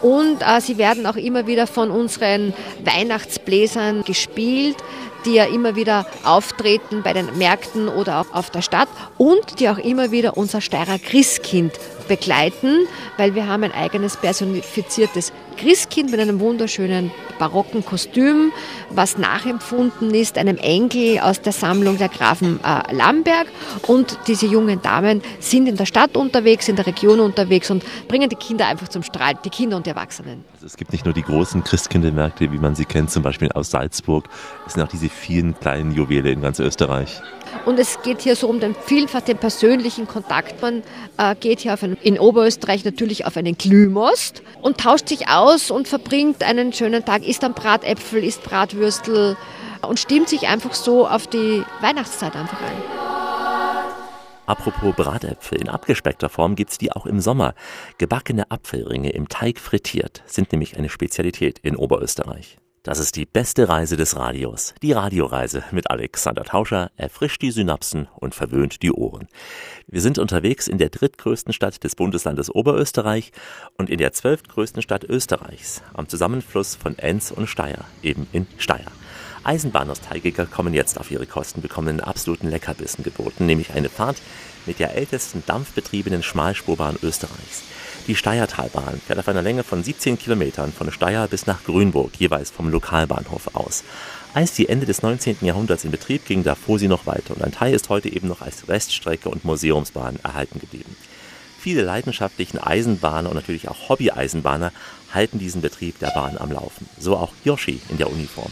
Und 0.00 0.40
äh, 0.40 0.62
sie 0.62 0.78
werden 0.78 1.04
auch 1.04 1.16
immer 1.16 1.46
wieder 1.46 1.66
von 1.66 1.90
unseren 1.90 2.54
Weihnachtsbläsern 2.82 4.02
gespielt, 4.04 4.76
die 5.26 5.34
ja 5.34 5.44
immer 5.44 5.76
wieder 5.76 6.06
auftreten 6.24 7.02
bei 7.02 7.12
den 7.12 7.36
Märkten 7.36 7.88
oder 7.88 8.20
auch 8.20 8.32
auf 8.32 8.48
der 8.48 8.62
Stadt 8.62 8.88
und 9.18 9.60
die 9.60 9.68
auch 9.68 9.78
immer 9.78 10.10
wieder 10.10 10.38
unser 10.38 10.62
Steirer 10.62 10.98
Christkind 10.98 11.72
begleiten, 12.08 12.86
weil 13.18 13.34
wir 13.34 13.46
haben 13.46 13.64
ein 13.64 13.72
eigenes 13.72 14.16
personifiziertes 14.16 15.32
Christkind 15.56 16.10
mit 16.10 16.20
einem 16.20 16.40
wunderschönen 16.40 17.10
barocken 17.38 17.84
Kostüm, 17.84 18.52
was 18.90 19.18
nachempfunden 19.18 20.14
ist 20.14 20.38
einem 20.38 20.58
Engel 20.58 21.20
aus 21.20 21.40
der 21.40 21.52
Sammlung 21.52 21.98
der 21.98 22.08
Grafen 22.08 22.60
äh, 22.64 22.94
Lamberg. 22.94 23.46
Und 23.86 24.18
diese 24.26 24.46
jungen 24.46 24.82
Damen 24.82 25.22
sind 25.40 25.68
in 25.68 25.76
der 25.76 25.86
Stadt 25.86 26.16
unterwegs, 26.16 26.68
in 26.68 26.76
der 26.76 26.86
Region 26.86 27.20
unterwegs 27.20 27.70
und 27.70 27.84
bringen 28.08 28.28
die 28.28 28.36
Kinder 28.36 28.66
einfach 28.66 28.88
zum 28.88 29.02
Strahlen, 29.02 29.38
die 29.44 29.50
Kinder 29.50 29.76
und 29.76 29.86
die 29.86 29.90
Erwachsenen. 29.90 30.44
Also 30.62 30.74
es 30.74 30.76
gibt 30.76 30.92
nicht 30.92 31.04
nur 31.04 31.12
die 31.12 31.24
großen 31.24 31.64
Christkindlmärkte, 31.64 32.52
wie 32.52 32.58
man 32.58 32.76
sie 32.76 32.84
kennt, 32.84 33.10
zum 33.10 33.24
Beispiel 33.24 33.50
aus 33.50 33.72
Salzburg. 33.72 34.28
Es 34.64 34.74
sind 34.74 34.82
auch 34.84 34.88
diese 34.88 35.08
vielen 35.08 35.58
kleinen 35.58 35.90
Juwele 35.90 36.30
in 36.30 36.40
ganz 36.40 36.60
Österreich. 36.60 37.20
Und 37.64 37.80
es 37.80 38.00
geht 38.02 38.20
hier 38.20 38.36
so 38.36 38.46
um 38.46 38.60
den 38.60 38.76
vielfach 38.76 39.22
den 39.22 39.38
persönlichen 39.38 40.06
Kontakt. 40.06 40.62
Man 40.62 40.84
äh, 41.18 41.34
geht 41.34 41.58
hier 41.58 41.76
einen, 41.82 41.96
in 41.96 42.16
Oberösterreich 42.16 42.84
natürlich 42.84 43.26
auf 43.26 43.36
einen 43.36 43.58
Glühmost 43.58 44.44
und 44.60 44.78
tauscht 44.78 45.08
sich 45.08 45.28
aus 45.28 45.72
und 45.72 45.88
verbringt 45.88 46.44
einen 46.44 46.72
schönen 46.72 47.04
Tag, 47.04 47.26
isst 47.26 47.42
dann 47.42 47.54
Bratäpfel, 47.54 48.22
isst 48.22 48.44
Bratwürstel 48.44 49.36
und 49.80 49.98
stimmt 49.98 50.28
sich 50.28 50.46
einfach 50.46 50.74
so 50.74 51.08
auf 51.08 51.26
die 51.26 51.64
Weihnachtszeit 51.80 52.36
einfach 52.36 52.60
ein. 52.60 53.01
Apropos 54.46 54.94
Bratäpfel, 54.96 55.60
in 55.60 55.68
abgespeckter 55.68 56.28
Form 56.28 56.56
gibt's 56.56 56.76
die 56.76 56.90
auch 56.90 57.06
im 57.06 57.20
Sommer. 57.20 57.54
Gebackene 57.98 58.50
Apfelringe 58.50 59.10
im 59.10 59.28
Teig 59.28 59.60
frittiert 59.60 60.22
sind 60.26 60.50
nämlich 60.50 60.76
eine 60.76 60.88
Spezialität 60.88 61.60
in 61.60 61.76
Oberösterreich. 61.76 62.58
Das 62.82 62.98
ist 62.98 63.14
die 63.14 63.26
beste 63.26 63.68
Reise 63.68 63.96
des 63.96 64.16
Radios. 64.16 64.74
Die 64.82 64.90
Radioreise 64.90 65.62
mit 65.70 65.88
Alexander 65.88 66.42
Tauscher 66.42 66.90
erfrischt 66.96 67.40
die 67.40 67.52
Synapsen 67.52 68.08
und 68.16 68.34
verwöhnt 68.34 68.82
die 68.82 68.90
Ohren. 68.90 69.28
Wir 69.86 70.00
sind 70.00 70.18
unterwegs 70.18 70.66
in 70.66 70.78
der 70.78 70.90
drittgrößten 70.90 71.52
Stadt 71.52 71.84
des 71.84 71.94
Bundeslandes 71.94 72.52
Oberösterreich 72.52 73.30
und 73.78 73.88
in 73.88 73.98
der 73.98 74.12
zwölftgrößten 74.12 74.82
Stadt 74.82 75.04
Österreichs, 75.04 75.82
am 75.94 76.08
Zusammenfluss 76.08 76.74
von 76.74 76.98
Enns 76.98 77.30
und 77.30 77.46
Steyr, 77.46 77.84
eben 78.02 78.26
in 78.32 78.48
Steyr. 78.58 78.90
Eisenbahnnostalgiker 79.44 80.46
kommen 80.46 80.74
jetzt 80.74 80.98
auf 80.98 81.10
ihre 81.10 81.26
Kosten, 81.26 81.62
bekommen 81.62 81.88
einen 81.88 82.00
absoluten 82.00 82.48
Leckerbissen 82.48 83.02
geboten, 83.02 83.46
nämlich 83.46 83.72
eine 83.72 83.88
Fahrt 83.88 84.18
mit 84.66 84.78
der 84.78 84.94
ältesten 84.94 85.42
dampfbetriebenen 85.46 86.22
Schmalspurbahn 86.22 86.96
Österreichs. 87.02 87.62
Die 88.06 88.16
Steiertalbahn 88.16 89.00
fährt 89.06 89.18
auf 89.18 89.28
einer 89.28 89.42
Länge 89.42 89.62
von 89.62 89.82
17 89.82 90.18
Kilometern 90.18 90.72
von 90.72 90.90
Steyr 90.90 91.28
bis 91.28 91.46
nach 91.46 91.62
Grünburg, 91.64 92.12
jeweils 92.18 92.50
vom 92.50 92.68
Lokalbahnhof 92.68 93.54
aus. 93.54 93.84
Als 94.34 94.54
die 94.54 94.68
Ende 94.68 94.86
des 94.86 95.02
19. 95.02 95.38
Jahrhunderts 95.42 95.84
in 95.84 95.90
Betrieb 95.90 96.26
ging, 96.26 96.42
da 96.42 96.54
fuhr 96.54 96.78
sie 96.78 96.88
noch 96.88 97.06
weiter 97.06 97.34
und 97.36 97.42
ein 97.42 97.52
Teil 97.52 97.74
ist 97.74 97.88
heute 97.88 98.08
eben 98.08 98.28
noch 98.28 98.40
als 98.40 98.68
Reststrecke 98.68 99.28
und 99.28 99.44
Museumsbahn 99.44 100.18
erhalten 100.22 100.58
geblieben. 100.58 100.96
Viele 101.60 101.82
leidenschaftlichen 101.82 102.58
Eisenbahner 102.58 103.28
und 103.28 103.36
natürlich 103.36 103.68
auch 103.68 103.88
Hobby-Eisenbahner 103.88 104.72
halten 105.12 105.38
diesen 105.38 105.62
Betrieb 105.62 105.98
der 106.00 106.10
Bahn 106.10 106.36
am 106.38 106.50
Laufen. 106.50 106.88
So 106.98 107.16
auch 107.16 107.32
Yoshi 107.44 107.80
in 107.88 107.98
der 107.98 108.10
Uniform. 108.10 108.50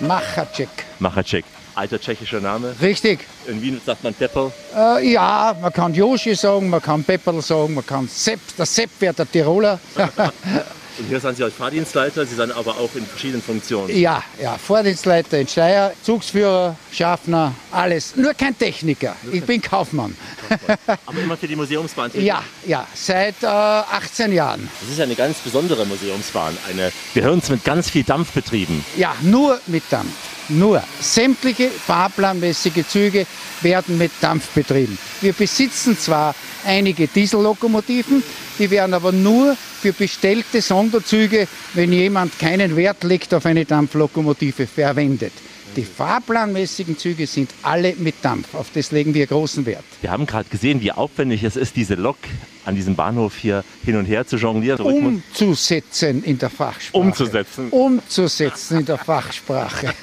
Machacek. 0.00 0.68
Machacek, 0.98 1.44
alter 1.74 2.00
tschechischer 2.00 2.40
Name. 2.40 2.74
Richtig. 2.80 3.20
In 3.46 3.60
Wien 3.62 3.80
sagt 3.84 4.04
man 4.04 4.14
Pepperl. 4.14 4.52
Äh, 4.74 5.12
ja, 5.12 5.56
man 5.60 5.72
kann 5.72 5.94
Joshi 5.94 6.34
sagen, 6.34 6.70
man 6.70 6.82
kann 6.82 7.04
Pepperl 7.04 7.40
sagen, 7.42 7.74
man 7.74 7.86
kann 7.86 8.08
Sepp. 8.08 8.40
Der 8.58 8.66
Sepp 8.66 8.90
wäre 9.00 9.14
der 9.14 9.30
Tiroler. 9.30 9.78
Und 10.98 11.06
hier 11.08 11.20
sind 11.20 11.36
Sie 11.36 11.44
als 11.44 11.54
Fahrdienstleiter, 11.54 12.24
Sie 12.24 12.34
sind 12.34 12.52
aber 12.52 12.72
auch 12.78 12.94
in 12.94 13.04
verschiedenen 13.06 13.42
Funktionen. 13.42 13.94
ja, 13.96 14.22
ja, 14.40 14.56
Vordienstleiter 14.56 15.38
in 15.38 15.46
Steyr, 15.48 15.92
Zugsführer, 16.02 16.76
Schaffner, 16.92 17.52
alles. 17.70 18.16
Nur 18.16 18.32
kein 18.34 18.56
Techniker. 18.58 19.14
Ich 19.30 19.44
bin 19.44 19.60
Kaufmann. 19.60 20.16
Aber 21.06 21.18
immer 21.20 21.36
für 21.36 21.48
die 21.48 21.56
Museumsbahn 21.56 22.10
tätig. 22.10 22.26
Ja, 22.26 22.42
ja, 22.66 22.86
seit 22.94 23.42
äh, 23.42 23.46
18 23.46 24.32
Jahren. 24.32 24.68
Das 24.80 24.90
ist 24.90 24.98
ja 24.98 25.04
eine 25.04 25.14
ganz 25.14 25.38
besondere 25.38 25.84
Museumsbahn. 25.84 26.56
Eine, 26.68 26.92
wir 27.14 27.22
hören 27.22 27.40
es 27.40 27.48
mit 27.50 27.64
ganz 27.64 27.90
viel 27.90 28.04
Dampf 28.04 28.32
betrieben. 28.32 28.84
Ja, 28.96 29.14
nur 29.22 29.60
mit 29.66 29.82
Dampf. 29.90 30.12
Nur. 30.48 30.82
Sämtliche 31.00 31.70
fahrplanmäßige 31.70 32.86
Züge 32.88 33.26
werden 33.62 33.98
mit 33.98 34.12
Dampf 34.20 34.48
betrieben. 34.48 34.98
Wir 35.20 35.32
besitzen 35.32 35.98
zwar 35.98 36.34
einige 36.64 37.08
Diesellokomotiven, 37.08 38.22
die 38.58 38.70
werden 38.70 38.94
aber 38.94 39.12
nur 39.12 39.56
für 39.80 39.92
bestellte 39.92 40.60
Sonderzüge, 40.62 41.48
wenn 41.74 41.92
jemand 41.92 42.38
keinen 42.38 42.76
Wert 42.76 43.04
legt 43.04 43.34
auf 43.34 43.46
eine 43.46 43.64
Dampflokomotive, 43.64 44.66
verwendet. 44.66 45.32
Die 45.76 45.84
fahrplanmäßigen 45.84 46.96
Züge 46.96 47.26
sind 47.26 47.50
alle 47.62 47.94
mit 47.98 48.14
Dampf. 48.22 48.54
Auf 48.54 48.68
das 48.72 48.92
legen 48.92 49.12
wir 49.12 49.26
großen 49.26 49.66
Wert. 49.66 49.84
Wir 50.00 50.10
haben 50.10 50.24
gerade 50.26 50.48
gesehen, 50.48 50.80
wie 50.80 50.90
aufwendig 50.90 51.44
es 51.44 51.54
ist, 51.54 51.76
diese 51.76 51.96
Lok 51.96 52.16
an 52.64 52.74
diesem 52.74 52.96
Bahnhof 52.96 53.36
hier 53.36 53.62
hin 53.84 53.96
und 53.96 54.06
her 54.06 54.26
zu 54.26 54.36
jonglieren. 54.36 54.80
Umzusetzen 54.80 56.24
in 56.24 56.38
der 56.38 56.48
Fachsprache. 56.48 56.98
Umzusetzen. 56.98 57.68
Umzusetzen 57.68 58.78
in 58.80 58.86
der 58.86 58.96
Fachsprache. 58.96 59.94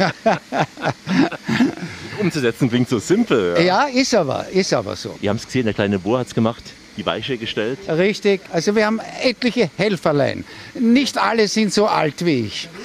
Umzusetzen 2.21 2.69
klingt 2.69 2.88
so 2.88 2.99
simpel. 2.99 3.59
ja, 3.65 3.86
ist 3.86 4.13
aber, 4.13 4.47
ist 4.49 4.71
aber 4.74 4.95
so. 4.95 5.17
Ihr 5.21 5.32
habt 5.32 5.39
es 5.39 5.45
gesehen, 5.47 5.65
der 5.65 5.74
kleine 5.74 5.97
Bo 5.97 6.19
hat 6.19 6.28
es 6.28 6.36
gemacht, 6.36 6.63
die 6.98 7.06
Weiche 7.06 7.38
gestellt. 7.38 7.80
Richtig. 7.88 8.41
Also 8.52 8.76
wir 8.76 8.86
haben 8.86 9.00
etliche 9.22 9.70
Helferlein. 9.78 10.44
Nicht 10.74 11.18
alle 11.18 11.48
sind 11.48 11.74
so 11.74 11.88
alt 11.88 12.26
wie 12.26 12.46
ich. 12.48 12.70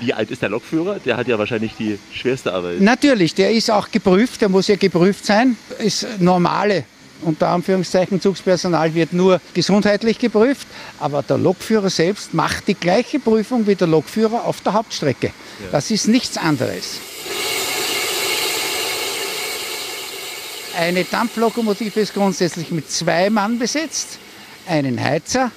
Wie 0.00 0.14
alt 0.14 0.30
ist 0.30 0.40
der 0.40 0.48
Lokführer? 0.48 0.98
Der 1.04 1.18
hat 1.18 1.28
ja 1.28 1.38
wahrscheinlich 1.38 1.72
die 1.78 1.98
schwerste 2.12 2.54
Arbeit. 2.54 2.80
Natürlich, 2.80 3.34
der 3.34 3.50
ist 3.50 3.70
auch 3.70 3.90
geprüft, 3.90 4.40
der 4.40 4.48
muss 4.48 4.66
ja 4.66 4.76
geprüft 4.76 5.26
sein. 5.26 5.58
Ist 5.78 6.06
normale, 6.18 6.84
unter 7.22 7.48
Anführungszeichen, 7.48 8.20
Zugspersonal 8.20 8.94
wird 8.94 9.12
nur 9.12 9.40
gesundheitlich 9.52 10.18
geprüft, 10.18 10.66
aber 10.98 11.22
der 11.22 11.36
Lokführer 11.38 11.90
selbst 11.90 12.32
macht 12.32 12.68
die 12.68 12.74
gleiche 12.74 13.18
Prüfung 13.18 13.66
wie 13.66 13.74
der 13.74 13.88
Lokführer 13.88 14.44
auf 14.44 14.62
der 14.62 14.72
Hauptstrecke. 14.72 15.32
Das 15.70 15.90
ist 15.90 16.08
nichts 16.08 16.38
anderes. 16.38 16.98
Eine 20.78 21.04
Dampflokomotive 21.04 22.00
ist 22.00 22.14
grundsätzlich 22.14 22.70
mit 22.70 22.90
zwei 22.90 23.28
Mann 23.28 23.58
besetzt, 23.58 24.18
einen 24.66 25.02
Heizer 25.02 25.50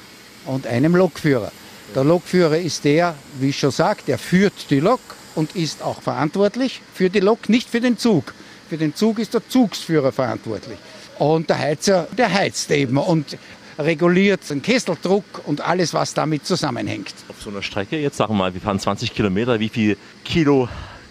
und 0.46 0.66
einem 0.66 0.96
Lokführer. 0.96 1.52
Der 1.96 2.04
Lokführer 2.04 2.58
ist 2.58 2.84
der, 2.84 3.16
wie 3.40 3.50
ich 3.50 3.60
schon 3.60 3.72
sagt, 3.72 4.08
der 4.08 4.18
führt 4.18 4.70
die 4.70 4.80
Lok 4.80 5.00
und 5.36 5.56
ist 5.56 5.84
auch 5.84 6.02
verantwortlich 6.02 6.82
für 6.94 7.10
die 7.10 7.20
Lok, 7.20 7.48
nicht 7.48 7.70
für 7.70 7.80
den 7.80 7.98
Zug. 7.98 8.34
Für 8.70 8.78
den 8.78 8.96
Zug 8.96 9.20
ist 9.20 9.34
der 9.34 9.48
Zugsführer 9.48 10.12
verantwortlich. 10.12 10.78
Und 11.20 11.50
der 11.50 11.60
Heizer, 11.60 12.08
der 12.18 12.34
heizt 12.34 12.72
eben 12.72 12.98
und 12.98 13.38
reguliert 13.78 14.50
den 14.50 14.62
Kesseldruck 14.62 15.24
und 15.46 15.62
alles, 15.62 15.94
was 15.94 16.14
damit 16.14 16.46
zusammenhängt. 16.46 17.14
Auf 17.30 17.42
so 17.42 17.50
einer 17.52 17.62
Strecke, 17.62 17.98
jetzt 17.98 18.18
sagen 18.18 18.34
wir 18.34 18.38
mal, 18.38 18.54
wir 18.54 18.62
fahren 18.62 18.80
20 18.80 19.14
Kilometer, 19.14 19.60
wie 19.60 19.70
viel 19.70 19.98
Kilo 20.26 20.68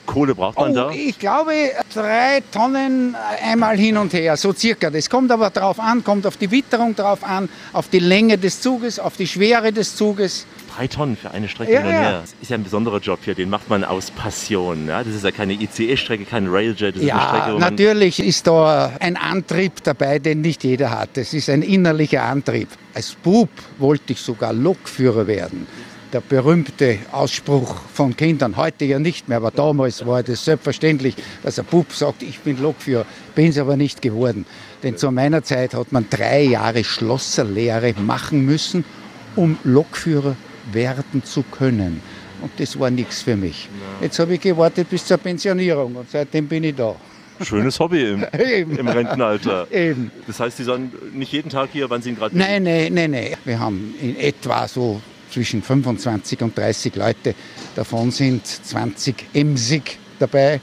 Kohle 0.06 0.34
braucht 0.34 0.58
man 0.58 0.72
Oh, 0.72 0.74
da? 0.74 0.90
ich 0.90 1.18
glaube, 1.18 1.52
drei 1.94 2.42
Tonnen 2.52 3.14
einmal 3.44 3.76
hin 3.78 3.96
und 3.96 4.12
her, 4.12 4.36
so 4.36 4.52
circa. 4.52 4.90
Das 4.90 5.08
kommt 5.08 5.30
aber 5.30 5.50
darauf 5.50 5.78
an, 5.78 6.02
kommt 6.04 6.26
auf 6.26 6.36
die 6.36 6.50
Witterung 6.50 6.94
drauf 6.96 7.22
an, 7.24 7.48
auf 7.72 7.88
die 7.88 7.98
Länge 8.00 8.36
des 8.38 8.60
Zuges, 8.60 8.98
auf 8.98 9.16
die 9.16 9.26
Schwere 9.26 9.72
des 9.72 9.94
Zuges. 9.96 10.46
Drei 10.76 10.86
Tonnen 10.88 11.16
für 11.16 11.30
eine 11.30 11.48
Strecke 11.48 11.72
Ja, 11.72 11.80
hin 11.80 11.88
und 11.88 11.94
ja. 11.94 12.00
her. 12.00 12.20
Das 12.22 12.34
ist 12.40 12.50
ja 12.50 12.56
ein 12.56 12.64
besonderer 12.64 12.98
Job 12.98 13.20
hier, 13.24 13.34
den 13.34 13.50
macht 13.50 13.68
man 13.68 13.84
aus 13.84 14.10
Passion. 14.10 14.88
Ja? 14.88 15.04
Das 15.04 15.14
ist 15.14 15.22
ja 15.24 15.30
keine 15.30 15.52
ICE-Strecke, 15.52 16.24
kein 16.24 16.48
Railjet, 16.48 16.96
das 16.96 17.02
ist 17.02 17.10
eine 17.10 17.20
Strecke, 17.20 17.52
Ja, 17.52 17.58
natürlich 17.58 18.18
ist 18.20 18.46
da 18.46 18.92
ein 18.98 19.16
Antrieb 19.16 19.82
dabei, 19.84 20.18
den 20.18 20.40
nicht 20.40 20.64
jeder 20.64 20.90
hat. 20.90 21.10
Das 21.14 21.32
ist 21.34 21.48
ein 21.50 21.62
innerlicher 21.62 22.22
Antrieb. 22.22 22.68
Als 22.94 23.14
Bub 23.14 23.50
wollte 23.78 24.14
ich 24.14 24.20
sogar 24.20 24.52
Lokführer 24.52 25.26
werden. 25.26 25.66
Der 26.12 26.20
berühmte 26.20 26.98
Ausspruch 27.10 27.80
von 27.94 28.14
Kindern, 28.14 28.58
heute 28.58 28.84
ja 28.84 28.98
nicht 28.98 29.28
mehr, 29.28 29.38
aber 29.38 29.50
damals 29.50 30.04
war 30.04 30.22
das 30.22 30.44
selbstverständlich, 30.44 31.14
dass 31.42 31.58
ein 31.58 31.64
Bub 31.64 31.90
sagt, 31.90 32.22
ich 32.22 32.40
bin 32.40 32.60
Lokführer, 32.60 33.06
bin 33.34 33.48
es 33.48 33.56
aber 33.56 33.78
nicht 33.78 34.02
geworden. 34.02 34.44
Denn 34.82 34.98
zu 34.98 35.10
meiner 35.10 35.42
Zeit 35.42 35.72
hat 35.72 35.90
man 35.90 36.04
drei 36.10 36.42
Jahre 36.42 36.84
Schlosserlehre 36.84 37.94
machen 37.98 38.44
müssen, 38.44 38.84
um 39.36 39.56
Lokführer 39.64 40.36
werden 40.70 41.24
zu 41.24 41.44
können. 41.44 42.02
Und 42.42 42.50
das 42.58 42.78
war 42.78 42.90
nichts 42.90 43.22
für 43.22 43.36
mich. 43.36 43.70
Jetzt 44.02 44.18
habe 44.18 44.34
ich 44.34 44.40
gewartet 44.42 44.90
bis 44.90 45.06
zur 45.06 45.16
Pensionierung 45.16 45.96
und 45.96 46.10
seitdem 46.10 46.46
bin 46.46 46.64
ich 46.64 46.74
da. 46.74 46.94
Schönes 47.40 47.80
Hobby 47.80 48.10
im, 48.10 48.26
Eben. 48.38 48.76
im 48.76 48.88
Rentenalter. 48.88 49.66
Eben. 49.72 50.10
Das 50.26 50.38
heißt, 50.38 50.58
Sie 50.58 50.64
sind 50.64 51.16
nicht 51.16 51.32
jeden 51.32 51.48
Tag 51.48 51.70
hier, 51.72 51.88
wann 51.88 52.02
Sie 52.02 52.10
ihn 52.10 52.16
gerade 52.16 52.36
Nein, 52.36 52.64
nein, 52.64 52.92
nein, 52.92 53.12
nein. 53.12 53.36
Wir 53.46 53.58
haben 53.58 53.94
in 54.00 54.18
etwa 54.18 54.68
so 54.68 55.00
zwischen 55.32 55.62
25 55.62 56.42
und 56.42 56.56
30 56.56 56.94
Leute. 56.96 57.34
Davon 57.74 58.10
sind 58.10 58.46
20 58.46 59.14
emsig 59.34 59.98
dabei 60.18 60.60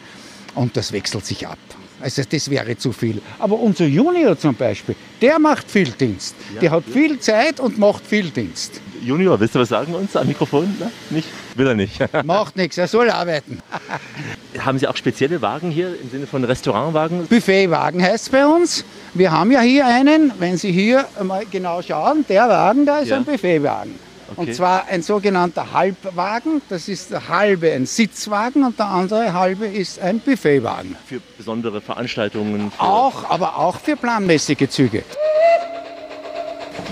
und 0.55 0.77
das 0.77 0.91
wechselt 0.91 1.25
sich 1.25 1.47
ab. 1.47 1.57
Also 2.01 2.21
das 2.29 2.49
wäre 2.49 2.77
zu 2.77 2.93
viel. 2.93 3.21
Aber 3.39 3.59
unser 3.59 3.85
Junior 3.85 4.37
zum 4.39 4.55
Beispiel, 4.55 4.95
der 5.21 5.37
macht 5.37 5.69
viel 5.69 5.89
Dienst. 5.91 6.33
Der 6.61 6.71
hat 6.71 6.85
viel 6.85 7.19
Zeit 7.19 7.59
und 7.59 7.77
macht 7.77 8.05
viel 8.07 8.29
Dienst. 8.29 8.79
Junior, 9.03 9.37
willst 9.39 9.55
du 9.55 9.59
was 9.59 9.69
sagen 9.69 9.93
uns 9.93 10.15
am 10.15 10.27
Mikrofon? 10.27 10.73
Na, 10.79 10.89
nicht? 11.09 11.27
Will 11.55 11.67
er 11.67 11.75
nicht. 11.75 11.99
Macht 12.25 12.57
nichts, 12.57 12.77
er 12.77 12.87
soll 12.87 13.09
arbeiten. 13.09 13.59
Haben 14.59 14.77
Sie 14.77 14.87
auch 14.87 14.95
spezielle 14.97 15.41
Wagen 15.41 15.71
hier 15.71 15.95
im 16.01 16.09
Sinne 16.09 16.27
von 16.27 16.43
Restaurantwagen? 16.43 17.27
Buffetwagen 17.27 18.01
heißt 18.03 18.25
es 18.25 18.29
bei 18.29 18.45
uns. 18.45 18.83
Wir 19.13 19.31
haben 19.31 19.51
ja 19.51 19.61
hier 19.61 19.85
einen, 19.87 20.33
wenn 20.39 20.57
Sie 20.57 20.71
hier 20.73 21.05
mal 21.23 21.45
genau 21.49 21.81
schauen, 21.81 22.25
der 22.27 22.49
Wagen 22.49 22.85
da 22.85 22.99
ist 22.99 23.07
Ja. 23.09 23.17
ein 23.17 23.23
Buffetwagen. 23.25 23.95
Okay. 24.31 24.41
Und 24.41 24.53
zwar 24.53 24.87
ein 24.87 25.01
sogenannter 25.01 25.73
Halbwagen, 25.73 26.61
das 26.69 26.87
ist 26.87 27.11
der 27.11 27.27
halbe 27.27 27.71
ein 27.71 27.85
Sitzwagen 27.85 28.63
und 28.63 28.77
der 28.77 28.87
andere 28.87 29.33
halbe 29.33 29.65
ist 29.65 29.99
ein 29.99 30.19
Buffetwagen. 30.19 30.95
Für 31.05 31.19
besondere 31.37 31.81
Veranstaltungen? 31.81 32.71
Für 32.71 32.81
Auch, 32.81 33.29
aber 33.29 33.57
auch 33.57 33.79
für 33.79 33.95
planmäßige 33.95 34.69
Züge. 34.69 35.03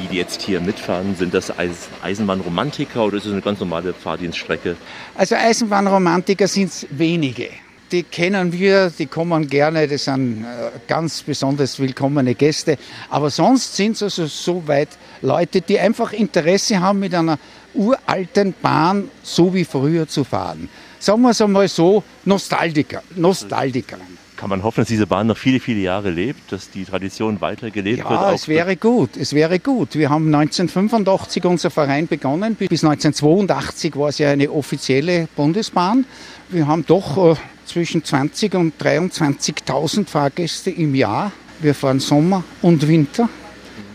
Die, 0.01 0.07
die 0.07 0.17
jetzt 0.17 0.41
hier 0.41 0.59
mitfahren, 0.59 1.15
sind 1.15 1.33
das 1.33 1.57
Eis 1.57 1.89
Eisenbahnromantiker 2.01 3.05
oder 3.05 3.17
ist 3.17 3.25
es 3.25 3.31
eine 3.31 3.41
ganz 3.41 3.59
normale 3.59 3.93
Fahrdienststrecke? 3.93 4.75
Also 5.15 5.35
Eisenbahnromantiker 5.35 6.47
sind 6.47 6.67
es 6.67 6.87
wenige. 6.89 7.49
Die 7.91 8.03
kennen 8.03 8.51
wir, 8.51 8.91
die 8.97 9.05
kommen 9.05 9.47
gerne, 9.47 9.87
das 9.87 10.05
sind 10.05 10.43
äh, 10.43 10.71
ganz 10.87 11.21
besonders 11.21 11.79
willkommene 11.79 12.35
Gäste. 12.35 12.77
Aber 13.09 13.29
sonst 13.29 13.75
sind 13.75 13.95
es 13.95 14.03
also 14.03 14.27
soweit 14.27 14.89
Leute, 15.21 15.61
die 15.61 15.79
einfach 15.79 16.11
Interesse 16.11 16.79
haben, 16.79 16.99
mit 16.99 17.13
einer 17.13 17.39
uralten 17.73 18.53
Bahn 18.61 19.09
so 19.23 19.53
wie 19.53 19.63
früher 19.63 20.07
zu 20.07 20.23
fahren. 20.23 20.69
Sagen 20.99 21.21
wir 21.21 21.29
es 21.29 21.41
einmal 21.41 21.67
so, 21.67 22.03
Nostalgiker. 22.25 23.03
Nostalgiker. 23.15 23.97
Kann 24.35 24.51
man 24.51 24.61
hoffen, 24.61 24.81
dass 24.81 24.87
diese 24.87 25.07
Bahn 25.07 25.25
noch 25.25 25.37
viele, 25.37 25.59
viele 25.59 25.79
Jahre 25.79 26.11
lebt, 26.11 26.51
dass 26.51 26.69
die 26.69 26.85
Tradition 26.85 27.41
weitergelebt 27.41 28.03
wird? 28.03 28.11
Ja, 28.11 28.31
es 28.31 28.47
wäre 28.47 28.75
gut, 28.75 29.17
es 29.17 29.33
wäre 29.33 29.57
gut. 29.59 29.95
Wir 29.95 30.11
haben 30.11 30.27
1985 30.33 31.43
unser 31.45 31.71
Verein 31.71 32.07
begonnen. 32.07 32.55
Bis 32.55 32.83
1982 32.83 33.95
war 33.95 34.09
es 34.09 34.19
ja 34.19 34.29
eine 34.29 34.51
offizielle 34.51 35.27
Bundesbahn. 35.35 36.05
Wir 36.49 36.67
haben 36.67 36.85
doch 36.85 37.31
äh, 37.31 37.35
zwischen 37.67 38.03
20 38.03 38.55
und 38.55 38.81
23.000 38.81 40.07
Fahrgäste 40.07 40.71
im 40.71 40.95
Jahr. 40.95 41.31
Wir 41.59 41.75
fahren 41.75 41.99
Sommer 41.99 42.43
und 42.61 42.87
Winter, 42.87 43.29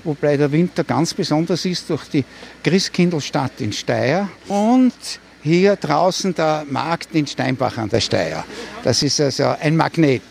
wobei 0.04 0.36
der 0.36 0.52
Winter 0.52 0.84
ganz 0.84 1.14
besonders 1.14 1.64
ist 1.64 1.88
durch 1.90 2.04
die 2.08 2.24
Christkindlstadt 2.62 3.60
in 3.60 3.72
Steyr 3.72 4.28
und 4.48 4.92
hier 5.42 5.76
draußen 5.76 6.34
der 6.34 6.64
Markt 6.68 7.14
in 7.14 7.26
Steinbach 7.26 7.76
an 7.78 7.88
der 7.88 8.00
Steyr. 8.00 8.44
Das 8.84 9.02
ist 9.02 9.20
also 9.20 9.54
ein 9.60 9.76
Magnet. 9.76 10.22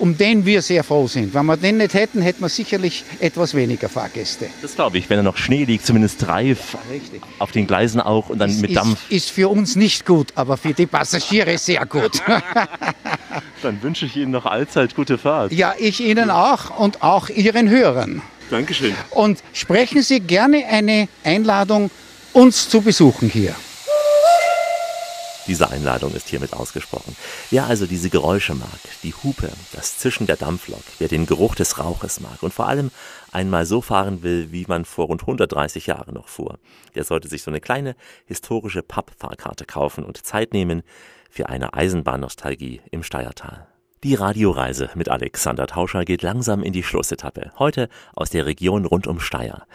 Um 0.00 0.16
den 0.16 0.46
wir 0.46 0.62
sehr 0.62 0.82
froh 0.82 1.06
sind. 1.06 1.34
Wenn 1.34 1.46
wir 1.46 1.56
den 1.56 1.76
nicht 1.76 1.94
hätten, 1.94 2.22
hätten 2.22 2.40
wir 2.40 2.48
sicherlich 2.48 3.04
etwas 3.20 3.54
weniger 3.54 3.88
Fahrgäste. 3.88 4.46
Das 4.62 4.74
glaube 4.74 4.98
ich, 4.98 5.08
wenn 5.10 5.18
da 5.18 5.22
noch 5.22 5.36
Schnee 5.36 5.64
liegt, 5.64 5.86
zumindest 5.86 6.26
drei 6.26 6.56
auf 7.38 7.52
den 7.52 7.66
Gleisen 7.66 8.00
auch 8.00 8.30
und 8.30 8.38
dann 8.38 8.58
mit 8.60 8.70
ist, 8.70 8.76
Dampf. 8.76 8.98
Ist 9.10 9.30
für 9.30 9.48
uns 9.48 9.76
nicht 9.76 10.06
gut, 10.06 10.32
aber 10.34 10.56
für 10.56 10.72
die 10.72 10.86
Passagiere 10.86 11.58
sehr 11.58 11.84
gut. 11.86 12.22
Dann 13.62 13.82
wünsche 13.82 14.06
ich 14.06 14.16
Ihnen 14.16 14.30
noch 14.32 14.46
allzeit 14.46 14.94
gute 14.96 15.18
Fahrt. 15.18 15.52
ja, 15.52 15.74
ich 15.78 16.00
Ihnen 16.00 16.30
auch 16.30 16.78
und 16.78 17.02
auch 17.02 17.28
Ihren 17.28 17.68
Hörern. 17.68 18.22
Dankeschön. 18.50 18.94
Und 19.10 19.42
sprechen 19.52 20.02
Sie 20.02 20.20
gerne 20.20 20.64
eine 20.66 21.08
Einladung, 21.24 21.90
uns 22.32 22.68
zu 22.68 22.80
besuchen 22.80 23.28
hier. 23.28 23.54
Diese 25.50 25.68
Einladung 25.68 26.14
ist 26.14 26.28
hiermit 26.28 26.52
ausgesprochen. 26.52 27.16
Wer 27.50 27.66
also 27.66 27.84
diese 27.86 28.08
Geräusche 28.08 28.54
mag, 28.54 28.78
die 29.02 29.12
Hupe, 29.12 29.50
das 29.72 29.98
Zischen 29.98 30.28
der 30.28 30.36
Dampflok, 30.36 30.84
wer 31.00 31.08
den 31.08 31.26
Geruch 31.26 31.56
des 31.56 31.80
Rauches 31.80 32.20
mag 32.20 32.40
und 32.44 32.54
vor 32.54 32.68
allem 32.68 32.92
einmal 33.32 33.66
so 33.66 33.80
fahren 33.80 34.22
will, 34.22 34.52
wie 34.52 34.64
man 34.68 34.84
vor 34.84 35.06
rund 35.06 35.22
130 35.22 35.88
Jahren 35.88 36.14
noch 36.14 36.28
fuhr, 36.28 36.60
der 36.94 37.02
sollte 37.02 37.26
sich 37.26 37.42
so 37.42 37.50
eine 37.50 37.60
kleine 37.60 37.96
historische 38.26 38.84
Pappfahrkarte 38.84 39.64
kaufen 39.64 40.04
und 40.04 40.24
Zeit 40.24 40.52
nehmen 40.52 40.84
für 41.28 41.48
eine 41.48 41.74
Eisenbahnnostalgie 41.74 42.80
im 42.92 43.02
Steiertal. 43.02 43.66
Die 44.02 44.14
Radioreise 44.14 44.88
mit 44.94 45.10
Alexander 45.10 45.66
Tauscher 45.66 46.06
geht 46.06 46.22
langsam 46.22 46.62
in 46.62 46.72
die 46.72 46.82
Schlussetappe. 46.82 47.52
Heute 47.58 47.90
aus 48.14 48.30
der 48.30 48.46
Region 48.46 48.86
rund 48.86 49.06
um 49.06 49.20
Steyr. 49.20 49.66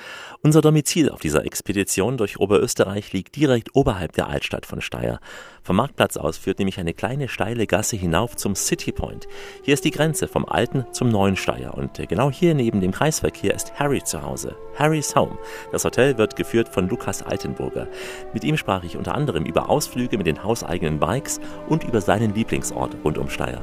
Unser 0.41 0.61
Domizil 0.61 1.11
auf 1.11 1.19
dieser 1.19 1.45
Expedition 1.45 2.17
durch 2.17 2.39
Oberösterreich 2.39 3.13
liegt 3.13 3.35
direkt 3.35 3.75
oberhalb 3.75 4.13
der 4.13 4.27
Altstadt 4.27 4.65
von 4.65 4.81
Steyr. 4.81 5.19
Vom 5.61 5.75
Marktplatz 5.75 6.17
aus 6.17 6.39
führt 6.39 6.57
nämlich 6.57 6.79
eine 6.79 6.95
kleine 6.95 7.27
steile 7.27 7.67
Gasse 7.67 7.97
hinauf 7.97 8.35
zum 8.35 8.55
City 8.55 8.91
Point. 8.91 9.27
Hier 9.61 9.75
ist 9.75 9.85
die 9.85 9.91
Grenze 9.91 10.27
vom 10.27 10.47
alten 10.47 10.87
zum 10.91 11.09
neuen 11.09 11.35
Steyr 11.35 11.75
und 11.75 11.99
äh, 11.99 12.07
genau 12.07 12.31
hier 12.31 12.55
neben 12.55 12.81
dem 12.81 12.93
Kreisverkehr 12.93 13.53
ist 13.53 13.77
Harry 13.77 14.03
zu 14.03 14.23
Hause. 14.23 14.55
Harry's 14.73 15.15
Home. 15.15 15.37
Das 15.71 15.85
Hotel 15.85 16.17
wird 16.17 16.35
geführt 16.35 16.69
von 16.69 16.89
Lukas 16.89 17.21
Altenburger. 17.21 17.87
Mit 18.33 18.43
ihm 18.43 18.57
sprach 18.57 18.83
ich 18.85 18.97
unter 18.97 19.13
anderem 19.13 19.45
über 19.45 19.69
Ausflüge 19.69 20.17
mit 20.17 20.25
den 20.25 20.43
hauseigenen 20.43 20.97
Bikes 20.97 21.39
und 21.69 21.83
über 21.83 22.01
seinen 22.01 22.33
Lieblingsort 22.33 22.97
rund 23.03 23.19
um 23.19 23.29
Steyr. 23.29 23.61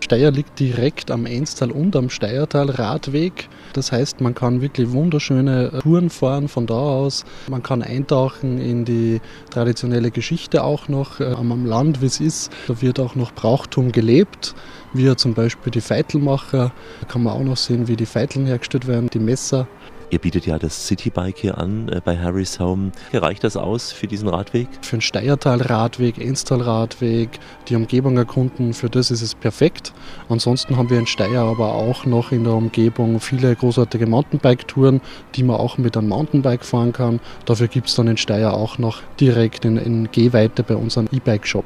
Steyr 0.00 0.30
liegt 0.30 0.60
direkt 0.60 1.10
am 1.10 1.26
Enstal 1.26 1.70
und 1.70 1.96
am 1.96 2.10
Steyrtal 2.10 2.70
Radweg. 2.70 3.48
Das 3.72 3.92
heißt, 3.92 4.20
man 4.20 4.34
kann 4.34 4.60
wirklich 4.60 4.92
wunderschöne 4.92 5.80
Touren 5.82 6.10
fahren 6.10 6.48
von 6.48 6.66
da 6.66 6.74
aus. 6.74 7.24
Man 7.48 7.62
kann 7.62 7.82
eintauchen 7.82 8.58
in 8.58 8.84
die 8.84 9.20
traditionelle 9.50 10.10
Geschichte 10.10 10.62
auch 10.62 10.88
noch 10.88 11.20
äh, 11.20 11.24
am 11.24 11.66
Land, 11.66 12.02
wie 12.02 12.06
es 12.06 12.20
ist. 12.20 12.52
Da 12.68 12.80
wird 12.80 13.00
auch 13.00 13.16
noch 13.16 13.32
Brauchtum 13.32 13.92
gelebt, 13.92 14.54
wie 14.92 15.14
zum 15.16 15.34
Beispiel 15.34 15.72
die 15.72 15.80
Feitelmacher. 15.80 16.72
Da 17.00 17.06
kann 17.06 17.22
man 17.22 17.32
auch 17.32 17.44
noch 17.44 17.56
sehen, 17.56 17.88
wie 17.88 17.96
die 17.96 18.06
Feiteln 18.06 18.46
hergestellt 18.46 18.86
werden, 18.86 19.10
die 19.12 19.18
Messer. 19.18 19.66
Ihr 20.08 20.20
bietet 20.20 20.46
ja 20.46 20.56
das 20.56 20.86
Citybike 20.86 21.40
hier 21.40 21.58
an 21.58 21.88
äh, 21.88 22.00
bei 22.04 22.16
Harry's 22.16 22.60
Home. 22.60 22.92
Reicht 23.12 23.42
das 23.42 23.56
aus 23.56 23.90
für 23.90 24.06
diesen 24.06 24.28
Radweg? 24.28 24.68
Für 24.82 24.96
den 24.96 25.00
Steiertal-Radweg, 25.00 26.18
Enstal-Radweg, 26.18 27.40
die 27.68 27.74
Umgebung 27.74 28.16
erkunden, 28.16 28.72
für 28.72 28.88
das 28.88 29.10
ist 29.10 29.22
es 29.22 29.34
perfekt. 29.34 29.92
Ansonsten 30.28 30.76
haben 30.76 30.90
wir 30.90 30.98
in 31.00 31.08
Steyr 31.08 31.40
aber 31.40 31.74
auch 31.74 32.06
noch 32.06 32.30
in 32.30 32.44
der 32.44 32.52
Umgebung 32.52 33.18
viele 33.18 33.56
großartige 33.56 34.06
Mountainbike-Touren, 34.06 35.00
die 35.34 35.42
man 35.42 35.56
auch 35.56 35.76
mit 35.76 35.96
einem 35.96 36.08
Mountainbike 36.08 36.64
fahren 36.64 36.92
kann. 36.92 37.18
Dafür 37.44 37.66
gibt 37.66 37.88
es 37.88 37.96
dann 37.96 38.06
in 38.06 38.16
Steyr 38.16 38.52
auch 38.54 38.78
noch 38.78 39.02
direkt 39.18 39.64
in, 39.64 39.76
in 39.76 40.08
Gehweite 40.12 40.62
bei 40.62 40.76
unserem 40.76 41.08
E-Bike-Shop. 41.10 41.64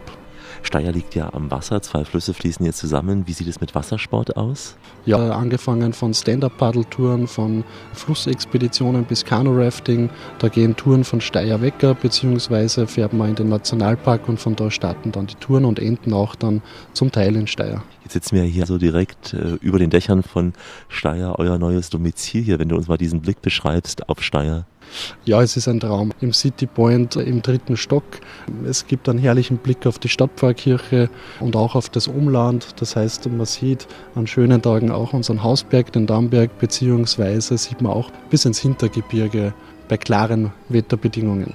Steyr 0.62 0.92
liegt 0.92 1.14
ja 1.14 1.32
am 1.32 1.50
Wasser, 1.50 1.82
zwei 1.82 2.04
Flüsse 2.04 2.34
fließen 2.34 2.64
hier 2.64 2.72
zusammen. 2.72 3.26
Wie 3.26 3.32
sieht 3.32 3.48
es 3.48 3.60
mit 3.60 3.74
Wassersport 3.74 4.36
aus? 4.36 4.76
Ja, 5.06 5.32
angefangen 5.32 5.92
von 5.92 6.14
Stand-Up-Paddeltouren, 6.14 7.26
von 7.26 7.64
Flussexpeditionen 7.92 9.04
bis 9.04 9.24
Kanu-Rafting. 9.24 10.10
Da 10.38 10.48
gehen 10.48 10.76
Touren 10.76 11.04
von 11.04 11.20
Steyr 11.20 11.60
Wecker, 11.60 11.94
beziehungsweise 11.94 12.86
fährt 12.86 13.12
man 13.12 13.30
in 13.30 13.34
den 13.34 13.48
Nationalpark 13.48 14.28
und 14.28 14.38
von 14.38 14.56
da 14.56 14.70
starten 14.70 15.12
dann 15.12 15.26
die 15.26 15.34
Touren 15.36 15.64
und 15.64 15.78
enden 15.78 16.12
auch 16.12 16.34
dann 16.34 16.62
zum 16.92 17.10
Teil 17.10 17.36
in 17.36 17.46
Steyr. 17.46 17.82
Jetzt 18.10 18.24
sitzen 18.24 18.34
wir 18.34 18.42
hier 18.42 18.66
so 18.66 18.76
direkt 18.76 19.34
äh, 19.34 19.54
über 19.60 19.78
den 19.78 19.88
Dächern 19.88 20.24
von 20.24 20.52
Steyr, 20.88 21.36
euer 21.38 21.58
neues 21.58 21.90
Domizil 21.90 22.42
hier, 22.42 22.58
wenn 22.58 22.68
du 22.68 22.74
uns 22.74 22.88
mal 22.88 22.96
diesen 22.96 23.20
Blick 23.20 23.40
beschreibst 23.40 24.08
auf 24.08 24.20
Steyr. 24.20 24.66
Ja, 25.24 25.40
es 25.42 25.56
ist 25.56 25.68
ein 25.68 25.78
Traum. 25.78 26.10
Im 26.20 26.32
City 26.32 26.66
Point 26.66 27.14
im 27.14 27.40
dritten 27.40 27.76
Stock. 27.76 28.02
Es 28.64 28.88
gibt 28.88 29.08
einen 29.08 29.20
herrlichen 29.20 29.58
Blick 29.58 29.86
auf 29.86 30.00
die 30.00 30.08
Stadtpfarrkirche 30.08 31.08
und 31.38 31.54
auch 31.54 31.76
auf 31.76 31.88
das 31.88 32.08
Umland. 32.08 32.80
Das 32.80 32.96
heißt, 32.96 33.30
man 33.30 33.46
sieht 33.46 33.86
an 34.16 34.26
schönen 34.26 34.60
Tagen 34.60 34.90
auch 34.90 35.12
unseren 35.12 35.44
Hausberg, 35.44 35.92
den 35.92 36.08
Dammberg, 36.08 36.58
beziehungsweise 36.58 37.56
sieht 37.58 37.80
man 37.80 37.92
auch 37.92 38.10
bis 38.28 38.44
ins 38.44 38.58
Hintergebirge 38.58 39.54
bei 39.88 39.96
klaren 39.96 40.50
Wetterbedingungen. 40.68 41.54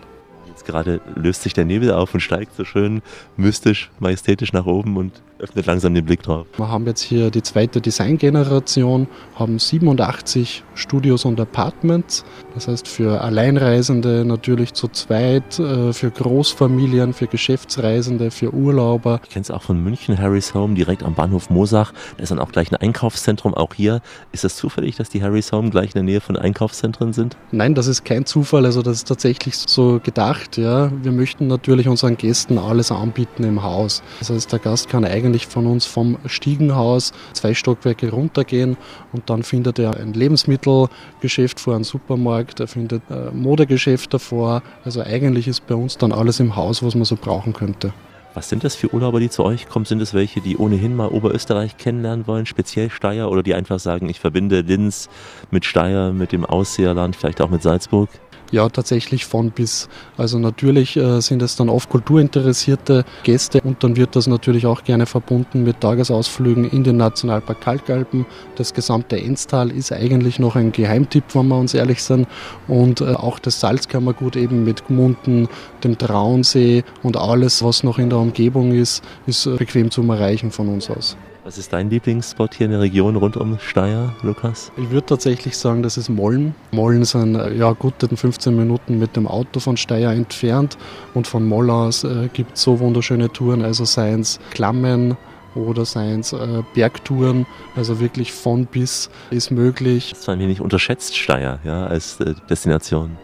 Gerade 0.66 1.02
löst 1.16 1.44
sich 1.44 1.54
der 1.54 1.66
Nebel 1.66 1.92
auf 1.92 2.14
und 2.14 2.20
steigt 2.20 2.56
so 2.56 2.66
schön 2.66 3.02
mystisch, 3.38 3.92
majestätisch 4.00 4.54
nach 4.54 4.66
oben 4.66 4.98
und 4.98 5.22
öffnet 5.40 5.66
langsam 5.66 5.94
den 5.94 6.06
Blick 6.06 6.24
drauf. 6.24 6.48
Wir 6.56 6.70
haben 6.70 6.86
jetzt 6.86 7.02
hier 7.02 7.30
die 7.30 7.44
zweite 7.44 7.82
Designgeneration, 7.82 9.08
haben 9.36 9.60
87 9.60 10.64
Studios 10.76 11.26
und 11.26 11.40
Apartments. 11.40 12.24
Das 12.54 12.68
heißt 12.68 12.88
für 12.88 13.22
Alleinreisende 13.22 14.24
natürlich 14.26 14.74
zu 14.74 14.88
zweit, 14.88 15.60
äh, 15.60 15.92
für 15.92 16.10
Großfamilien, 16.10 17.14
für 17.14 17.28
Geschäftsreisende, 17.28 18.32
für 18.32 18.54
Urlauber. 18.54 19.20
Ich 19.24 19.30
kenne 19.30 19.44
es 19.44 19.52
auch 19.52 19.62
von 19.62 19.84
München, 19.84 20.18
Harry's 20.18 20.54
Home, 20.54 20.74
direkt 20.76 21.04
am 21.04 21.16
Bahnhof 21.16 21.50
Mosach. 21.50 21.92
Da 22.18 22.24
ist 22.24 22.32
dann 22.32 22.40
auch 22.40 22.52
gleich 22.52 22.72
ein 22.72 22.78
Einkaufszentrum, 22.78 23.54
auch 23.54 23.74
hier. 23.74 24.02
Ist 24.32 24.46
das 24.46 24.56
zufällig, 24.56 24.96
dass 24.96 25.10
die 25.10 25.22
Harry's 25.22 25.52
Home 25.52 25.70
gleich 25.70 25.88
in 25.88 25.94
der 25.94 26.04
Nähe 26.04 26.22
von 26.22 26.38
Einkaufszentren 26.38 27.12
sind? 27.12 27.36
Nein, 27.52 27.76
das 27.76 27.88
ist 27.88 28.06
kein 28.06 28.26
Zufall, 28.26 28.66
also 28.66 28.82
das 28.82 28.98
ist 28.98 29.08
tatsächlich 29.08 29.56
so 29.56 30.00
gedacht. 30.02 30.55
Ja. 30.58 30.92
Wir 31.04 31.12
möchten 31.12 31.48
natürlich 31.48 31.88
unseren 31.88 32.18
Gästen 32.18 32.58
alles 32.58 32.92
anbieten 32.92 33.44
im 33.44 33.64
Haus. 33.64 34.04
Das 34.20 34.30
heißt, 34.30 34.52
der 34.52 34.60
Gast 34.60 34.90
kann 34.90 35.06
eigentlich 35.06 35.48
von 35.48 35.66
uns 35.66 35.86
vom 35.86 36.18
Stiegenhaus 36.26 37.14
zwei 37.34 37.54
Stockwerke 37.54 38.12
runtergehen 38.12 38.78
und 39.14 39.30
dann 39.30 39.44
findet 39.44 39.80
er 39.80 39.98
ein 39.98 40.14
Lebensmittelgeschäft 40.14 41.60
vor, 41.60 41.76
einen 41.76 41.84
Supermarkt, 41.84 42.60
er 42.60 42.68
findet 42.68 43.02
ein 43.10 43.38
Modegeschäft 43.40 44.14
davor. 44.14 44.62
Also 44.84 45.02
eigentlich 45.02 45.48
ist 45.48 45.66
bei 45.68 45.76
uns 45.76 45.98
dann 45.98 46.12
alles 46.12 46.40
im 46.40 46.56
Haus, 46.56 46.84
was 46.84 46.96
man 46.96 47.06
so 47.06 47.16
brauchen 47.16 47.54
könnte. 47.54 47.94
Was 48.36 48.50
sind 48.50 48.66
das 48.66 48.76
für 48.76 48.94
Urlauber, 48.94 49.22
die 49.22 49.30
zu 49.30 49.46
euch 49.46 49.70
kommen? 49.70 49.86
Sind 49.86 50.02
es 50.02 50.14
welche, 50.14 50.42
die 50.42 50.58
ohnehin 50.58 50.94
mal 50.94 51.08
Oberösterreich 51.08 51.78
kennenlernen 51.78 52.28
wollen, 52.28 52.46
speziell 52.46 52.90
Steyr, 52.90 53.30
oder 53.30 53.44
die 53.44 53.54
einfach 53.54 53.80
sagen, 53.80 54.10
ich 54.10 54.20
verbinde 54.20 54.60
Linz 54.60 55.08
mit 55.52 55.64
Steyr, 55.64 56.12
mit 56.12 56.34
dem 56.34 56.44
Ausseerland, 56.44 57.16
vielleicht 57.16 57.40
auch 57.40 57.50
mit 57.50 57.64
Salzburg? 57.64 58.10
Ja, 58.52 58.70
tatsächlich 58.70 59.26
von 59.26 59.52
bis. 59.52 59.90
Also 60.18 60.40
natürlich 60.40 60.96
äh, 60.98 61.20
sind 61.20 61.42
es 61.42 61.56
dann 61.56 61.70
oft 61.70 61.90
kulturinteressierte 61.90 63.04
Gäste 63.24 63.62
und 63.62 63.84
dann 63.84 63.96
wird 63.96 64.16
das 64.16 64.28
natürlich 64.28 64.66
auch 64.66 64.84
gerne 64.84 65.06
verbunden 65.06 65.64
mit 65.64 65.82
Tagesausflügen 65.82 66.70
in 66.70 66.84
den 66.84 66.98
Nationalpark 66.98 67.60
Kalkalpen. 67.62 68.26
Das 68.56 68.74
gesamte 68.74 69.20
Enstal 69.20 69.72
ist 69.72 69.92
eigentlich 69.92 70.40
noch 70.40 70.56
ein 70.56 70.72
Geheimtipp, 70.72 71.24
wenn 71.34 71.48
wir 71.48 71.58
uns 71.58 71.74
ehrlich 71.74 72.04
sind. 72.04 72.28
Und 72.68 73.02
äh, 73.02 73.14
auch 73.14 73.40
das 73.40 73.60
Salzkammergut 73.60 74.36
eben 74.36 74.64
mit 74.64 74.88
Gmunden, 74.88 75.48
dem 75.84 75.98
Traunsee 75.98 76.84
und 77.04 77.18
alles, 77.18 77.64
was 77.64 77.84
noch 77.84 77.98
in 77.98 78.10
der 78.10 78.20
Umgebung 78.20 78.74
ist, 78.74 79.04
ist 79.26 79.46
äh, 79.48 79.56
bequem 79.58 79.92
zum 79.92 80.10
Erreichen 80.10 80.52
von 80.52 80.70
uns 80.70 80.90
aus. 80.90 81.18
Was 81.46 81.60
ist 81.60 81.74
dein 81.74 81.92
Lieblingsspot 81.92 82.56
hier 82.56 82.66
in 82.66 82.72
der 82.72 82.82
Region 82.82 83.16
rund 83.18 83.38
um 83.38 83.60
Steyr, 83.60 84.12
Lukas? 84.24 84.72
Ich 84.78 84.90
würde 84.90 85.06
tatsächlich 85.06 85.56
sagen, 85.56 85.84
das 85.84 85.96
ist 85.96 86.10
Molln. 86.10 86.56
Molln 86.72 87.06
sind 87.06 87.36
äh, 87.36 87.54
ja 87.54 87.72
gute 87.74 88.08
15 88.08 88.56
Minuten 88.56 88.98
mit 88.98 89.16
dem 89.16 89.28
Auto 89.28 89.60
von 89.60 89.78
Steyr 89.78 90.10
entfernt 90.10 90.76
und 91.14 91.28
von 91.28 91.48
Moll 91.48 91.70
aus 91.70 92.04
äh, 92.04 92.30
gibt 92.34 92.56
es 92.56 92.64
so 92.64 92.80
wunderschöne 92.80 93.32
Touren, 93.32 93.62
also 93.62 93.86
seien 93.86 94.22
es 94.22 94.40
Klammen, 94.50 95.18
oder 95.54 95.86
seien 95.86 96.22
es 96.22 96.34
äh, 96.34 96.64
Bergtouren, 96.74 97.46
also 97.76 98.00
wirklich 98.00 98.32
von 98.32 98.66
bis 98.66 99.12
ist 99.30 99.52
möglich. 99.52 100.10
Das 100.10 100.22
ist 100.22 100.30
ein 100.30 100.40
wenig 100.40 100.62
unterschätzt 100.62 101.16
Steyr 101.16 101.60
ja, 101.64 101.86
als 101.86 102.20
äh, 102.22 102.34
Destination. 102.50 103.18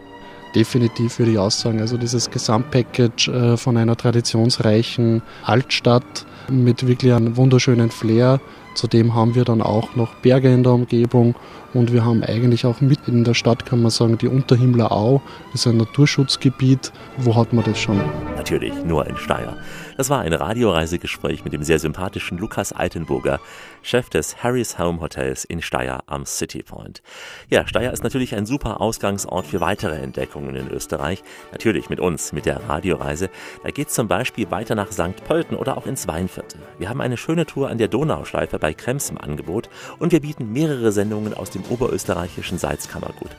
Definitiv 0.54 1.18
würde 1.18 1.32
ich 1.32 1.38
auch 1.38 1.50
sagen, 1.50 1.80
also 1.80 1.96
dieses 1.96 2.30
Gesamtpackage 2.30 3.26
äh, 3.26 3.56
von 3.56 3.76
einer 3.76 3.96
traditionsreichen 3.96 5.22
Altstadt 5.44 6.24
mit 6.52 6.86
wirklich 6.86 7.12
einem 7.12 7.36
wunderschönen 7.36 7.90
Flair. 7.90 8.40
Zudem 8.74 9.14
haben 9.14 9.34
wir 9.34 9.44
dann 9.44 9.60
auch 9.60 9.96
noch 9.96 10.14
Berge 10.16 10.52
in 10.52 10.62
der 10.62 10.72
Umgebung 10.72 11.34
und 11.74 11.92
wir 11.92 12.04
haben 12.04 12.22
eigentlich 12.22 12.64
auch 12.64 12.80
mitten 12.80 13.18
in 13.18 13.24
der 13.24 13.34
Stadt, 13.34 13.66
kann 13.66 13.82
man 13.82 13.90
sagen, 13.90 14.18
die 14.18 14.28
Unterhimmler 14.28 14.92
Au. 14.92 15.20
Das 15.52 15.62
ist 15.62 15.66
ein 15.66 15.76
Naturschutzgebiet. 15.76 16.92
Wo 17.18 17.36
hat 17.36 17.52
man 17.52 17.64
das 17.64 17.78
schon? 17.78 18.00
Natürlich 18.36 18.72
nur 18.84 19.06
in 19.06 19.16
Steyr. 19.16 19.56
Das 20.02 20.10
war 20.10 20.22
ein 20.22 20.32
Radioreisegespräch 20.32 21.44
mit 21.44 21.52
dem 21.52 21.62
sehr 21.62 21.78
sympathischen 21.78 22.36
Lukas 22.36 22.72
Altenburger, 22.72 23.38
Chef 23.82 24.08
des 24.08 24.42
Harry's 24.42 24.76
Home 24.76 25.00
Hotels 25.00 25.44
in 25.44 25.62
Steyr 25.62 26.00
am 26.06 26.26
City 26.26 26.64
Point. 26.64 27.04
Ja, 27.48 27.68
Steyr 27.68 27.92
ist 27.92 28.02
natürlich 28.02 28.34
ein 28.34 28.44
super 28.44 28.80
Ausgangsort 28.80 29.46
für 29.46 29.60
weitere 29.60 29.94
Entdeckungen 29.94 30.56
in 30.56 30.66
Österreich. 30.66 31.22
Natürlich 31.52 31.88
mit 31.88 32.00
uns, 32.00 32.32
mit 32.32 32.46
der 32.46 32.68
Radioreise. 32.68 33.30
Da 33.62 33.70
geht's 33.70 33.94
zum 33.94 34.08
Beispiel 34.08 34.50
weiter 34.50 34.74
nach 34.74 34.90
St. 34.90 35.22
Pölten 35.24 35.56
oder 35.56 35.78
auch 35.78 35.86
ins 35.86 36.08
Weinviertel. 36.08 36.58
Wir 36.80 36.88
haben 36.88 37.00
eine 37.00 37.16
schöne 37.16 37.46
Tour 37.46 37.70
an 37.70 37.78
der 37.78 37.86
Donauschleife 37.86 38.58
bei 38.58 38.74
Krems 38.74 39.08
im 39.08 39.18
Angebot 39.18 39.70
und 40.00 40.10
wir 40.10 40.20
bieten 40.20 40.52
mehrere 40.52 40.90
Sendungen 40.90 41.32
aus 41.32 41.50
dem 41.50 41.62
oberösterreichischen 41.70 42.58
Salzkammergut. 42.58 43.30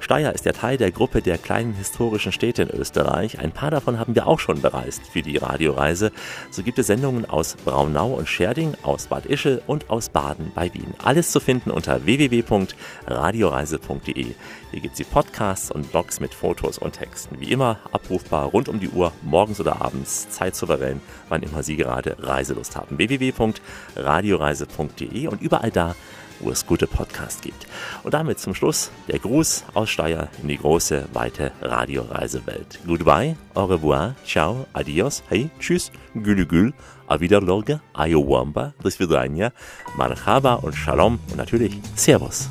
Steyr 0.00 0.34
ist 0.34 0.44
ja 0.46 0.52
Teil 0.52 0.78
der 0.78 0.90
Gruppe 0.90 1.22
der 1.22 1.38
kleinen 1.38 1.74
historischen 1.74 2.32
Städte 2.32 2.62
in 2.62 2.70
Österreich. 2.70 3.38
Ein 3.38 3.52
paar 3.52 3.70
davon 3.70 3.98
haben 3.98 4.14
wir 4.14 4.26
auch 4.26 4.40
schon 4.40 4.62
bereist 4.62 5.06
für 5.06 5.20
die 5.22 5.36
Radioreise. 5.36 6.10
So 6.50 6.62
gibt 6.62 6.78
es 6.78 6.86
Sendungen 6.88 7.28
aus 7.28 7.56
Braunau 7.64 8.14
und 8.14 8.26
Scherding, 8.26 8.72
aus 8.82 9.08
Bad 9.08 9.26
Ischl 9.26 9.60
und 9.66 9.90
aus 9.90 10.08
Baden 10.08 10.52
bei 10.54 10.72
Wien. 10.72 10.94
Alles 11.04 11.32
zu 11.32 11.38
finden 11.38 11.70
unter 11.70 12.06
www.radioreise.de. 12.06 14.34
Hier 14.70 14.80
gibt 14.80 14.92
es 14.92 14.98
die 14.98 15.04
Podcasts 15.04 15.70
und 15.70 15.90
Blogs 15.90 16.18
mit 16.18 16.32
Fotos 16.32 16.78
und 16.78 16.94
Texten. 16.94 17.38
Wie 17.38 17.52
immer 17.52 17.80
abrufbar 17.92 18.46
rund 18.46 18.70
um 18.70 18.80
die 18.80 18.88
Uhr, 18.88 19.12
morgens 19.22 19.60
oder 19.60 19.82
abends, 19.82 20.30
zeitsouverän, 20.30 21.02
wann 21.28 21.42
immer 21.42 21.62
Sie 21.62 21.76
gerade 21.76 22.16
Reiselust 22.20 22.74
haben. 22.76 22.96
www.radioreise.de 22.96 25.26
und 25.26 25.42
überall 25.42 25.70
da, 25.70 25.94
wo 26.40 26.50
es 26.50 26.66
gute 26.66 26.86
Podcasts 26.86 27.40
gibt. 27.40 27.66
Und 28.02 28.14
damit 28.14 28.38
zum 28.38 28.54
Schluss 28.54 28.90
der 29.08 29.18
Gruß 29.18 29.64
aus 29.74 29.90
Steyr 29.90 30.28
in 30.42 30.48
die 30.48 30.58
große, 30.58 31.08
weite 31.12 31.52
Radioreisewelt. 31.62 32.80
Goodbye, 32.86 33.36
au 33.54 33.66
revoir, 33.66 34.14
ciao, 34.24 34.66
adios, 34.72 35.22
hey, 35.28 35.50
tschüss, 35.58 35.92
gülü 36.14 36.46
gül, 36.46 36.72
a 37.08 37.20
wiederlorge, 37.20 37.80
ayowamba, 37.94 38.74
bis 38.82 38.98
vidania, 38.98 39.52
marhaba 39.96 40.54
und 40.54 40.74
shalom 40.74 41.18
und 41.30 41.36
natürlich 41.36 41.78
Servus. 41.94 42.48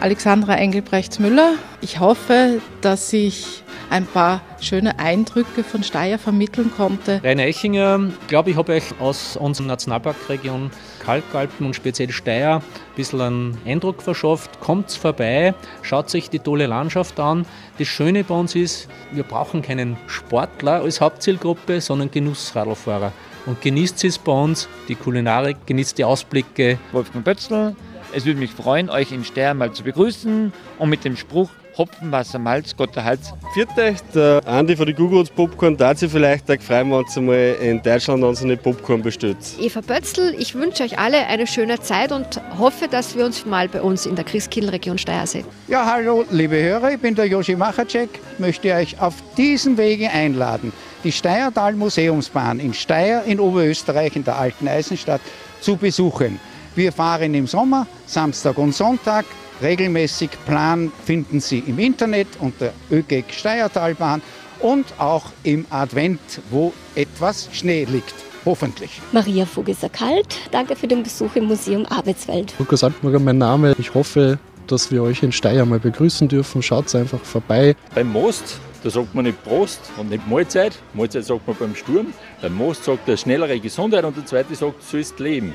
Alexandra 0.00 0.54
Engelbrechts-Müller. 0.56 1.54
Ich 1.80 1.98
hoffe, 1.98 2.60
dass 2.82 3.12
ich 3.12 3.64
ein 3.90 4.06
paar 4.06 4.40
schöne 4.60 4.98
Eindrücke 4.98 5.64
von 5.64 5.82
Steyr 5.82 6.18
vermitteln 6.18 6.70
konnte. 6.76 7.20
Rainer 7.22 7.46
Echinger, 7.46 8.10
glaube 8.26 8.50
ich, 8.50 8.56
habe 8.56 8.72
euch 8.72 8.84
aus 9.00 9.36
unserer 9.36 9.66
Nationalparkregion 9.68 10.70
Kalkalpen 11.04 11.66
und 11.66 11.74
speziell 11.74 12.10
Steyr 12.10 12.56
ein 12.56 12.62
bisschen 12.96 13.20
einen 13.20 13.58
Eindruck 13.64 14.02
verschafft. 14.02 14.60
Kommt 14.60 14.90
vorbei, 14.92 15.54
schaut 15.82 16.10
sich 16.10 16.30
die 16.30 16.38
tolle 16.38 16.66
Landschaft 16.66 17.18
an. 17.18 17.46
Das 17.78 17.88
Schöne 17.88 18.24
bei 18.24 18.34
uns 18.34 18.54
ist, 18.54 18.88
wir 19.12 19.22
brauchen 19.22 19.62
keinen 19.62 19.96
Sportler 20.06 20.82
als 20.82 21.00
Hauptzielgruppe, 21.00 21.80
sondern 21.80 22.10
Genussradlfahrer. 22.10 23.12
Und 23.46 23.62
genießt 23.62 24.04
es 24.04 24.18
bei 24.18 24.32
uns, 24.32 24.68
die 24.88 24.94
Kulinarik, 24.94 25.56
genießt 25.66 25.96
die 25.96 26.04
Ausblicke. 26.04 26.78
Wolfgang 26.92 27.24
Pötzl, 27.24 27.74
es 28.12 28.24
würde 28.24 28.40
mich 28.40 28.52
freuen, 28.52 28.90
euch 28.90 29.12
in 29.12 29.24
Steyr 29.24 29.54
mal 29.54 29.72
zu 29.72 29.84
begrüßen 29.84 30.52
und 30.78 30.88
mit 30.88 31.04
dem 31.04 31.16
Spruch 31.16 31.50
Hopfen, 31.78 32.10
Wasser, 32.10 32.40
Malz, 32.40 32.76
Gott 32.76 32.96
der 32.96 33.04
Hals. 33.04 33.32
Vierte, 33.54 33.94
der 34.12 34.42
Andi 34.46 34.74
von 34.74 34.86
den 34.86 34.96
Googles 34.96 35.30
Popcorn, 35.30 35.76
da 35.76 35.94
sich 35.94 36.10
vielleicht 36.10 36.50
auch 36.50 36.60
freuen, 36.60 36.90
wenn 36.90 37.06
ihr 37.16 37.22
mal 37.22 37.56
in 37.60 37.80
Deutschland 37.80 38.24
unsere 38.24 38.56
Popcorn 38.56 39.00
bestellt. 39.00 39.36
Eva 39.60 39.80
Bötzl, 39.80 40.34
ich 40.36 40.56
wünsche 40.56 40.82
euch 40.82 40.98
alle 40.98 41.24
eine 41.28 41.46
schöne 41.46 41.80
Zeit 41.80 42.10
und 42.10 42.40
hoffe, 42.58 42.88
dass 42.88 43.16
wir 43.16 43.24
uns 43.24 43.46
mal 43.46 43.68
bei 43.68 43.80
uns 43.80 44.06
in 44.06 44.16
der 44.16 44.24
Christkindl-Region 44.24 44.98
Steyr 44.98 45.24
sehen. 45.28 45.46
Ja, 45.68 45.86
hallo, 45.86 46.24
liebe 46.32 46.60
Hörer, 46.60 46.92
ich 46.92 46.98
bin 46.98 47.14
der 47.14 47.26
Joshi 47.26 47.54
Machacek, 47.54 48.10
möchte 48.38 48.74
euch 48.74 49.00
auf 49.00 49.14
diesem 49.36 49.78
Wege 49.78 50.10
einladen, 50.10 50.72
die 51.04 51.12
Steyrtal 51.12 51.74
Museumsbahn 51.74 52.58
in 52.58 52.74
Steyr 52.74 53.22
in 53.24 53.38
Oberösterreich 53.38 54.16
in 54.16 54.24
der 54.24 54.36
alten 54.36 54.66
Eisenstadt 54.66 55.20
zu 55.60 55.76
besuchen. 55.76 56.40
Wir 56.74 56.92
fahren 56.92 57.34
im 57.34 57.46
Sommer, 57.46 57.86
Samstag 58.06 58.58
und 58.58 58.74
Sonntag. 58.74 59.24
Regelmäßig 59.60 60.30
Plan 60.46 60.92
finden 61.04 61.40
Sie 61.40 61.58
im 61.66 61.78
Internet 61.80 62.28
unter 62.38 62.72
ÖGEG 62.90 63.24
Steyrtalbahn 63.30 64.22
und 64.60 64.86
auch 64.98 65.26
im 65.42 65.66
Advent, 65.70 66.20
wo 66.50 66.72
etwas 66.94 67.48
Schnee 67.52 67.84
liegt. 67.84 68.14
Hoffentlich. 68.44 69.00
Maria 69.12 69.44
Vogeser-Kalt, 69.44 70.38
danke 70.52 70.76
für 70.76 70.86
den 70.86 71.02
Besuch 71.02 71.34
im 71.34 71.46
Museum 71.46 71.84
Arbeitswelt. 71.86 72.54
Lukas 72.58 72.84
Altmüller, 72.84 73.18
mein 73.18 73.38
Name. 73.38 73.74
Ich 73.78 73.92
hoffe, 73.94 74.38
dass 74.68 74.92
wir 74.92 75.02
euch 75.02 75.22
in 75.22 75.32
Steyr 75.32 75.66
mal 75.66 75.80
begrüßen 75.80 76.28
dürfen. 76.28 76.62
Schaut 76.62 76.94
einfach 76.94 77.20
vorbei. 77.20 77.74
Beim 77.94 78.12
Most, 78.12 78.60
da 78.84 78.90
sagt 78.90 79.12
man 79.14 79.24
nicht 79.24 79.42
Prost 79.42 79.80
und 79.96 80.10
nicht 80.10 80.26
Mahlzeit. 80.28 80.78
Mahlzeit 80.94 81.24
sagt 81.24 81.46
man 81.48 81.56
beim 81.56 81.74
Sturm. 81.74 82.06
Beim 82.40 82.54
Most 82.54 82.84
sagt 82.84 83.08
der 83.08 83.16
schnellere 83.16 83.58
Gesundheit 83.58 84.04
und 84.04 84.16
der 84.16 84.24
zweite 84.24 84.54
sagt, 84.54 84.82
sollst 84.84 85.18
leben. 85.18 85.52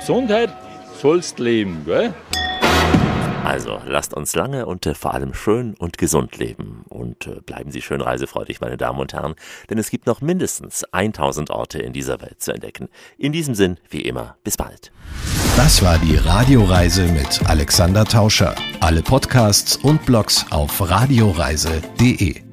Gesundheit, 0.00 0.50
sollst 1.00 1.38
leben, 1.38 1.82
gell? 1.86 2.12
Also 3.48 3.80
lasst 3.86 4.14
uns 4.14 4.34
lange 4.34 4.66
und 4.66 4.86
äh, 4.86 4.94
vor 4.94 5.14
allem 5.14 5.34
schön 5.34 5.74
und 5.74 5.98
gesund 5.98 6.36
leben. 6.36 6.84
Und 6.88 7.26
äh, 7.26 7.40
bleiben 7.40 7.70
Sie 7.70 7.82
schön 7.82 8.00
reisefreudig, 8.00 8.60
meine 8.60 8.76
Damen 8.76 9.00
und 9.00 9.12
Herren, 9.12 9.34
denn 9.70 9.78
es 9.78 9.90
gibt 9.90 10.06
noch 10.06 10.20
mindestens 10.20 10.84
1000 10.92 11.50
Orte 11.50 11.78
in 11.78 11.92
dieser 11.92 12.20
Welt 12.20 12.42
zu 12.42 12.52
entdecken. 12.52 12.88
In 13.16 13.32
diesem 13.32 13.54
Sinn, 13.54 13.78
wie 13.88 14.02
immer, 14.02 14.36
bis 14.44 14.56
bald. 14.56 14.92
Das 15.56 15.82
war 15.82 15.98
die 15.98 16.16
Radioreise 16.16 17.06
mit 17.08 17.48
Alexander 17.48 18.04
Tauscher. 18.04 18.54
Alle 18.80 19.02
Podcasts 19.02 19.76
und 19.76 20.04
Blogs 20.04 20.44
auf 20.50 20.88
radioreise.de. 20.88 22.47